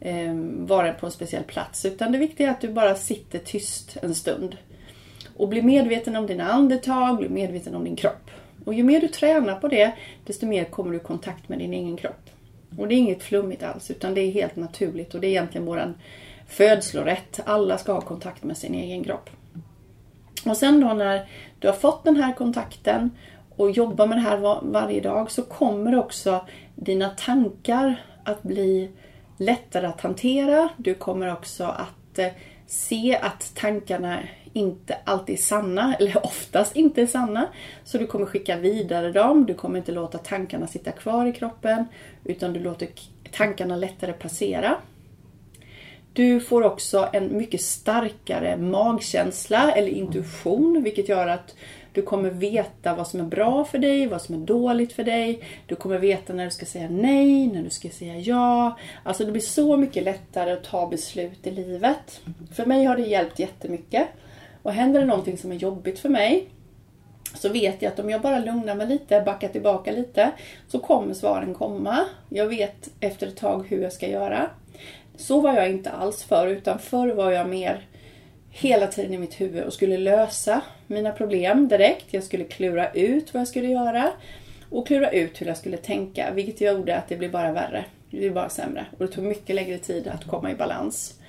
eh, 0.00 0.34
vara 0.44 0.92
på 0.92 1.06
en 1.06 1.12
speciell 1.12 1.44
plats. 1.44 1.84
Utan 1.84 2.12
det 2.12 2.18
viktiga 2.18 2.46
är 2.48 2.50
att 2.50 2.60
du 2.60 2.68
bara 2.68 2.94
sitter 2.94 3.38
tyst 3.38 3.96
en 4.02 4.14
stund. 4.14 4.56
Och 5.36 5.48
bli 5.48 5.62
medveten 5.62 6.16
om 6.16 6.26
dina 6.26 6.52
andetag, 6.52 7.18
bli 7.18 7.28
medveten 7.28 7.74
om 7.74 7.84
din 7.84 7.96
kropp. 7.96 8.30
Och 8.64 8.74
ju 8.74 8.82
mer 8.82 9.00
du 9.00 9.08
tränar 9.08 9.60
på 9.60 9.68
det, 9.68 9.92
desto 10.26 10.46
mer 10.46 10.64
kommer 10.64 10.90
du 10.90 10.96
i 10.96 11.00
kontakt 11.00 11.48
med 11.48 11.58
din 11.58 11.72
egen 11.72 11.96
kropp. 11.96 12.30
Och 12.78 12.88
det 12.88 12.94
är 12.94 12.96
inget 12.96 13.22
flummigt 13.22 13.62
alls, 13.62 13.90
utan 13.90 14.14
det 14.14 14.20
är 14.20 14.30
helt 14.30 14.56
naturligt 14.56 15.14
och 15.14 15.20
det 15.20 15.26
är 15.26 15.30
egentligen 15.30 15.66
våran 15.66 15.94
födslorätt. 16.48 17.40
Alla 17.44 17.78
ska 17.78 17.92
ha 17.92 18.00
kontakt 18.00 18.42
med 18.44 18.56
sin 18.56 18.74
egen 18.74 19.04
kropp. 19.04 19.30
Och 20.44 20.56
sen 20.56 20.80
då 20.80 20.92
när 20.92 21.28
du 21.62 21.68
har 21.68 21.74
fått 21.74 22.04
den 22.04 22.16
här 22.16 22.32
kontakten 22.32 23.10
och 23.56 23.70
jobbar 23.70 24.06
med 24.06 24.18
det 24.18 24.22
här 24.22 24.36
var, 24.36 24.60
varje 24.62 25.00
dag 25.00 25.30
så 25.30 25.42
kommer 25.42 25.98
också 25.98 26.46
dina 26.74 27.08
tankar 27.08 28.02
att 28.24 28.42
bli 28.42 28.90
lättare 29.36 29.86
att 29.86 30.00
hantera. 30.00 30.68
Du 30.76 30.94
kommer 30.94 31.32
också 31.32 31.64
att 31.64 32.18
eh, 32.18 32.28
se 32.66 33.18
att 33.22 33.52
tankarna 33.54 34.18
inte 34.52 34.96
alltid 35.04 35.34
är 35.34 35.42
sanna, 35.42 35.94
eller 36.00 36.26
oftast 36.26 36.76
inte 36.76 37.02
är 37.02 37.06
sanna. 37.06 37.48
Så 37.84 37.98
du 37.98 38.06
kommer 38.06 38.26
skicka 38.26 38.56
vidare 38.56 39.12
dem, 39.12 39.46
du 39.46 39.54
kommer 39.54 39.78
inte 39.78 39.92
låta 39.92 40.18
tankarna 40.18 40.66
sitta 40.66 40.92
kvar 40.92 41.26
i 41.26 41.32
kroppen, 41.32 41.84
utan 42.24 42.52
du 42.52 42.60
låter 42.60 42.88
tankarna 43.32 43.76
lättare 43.76 44.12
passera. 44.12 44.76
Du 46.12 46.40
får 46.40 46.62
också 46.62 47.08
en 47.12 47.36
mycket 47.36 47.60
starkare 47.60 48.56
magkänsla 48.56 49.72
eller 49.72 49.88
intuition, 49.88 50.82
vilket 50.82 51.08
gör 51.08 51.26
att 51.26 51.54
du 51.92 52.02
kommer 52.02 52.30
veta 52.30 52.94
vad 52.94 53.08
som 53.08 53.20
är 53.20 53.24
bra 53.24 53.64
för 53.64 53.78
dig, 53.78 54.06
vad 54.06 54.22
som 54.22 54.34
är 54.34 54.46
dåligt 54.46 54.92
för 54.92 55.04
dig. 55.04 55.44
Du 55.66 55.74
kommer 55.74 55.98
veta 55.98 56.32
när 56.32 56.44
du 56.44 56.50
ska 56.50 56.66
säga 56.66 56.88
nej, 56.90 57.46
när 57.46 57.62
du 57.62 57.70
ska 57.70 57.88
säga 57.88 58.16
ja. 58.16 58.78
Alltså 59.02 59.24
det 59.24 59.32
blir 59.32 59.42
så 59.42 59.76
mycket 59.76 60.04
lättare 60.04 60.52
att 60.52 60.64
ta 60.64 60.86
beslut 60.86 61.46
i 61.46 61.50
livet. 61.50 62.20
För 62.54 62.66
mig 62.66 62.84
har 62.84 62.96
det 62.96 63.02
hjälpt 63.02 63.38
jättemycket. 63.38 64.08
Och 64.62 64.72
händer 64.72 65.00
det 65.00 65.06
någonting 65.06 65.38
som 65.38 65.52
är 65.52 65.56
jobbigt 65.56 65.98
för 65.98 66.08
mig 66.08 66.48
så 67.34 67.48
vet 67.48 67.82
jag 67.82 67.92
att 67.92 67.98
om 67.98 68.10
jag 68.10 68.20
bara 68.20 68.38
lugnar 68.38 68.74
mig 68.74 68.86
lite, 68.86 69.20
backar 69.20 69.48
tillbaka 69.48 69.92
lite, 69.92 70.30
så 70.68 70.78
kommer 70.78 71.14
svaren 71.14 71.54
komma. 71.54 72.04
Jag 72.28 72.46
vet 72.46 72.88
efter 73.00 73.26
ett 73.26 73.36
tag 73.36 73.66
hur 73.68 73.82
jag 73.82 73.92
ska 73.92 74.08
göra. 74.08 74.50
Så 75.22 75.40
var 75.40 75.54
jag 75.54 75.70
inte 75.70 75.90
alls 75.90 76.24
förr, 76.24 76.46
utan 76.46 76.78
förr 76.78 77.08
var 77.08 77.30
jag 77.30 77.48
mer 77.48 77.86
hela 78.50 78.86
tiden 78.86 79.14
i 79.14 79.18
mitt 79.18 79.40
huvud 79.40 79.64
och 79.64 79.72
skulle 79.72 79.98
lösa 79.98 80.60
mina 80.86 81.12
problem 81.12 81.68
direkt. 81.68 82.06
Jag 82.10 82.24
skulle 82.24 82.44
klura 82.44 82.90
ut 82.92 83.34
vad 83.34 83.40
jag 83.40 83.48
skulle 83.48 83.68
göra 83.68 84.10
och 84.70 84.86
klura 84.86 85.10
ut 85.10 85.40
hur 85.40 85.46
jag 85.46 85.56
skulle 85.56 85.76
tänka, 85.76 86.30
vilket 86.30 86.60
gjorde 86.60 86.96
att 86.96 87.08
det 87.08 87.16
blev 87.16 87.30
bara 87.30 87.52
värre. 87.52 87.84
Det 88.10 88.16
blev 88.16 88.34
bara 88.34 88.48
sämre 88.48 88.86
och 88.92 89.06
det 89.06 89.12
tog 89.12 89.24
mycket 89.24 89.56
längre 89.56 89.78
tid 89.78 90.08
att 90.08 90.26
komma 90.26 90.50
i 90.50 90.54
balans. 90.54 91.20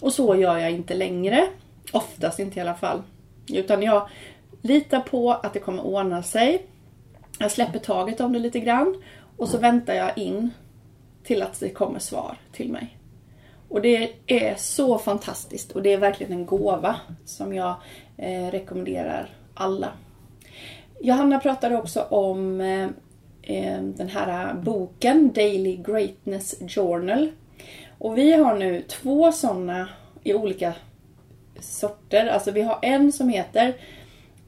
Och 0.00 0.12
så 0.12 0.36
gör 0.36 0.58
jag 0.58 0.70
inte 0.70 0.94
längre. 0.94 1.46
Oftast 1.92 2.38
inte 2.38 2.58
i 2.58 2.62
alla 2.62 2.74
fall. 2.74 3.02
Utan 3.52 3.82
jag 3.82 4.08
litar 4.62 5.00
på 5.00 5.32
att 5.32 5.52
det 5.52 5.60
kommer 5.60 5.86
ordna 5.86 6.22
sig. 6.22 6.66
Jag 7.38 7.50
släpper 7.50 7.78
taget 7.78 8.20
om 8.20 8.32
det 8.32 8.38
lite 8.38 8.60
grann 8.60 9.02
och 9.36 9.48
så 9.48 9.58
väntar 9.58 9.94
jag 9.94 10.18
in 10.18 10.50
till 11.24 11.42
att 11.42 11.60
det 11.60 11.70
kommer 11.70 11.98
svar 11.98 12.36
till 12.52 12.72
mig. 12.72 12.97
Och 13.68 13.82
det 13.82 14.12
är 14.26 14.54
så 14.54 14.98
fantastiskt 14.98 15.72
och 15.72 15.82
det 15.82 15.92
är 15.92 15.98
verkligen 15.98 16.32
en 16.32 16.46
gåva 16.46 16.96
som 17.24 17.54
jag 17.54 17.74
eh, 18.16 18.50
rekommenderar 18.50 19.30
alla. 19.54 19.92
Johanna 21.00 21.40
pratade 21.40 21.76
också 21.76 22.00
om 22.02 22.60
eh, 22.60 22.88
eh, 23.42 23.82
den 23.82 24.08
här 24.08 24.54
boken 24.54 25.32
Daily 25.32 25.76
Greatness 25.76 26.54
Journal. 26.68 27.30
Och 27.98 28.18
vi 28.18 28.32
har 28.32 28.56
nu 28.56 28.82
två 28.82 29.32
sådana 29.32 29.88
i 30.22 30.34
olika 30.34 30.74
sorter. 31.60 32.26
Alltså 32.26 32.50
vi 32.50 32.62
har 32.62 32.78
en 32.82 33.12
som 33.12 33.28
heter 33.28 33.74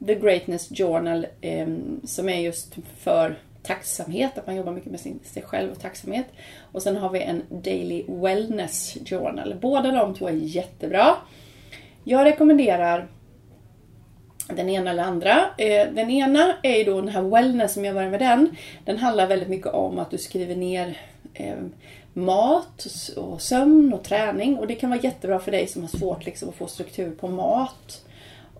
The 0.05 0.15
Greatness 0.15 0.69
Journal 0.69 1.27
eh, 1.41 1.67
som 2.03 2.29
är 2.29 2.39
just 2.39 2.75
för 2.97 3.39
tacksamhet, 3.63 4.37
att 4.37 4.47
man 4.47 4.55
jobbar 4.55 4.71
mycket 4.71 4.91
med 4.91 4.99
sin, 4.99 5.19
sig 5.23 5.43
själv 5.43 5.71
och 5.71 5.79
tacksamhet. 5.79 6.25
Och 6.71 6.81
sen 6.81 6.97
har 6.97 7.09
vi 7.09 7.21
en 7.21 7.43
Daily 7.49 8.03
Wellness 8.07 8.97
Journal. 9.05 9.55
Båda 9.61 9.91
de 9.91 10.15
två 10.15 10.27
är 10.27 10.31
jättebra. 10.31 11.15
Jag 12.03 12.25
rekommenderar 12.25 13.07
den 14.47 14.69
ena 14.69 14.91
eller 14.91 15.03
andra. 15.03 15.49
Eh, 15.57 15.87
den 15.93 16.09
ena 16.09 16.55
är 16.63 16.77
ju 16.77 16.83
då 16.83 17.01
den 17.01 17.09
här 17.09 17.21
wellness, 17.21 17.73
som 17.73 17.85
jag 17.85 17.95
börjar 17.95 18.09
med 18.09 18.19
den. 18.19 18.55
Den 18.85 18.97
handlar 18.97 19.27
väldigt 19.27 19.49
mycket 19.49 19.67
om 19.67 19.99
att 19.99 20.11
du 20.11 20.17
skriver 20.17 20.55
ner 20.55 20.97
eh, 21.33 21.55
mat 22.13 22.87
och 23.17 23.41
sömn 23.41 23.93
och 23.93 24.03
träning. 24.03 24.57
Och 24.57 24.67
det 24.67 24.75
kan 24.75 24.89
vara 24.89 24.99
jättebra 24.99 25.39
för 25.39 25.51
dig 25.51 25.67
som 25.67 25.81
har 25.81 25.89
svårt 25.89 26.25
liksom, 26.25 26.49
att 26.49 26.55
få 26.55 26.67
struktur 26.67 27.11
på 27.11 27.27
mat 27.27 28.05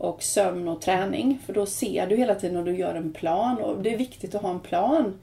och 0.02 0.24
sömn 0.24 0.68
och 0.68 0.82
träning. 0.82 1.40
För 1.46 1.54
då 1.54 1.66
ser 1.66 2.08
du 2.08 2.16
hela 2.16 2.36
tiden 2.36 2.58
och 2.58 2.66
du 2.66 2.76
gör 2.76 2.96
en 2.96 3.14
plan 3.14 3.58
och 3.58 3.82
det 3.82 3.94
är 3.94 3.98
viktigt 3.98 4.36
att 4.36 4.42
ha 4.42 4.50
en 4.50 4.60
plan. 4.60 5.20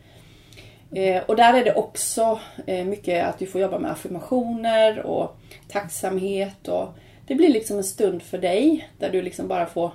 Eh, 0.95 1.23
och 1.27 1.37
där 1.37 1.55
är 1.55 1.65
det 1.65 1.75
också 1.75 2.41
eh, 2.67 2.85
mycket 2.85 3.27
att 3.27 3.39
du 3.39 3.47
får 3.47 3.61
jobba 3.61 3.79
med 3.79 3.91
affirmationer 3.91 5.07
och 5.07 5.37
tacksamhet 5.69 6.69
och 6.69 6.89
det 7.27 7.35
blir 7.35 7.49
liksom 7.49 7.77
en 7.77 7.85
stund 7.85 8.23
för 8.23 8.39
dig 8.39 8.89
där 8.99 9.11
du 9.11 9.23
liksom 9.23 9.49
bara 9.49 9.67
får 9.67 9.91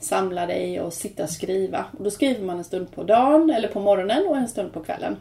samla 0.00 0.46
dig 0.46 0.80
och 0.80 0.92
sitta 0.92 1.22
och 1.22 1.30
skriva. 1.30 1.84
Och 1.98 2.04
då 2.04 2.10
skriver 2.10 2.44
man 2.44 2.58
en 2.58 2.64
stund 2.64 2.92
på 2.92 3.02
dagen 3.02 3.50
eller 3.50 3.68
på 3.68 3.80
morgonen 3.80 4.26
och 4.26 4.36
en 4.36 4.48
stund 4.48 4.72
på 4.72 4.84
kvällen. 4.84 5.16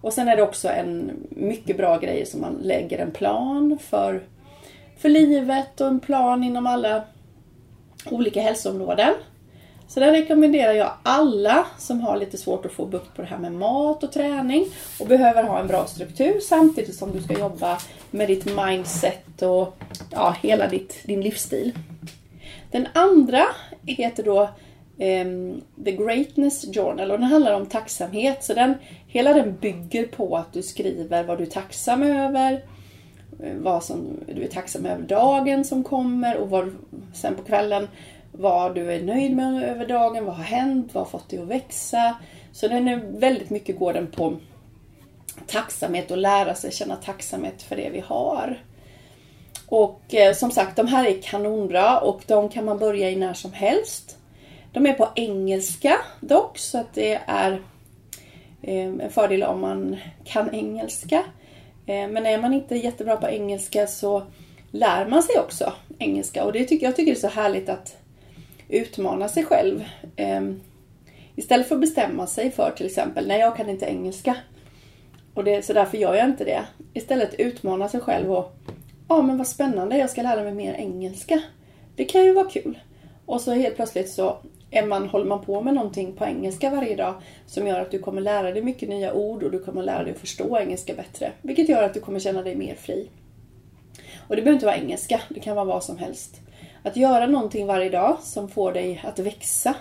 Och 0.00 0.12
sen 0.12 0.28
är 0.28 0.36
det 0.36 0.42
också 0.42 0.68
en 0.68 1.26
mycket 1.28 1.76
bra 1.76 1.98
grej 1.98 2.26
som 2.26 2.40
man 2.40 2.54
lägger 2.62 2.98
en 2.98 3.10
plan 3.10 3.78
för, 3.80 4.22
för 4.96 5.08
livet 5.08 5.80
och 5.80 5.86
en 5.86 6.00
plan 6.00 6.44
inom 6.44 6.66
alla 6.66 7.02
olika 8.10 8.40
hälsoområden. 8.40 9.14
Så 9.88 10.00
där 10.00 10.12
rekommenderar 10.12 10.72
jag 10.72 10.92
alla 11.02 11.66
som 11.78 12.00
har 12.00 12.16
lite 12.16 12.38
svårt 12.38 12.66
att 12.66 12.72
få 12.72 12.86
bukt 12.86 13.16
på 13.16 13.22
det 13.22 13.28
här 13.28 13.38
med 13.38 13.52
mat 13.52 14.04
och 14.04 14.12
träning 14.12 14.66
och 15.00 15.06
behöver 15.06 15.42
ha 15.42 15.60
en 15.60 15.66
bra 15.66 15.86
struktur 15.86 16.40
samtidigt 16.40 16.94
som 16.94 17.12
du 17.12 17.22
ska 17.22 17.38
jobba 17.38 17.78
med 18.10 18.28
ditt 18.28 18.56
mindset 18.56 19.42
och 19.42 19.76
ja, 20.10 20.36
hela 20.42 20.68
ditt, 20.68 21.00
din 21.04 21.20
livsstil. 21.20 21.72
Den 22.70 22.88
andra 22.94 23.46
heter 23.86 24.22
då 24.22 24.48
um, 24.98 25.62
The 25.84 25.92
Greatness 25.92 26.74
Journal 26.74 27.10
och 27.10 27.18
den 27.18 27.28
handlar 27.28 27.54
om 27.54 27.66
tacksamhet. 27.66 28.44
Så 28.44 28.54
den, 28.54 28.74
hela 29.06 29.32
den 29.32 29.56
bygger 29.56 30.06
på 30.06 30.36
att 30.36 30.52
du 30.52 30.62
skriver 30.62 31.24
vad 31.24 31.38
du 31.38 31.44
är 31.44 31.50
tacksam 31.50 32.02
över, 32.02 32.52
eh, 33.42 33.54
vad 33.56 33.84
som 33.84 34.06
du 34.34 34.42
är 34.42 34.48
tacksam 34.48 34.86
över 34.86 35.02
dagen 35.02 35.64
som 35.64 35.84
kommer 35.84 36.36
och 36.36 36.50
vad, 36.50 36.76
sen 37.12 37.34
på 37.34 37.42
kvällen 37.42 37.88
vad 38.32 38.74
du 38.74 38.92
är 38.92 39.02
nöjd 39.02 39.36
med 39.36 39.64
över 39.64 39.86
dagen, 39.86 40.24
vad 40.24 40.34
har 40.34 40.44
hänt, 40.44 40.94
vad 40.94 41.04
har 41.04 41.10
fått 41.10 41.28
dig 41.28 41.38
att 41.38 41.48
växa. 41.48 42.16
Så 42.52 42.68
den 42.68 42.88
är 42.88 42.96
väldigt 42.96 43.50
mycket 43.50 43.78
går 43.78 43.92
den 43.92 44.06
på 44.06 44.36
tacksamhet 45.46 46.10
och 46.10 46.16
lära 46.16 46.54
sig 46.54 46.72
känna 46.72 46.96
tacksamhet 46.96 47.62
för 47.62 47.76
det 47.76 47.90
vi 47.90 48.00
har. 48.00 48.62
Och 49.66 50.14
eh, 50.14 50.34
som 50.34 50.50
sagt, 50.50 50.76
de 50.76 50.86
här 50.86 51.06
är 51.06 51.22
kanonbra 51.22 51.98
och 51.98 52.22
de 52.26 52.48
kan 52.48 52.64
man 52.64 52.78
börja 52.78 53.10
i 53.10 53.16
när 53.16 53.34
som 53.34 53.52
helst. 53.52 54.18
De 54.72 54.86
är 54.86 54.92
på 54.92 55.08
engelska 55.14 55.96
dock, 56.20 56.58
så 56.58 56.78
att 56.78 56.94
det 56.94 57.20
är 57.26 57.52
eh, 58.62 58.86
en 58.86 59.10
fördel 59.10 59.42
om 59.42 59.60
man 59.60 59.96
kan 60.24 60.54
engelska. 60.54 61.24
Eh, 61.86 62.08
men 62.08 62.26
är 62.26 62.38
man 62.38 62.54
inte 62.54 62.76
jättebra 62.76 63.16
på 63.16 63.28
engelska 63.28 63.86
så 63.86 64.22
lär 64.70 65.06
man 65.06 65.22
sig 65.22 65.38
också 65.38 65.72
engelska 66.02 66.44
och 66.44 66.52
det 66.52 66.64
tycker 66.64 66.86
jag 66.86 66.96
tycker 66.96 67.12
det 67.12 67.18
är 67.18 67.20
så 67.20 67.40
härligt 67.40 67.68
att 67.68 67.96
utmana 68.68 69.28
sig 69.28 69.44
själv. 69.44 69.84
Um, 70.16 70.60
istället 71.36 71.68
för 71.68 71.74
att 71.74 71.80
bestämma 71.80 72.26
sig 72.26 72.50
för 72.50 72.70
till 72.70 72.86
exempel, 72.86 73.26
nej 73.26 73.40
jag 73.40 73.56
kan 73.56 73.68
inte 73.68 73.86
engelska. 73.86 74.36
Och 75.34 75.44
det, 75.44 75.64
så 75.64 75.72
därför 75.72 75.98
gör 75.98 76.14
jag 76.14 76.26
inte 76.26 76.44
det. 76.44 76.64
Istället 76.94 77.34
utmana 77.34 77.88
sig 77.88 78.00
själv 78.00 78.32
och, 78.32 78.52
ja 79.08 79.22
men 79.22 79.38
vad 79.38 79.46
spännande, 79.46 79.96
jag 79.96 80.10
ska 80.10 80.22
lära 80.22 80.42
mig 80.42 80.54
mer 80.54 80.74
engelska. 80.74 81.42
Det 81.96 82.04
kan 82.04 82.24
ju 82.24 82.32
vara 82.32 82.50
kul. 82.50 82.78
Och 83.26 83.40
så 83.40 83.52
helt 83.52 83.76
plötsligt 83.76 84.10
så 84.10 84.36
är 84.70 84.86
man, 84.86 85.08
håller 85.08 85.26
man 85.26 85.44
på 85.44 85.60
med 85.60 85.74
någonting 85.74 86.12
på 86.12 86.24
engelska 86.24 86.70
varje 86.70 86.96
dag 86.96 87.14
som 87.46 87.66
gör 87.66 87.80
att 87.80 87.90
du 87.90 87.98
kommer 87.98 88.20
lära 88.20 88.52
dig 88.52 88.62
mycket 88.62 88.88
nya 88.88 89.12
ord 89.12 89.42
och 89.42 89.50
du 89.50 89.58
kommer 89.58 89.82
lära 89.82 90.04
dig 90.04 90.12
att 90.12 90.18
förstå 90.18 90.58
engelska 90.58 90.94
bättre. 90.94 91.32
Vilket 91.42 91.68
gör 91.68 91.82
att 91.82 91.94
du 91.94 92.00
kommer 92.00 92.20
känna 92.20 92.42
dig 92.42 92.56
mer 92.56 92.74
fri. 92.74 93.08
Och 94.28 94.36
det 94.36 94.42
behöver 94.42 94.52
inte 94.52 94.66
vara 94.66 94.76
engelska, 94.76 95.20
det 95.28 95.40
kan 95.40 95.56
vara 95.56 95.64
vad 95.64 95.84
som 95.84 95.98
helst. 95.98 96.40
Att 96.82 96.96
göra 96.96 97.26
någonting 97.26 97.66
varje 97.66 97.90
dag 97.90 98.18
som 98.22 98.48
får 98.48 98.72
dig 98.72 99.00
att 99.04 99.18
växa. 99.18 99.74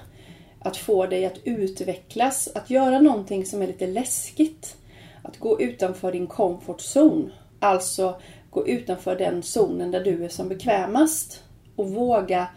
Att 0.59 0.77
få 0.77 1.05
dig 1.05 1.25
att 1.25 1.39
utvecklas. 1.43 2.49
Att 2.55 2.69
göra 2.69 2.99
någonting 2.99 3.45
som 3.45 3.61
är 3.61 3.67
lite 3.67 3.87
läskigt. 3.87 4.75
Att 5.21 5.37
gå 5.37 5.61
utanför 5.61 6.11
din 6.11 6.27
comfort 6.27 6.79
zone. 6.95 7.31
Alltså 7.59 8.21
gå 8.49 8.67
utanför 8.67 9.15
den 9.15 9.43
zonen 9.43 9.91
där 9.91 10.03
du 10.03 10.25
är 10.25 10.29
som 10.29 10.49
bekvämast. 10.49 11.43
Och 11.75 11.89
våga 11.89 12.47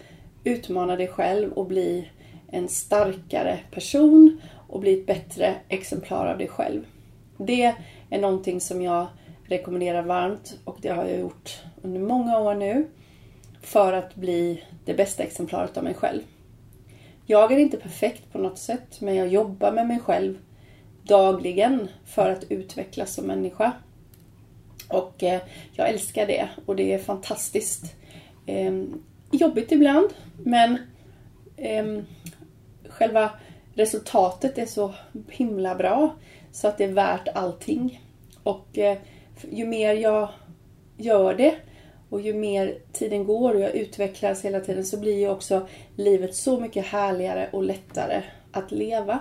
utmana 0.44 0.96
dig 0.96 1.08
själv 1.08 1.52
och 1.52 1.66
bli 1.66 2.10
en 2.50 2.68
starkare 2.68 3.58
person 3.70 4.40
och 4.68 4.80
bli 4.80 5.00
ett 5.00 5.06
bättre 5.06 5.54
exemplar 5.68 6.26
av 6.26 6.38
dig 6.38 6.48
själv. 6.48 6.86
Det 7.38 7.74
är 8.10 8.20
någonting 8.20 8.60
som 8.60 8.82
jag 8.82 9.06
rekommenderar 9.44 10.02
varmt 10.02 10.58
och 10.64 10.78
det 10.80 10.88
har 10.88 11.04
jag 11.04 11.20
gjort 11.20 11.62
under 11.82 12.00
många 12.00 12.38
år 12.38 12.54
nu 12.54 12.88
för 13.60 13.92
att 13.92 14.14
bli 14.14 14.64
det 14.84 14.94
bästa 14.94 15.22
exemplaret 15.22 15.76
av 15.76 15.84
mig 15.84 15.94
själv. 15.94 16.22
Jag 17.26 17.52
är 17.52 17.58
inte 17.58 17.76
perfekt 17.76 18.32
på 18.32 18.38
något 18.38 18.58
sätt, 18.58 19.00
men 19.00 19.14
jag 19.14 19.28
jobbar 19.28 19.72
med 19.72 19.86
mig 19.86 20.00
själv 20.00 20.38
dagligen 21.02 21.88
för 22.04 22.30
att 22.30 22.44
utvecklas 22.50 23.14
som 23.14 23.26
människa. 23.26 23.72
Och 24.88 25.22
eh, 25.22 25.40
jag 25.72 25.88
älskar 25.88 26.26
det 26.26 26.48
och 26.66 26.76
det 26.76 26.92
är 26.92 26.98
fantastiskt. 26.98 27.94
Eh, 28.46 28.82
jobbigt 29.30 29.72
ibland, 29.72 30.08
men 30.42 30.78
eh, 31.56 31.98
själva 32.88 33.30
resultatet 33.74 34.58
är 34.58 34.66
så 34.66 34.94
himla 35.28 35.74
bra 35.74 36.14
så 36.52 36.68
att 36.68 36.78
det 36.78 36.84
är 36.84 36.92
värt 36.92 37.28
allting. 37.34 38.02
Och 38.42 38.78
eh, 38.78 38.98
ju 39.50 39.66
mer 39.66 39.94
jag 39.94 40.28
gör 40.96 41.34
det 41.34 41.54
och 42.08 42.20
ju 42.20 42.34
mer 42.34 42.78
tiden 42.92 43.24
går 43.24 43.54
och 43.54 43.60
jag 43.60 43.74
utvecklas 43.74 44.44
hela 44.44 44.60
tiden 44.60 44.84
så 44.84 45.00
blir 45.00 45.18
ju 45.18 45.28
också 45.28 45.68
livet 45.96 46.34
så 46.34 46.60
mycket 46.60 46.86
härligare 46.86 47.48
och 47.52 47.62
lättare 47.62 48.22
att 48.52 48.72
leva. 48.72 49.18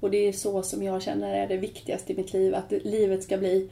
Och 0.00 0.10
det 0.10 0.28
är 0.28 0.32
så 0.32 0.62
som 0.62 0.82
jag 0.82 1.02
känner 1.02 1.34
är 1.34 1.48
det 1.48 1.56
viktigaste 1.56 2.12
i 2.12 2.16
mitt 2.16 2.32
liv. 2.32 2.54
Att 2.54 2.72
livet 2.72 3.22
ska 3.22 3.38
bli 3.38 3.70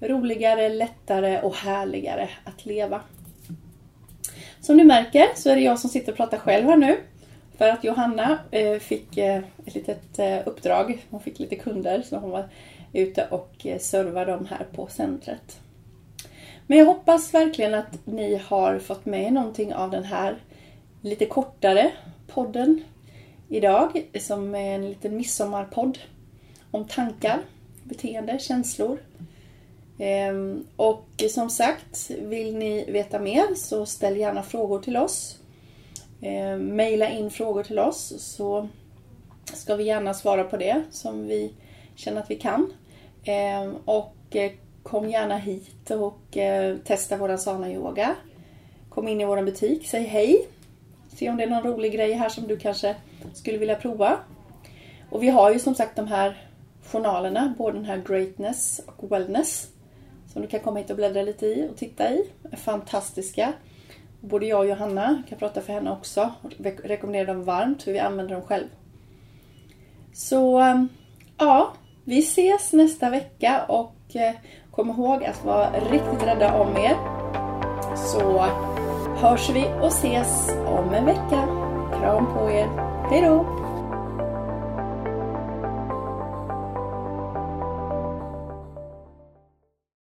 roligare, 0.00 0.68
lättare 0.68 1.40
och 1.40 1.54
härligare 1.54 2.28
att 2.44 2.66
leva. 2.66 3.00
Som 4.60 4.76
ni 4.76 4.84
märker 4.84 5.26
så 5.36 5.50
är 5.50 5.54
det 5.54 5.62
jag 5.62 5.78
som 5.78 5.90
sitter 5.90 6.12
och 6.12 6.16
pratar 6.16 6.38
själv 6.38 6.66
här 6.66 6.76
nu. 6.76 6.96
För 7.58 7.68
att 7.68 7.84
Johanna 7.84 8.38
eh, 8.50 8.78
fick 8.78 9.16
eh, 9.18 9.42
ett 9.66 9.74
litet 9.74 10.18
eh, 10.18 10.38
uppdrag. 10.46 11.04
Hon 11.10 11.20
fick 11.20 11.38
lite 11.38 11.56
kunder 11.56 12.02
så 12.02 12.16
hon 12.16 12.30
var 12.30 12.48
ute 12.94 13.26
och 13.30 13.66
eh, 13.66 13.78
servar 13.78 14.26
dem 14.26 14.46
här 14.50 14.66
på 14.72 14.86
centret. 14.86 15.60
Men 16.66 16.78
jag 16.78 16.86
hoppas 16.86 17.34
verkligen 17.34 17.74
att 17.74 18.06
ni 18.06 18.36
har 18.36 18.78
fått 18.78 19.06
med 19.06 19.32
någonting 19.32 19.74
av 19.74 19.90
den 19.90 20.04
här 20.04 20.36
lite 21.00 21.26
kortare 21.26 21.92
podden 22.26 22.84
idag. 23.48 24.02
Som 24.20 24.54
är 24.54 24.74
en 24.74 24.88
liten 24.88 25.16
midsommarpodd 25.16 25.98
om 26.70 26.84
tankar, 26.84 27.40
beteende, 27.84 28.38
känslor. 28.38 28.98
Ehm, 29.98 30.66
och 30.76 31.22
som 31.30 31.50
sagt, 31.50 32.10
vill 32.10 32.56
ni 32.56 32.90
veta 32.90 33.18
mer 33.18 33.54
så 33.56 33.86
ställ 33.86 34.16
gärna 34.16 34.42
frågor 34.42 34.78
till 34.78 34.96
oss. 34.96 35.38
Ehm, 36.20 36.76
Maila 36.76 37.10
in 37.10 37.30
frågor 37.30 37.62
till 37.62 37.78
oss 37.78 38.14
så 38.18 38.68
ska 39.44 39.76
vi 39.76 39.84
gärna 39.84 40.14
svara 40.14 40.44
på 40.44 40.56
det 40.56 40.82
som 40.90 41.26
vi 41.26 41.52
känner 41.94 42.20
att 42.20 42.30
vi 42.30 42.36
kan. 42.36 42.72
Ehm, 43.24 43.76
och 43.84 44.16
eh, 44.30 44.52
Kom 44.84 45.10
gärna 45.10 45.36
hit 45.36 45.90
och 45.90 46.36
eh, 46.36 46.76
testa 46.76 47.16
våran 47.16 47.38
sana-yoga. 47.38 48.14
Kom 48.88 49.08
in 49.08 49.20
i 49.20 49.24
vår 49.24 49.42
butik, 49.42 49.88
säg 49.88 50.02
hej. 50.02 50.48
Se 51.08 51.30
om 51.30 51.36
det 51.36 51.42
är 51.42 51.50
någon 51.50 51.62
rolig 51.62 51.92
grej 51.92 52.12
här 52.12 52.28
som 52.28 52.46
du 52.46 52.56
kanske 52.56 52.96
skulle 53.34 53.58
vilja 53.58 53.74
prova. 53.74 54.18
Och 55.10 55.22
vi 55.22 55.28
har 55.28 55.52
ju 55.52 55.58
som 55.58 55.74
sagt 55.74 55.96
de 55.96 56.06
här 56.06 56.46
journalerna, 56.86 57.54
både 57.58 57.76
den 57.76 57.84
här 57.84 58.02
Greatness 58.06 58.80
och 58.96 59.12
Wellness. 59.12 59.68
Som 60.32 60.42
du 60.42 60.48
kan 60.48 60.60
komma 60.60 60.78
hit 60.78 60.90
och 60.90 60.96
bläddra 60.96 61.22
lite 61.22 61.46
i 61.46 61.68
och 61.72 61.76
titta 61.76 62.10
i. 62.10 62.30
Är 62.50 62.56
fantastiska. 62.56 63.52
Både 64.20 64.46
jag 64.46 64.60
och 64.60 64.66
Johanna 64.66 65.22
kan 65.28 65.38
prata 65.38 65.60
för 65.60 65.72
henne 65.72 65.90
också. 65.90 66.32
Rekommenderar 66.84 67.26
dem 67.26 67.44
varmt 67.44 67.82
för 67.82 67.92
vi 67.92 67.98
använder 67.98 68.34
dem 68.34 68.42
själv. 68.42 68.68
Så 70.12 70.58
ehm, 70.58 70.88
ja, 71.38 71.72
vi 72.04 72.18
ses 72.18 72.72
nästa 72.72 73.10
vecka 73.10 73.64
och 73.68 74.16
eh, 74.16 74.34
Kom 74.74 74.90
ihåg 74.90 75.24
att 75.24 75.44
vara 75.44 75.70
riktigt 75.70 76.22
rädda 76.22 76.60
om 76.60 76.76
er. 76.76 76.96
Så 77.96 78.40
hörs 79.16 79.50
vi 79.50 79.64
och 79.80 79.86
ses 79.86 80.50
om 80.66 80.94
en 80.94 81.04
vecka. 81.04 81.48
Kram 82.00 82.26
på 82.34 82.50
er. 82.50 82.68
Hejdå! 83.10 83.63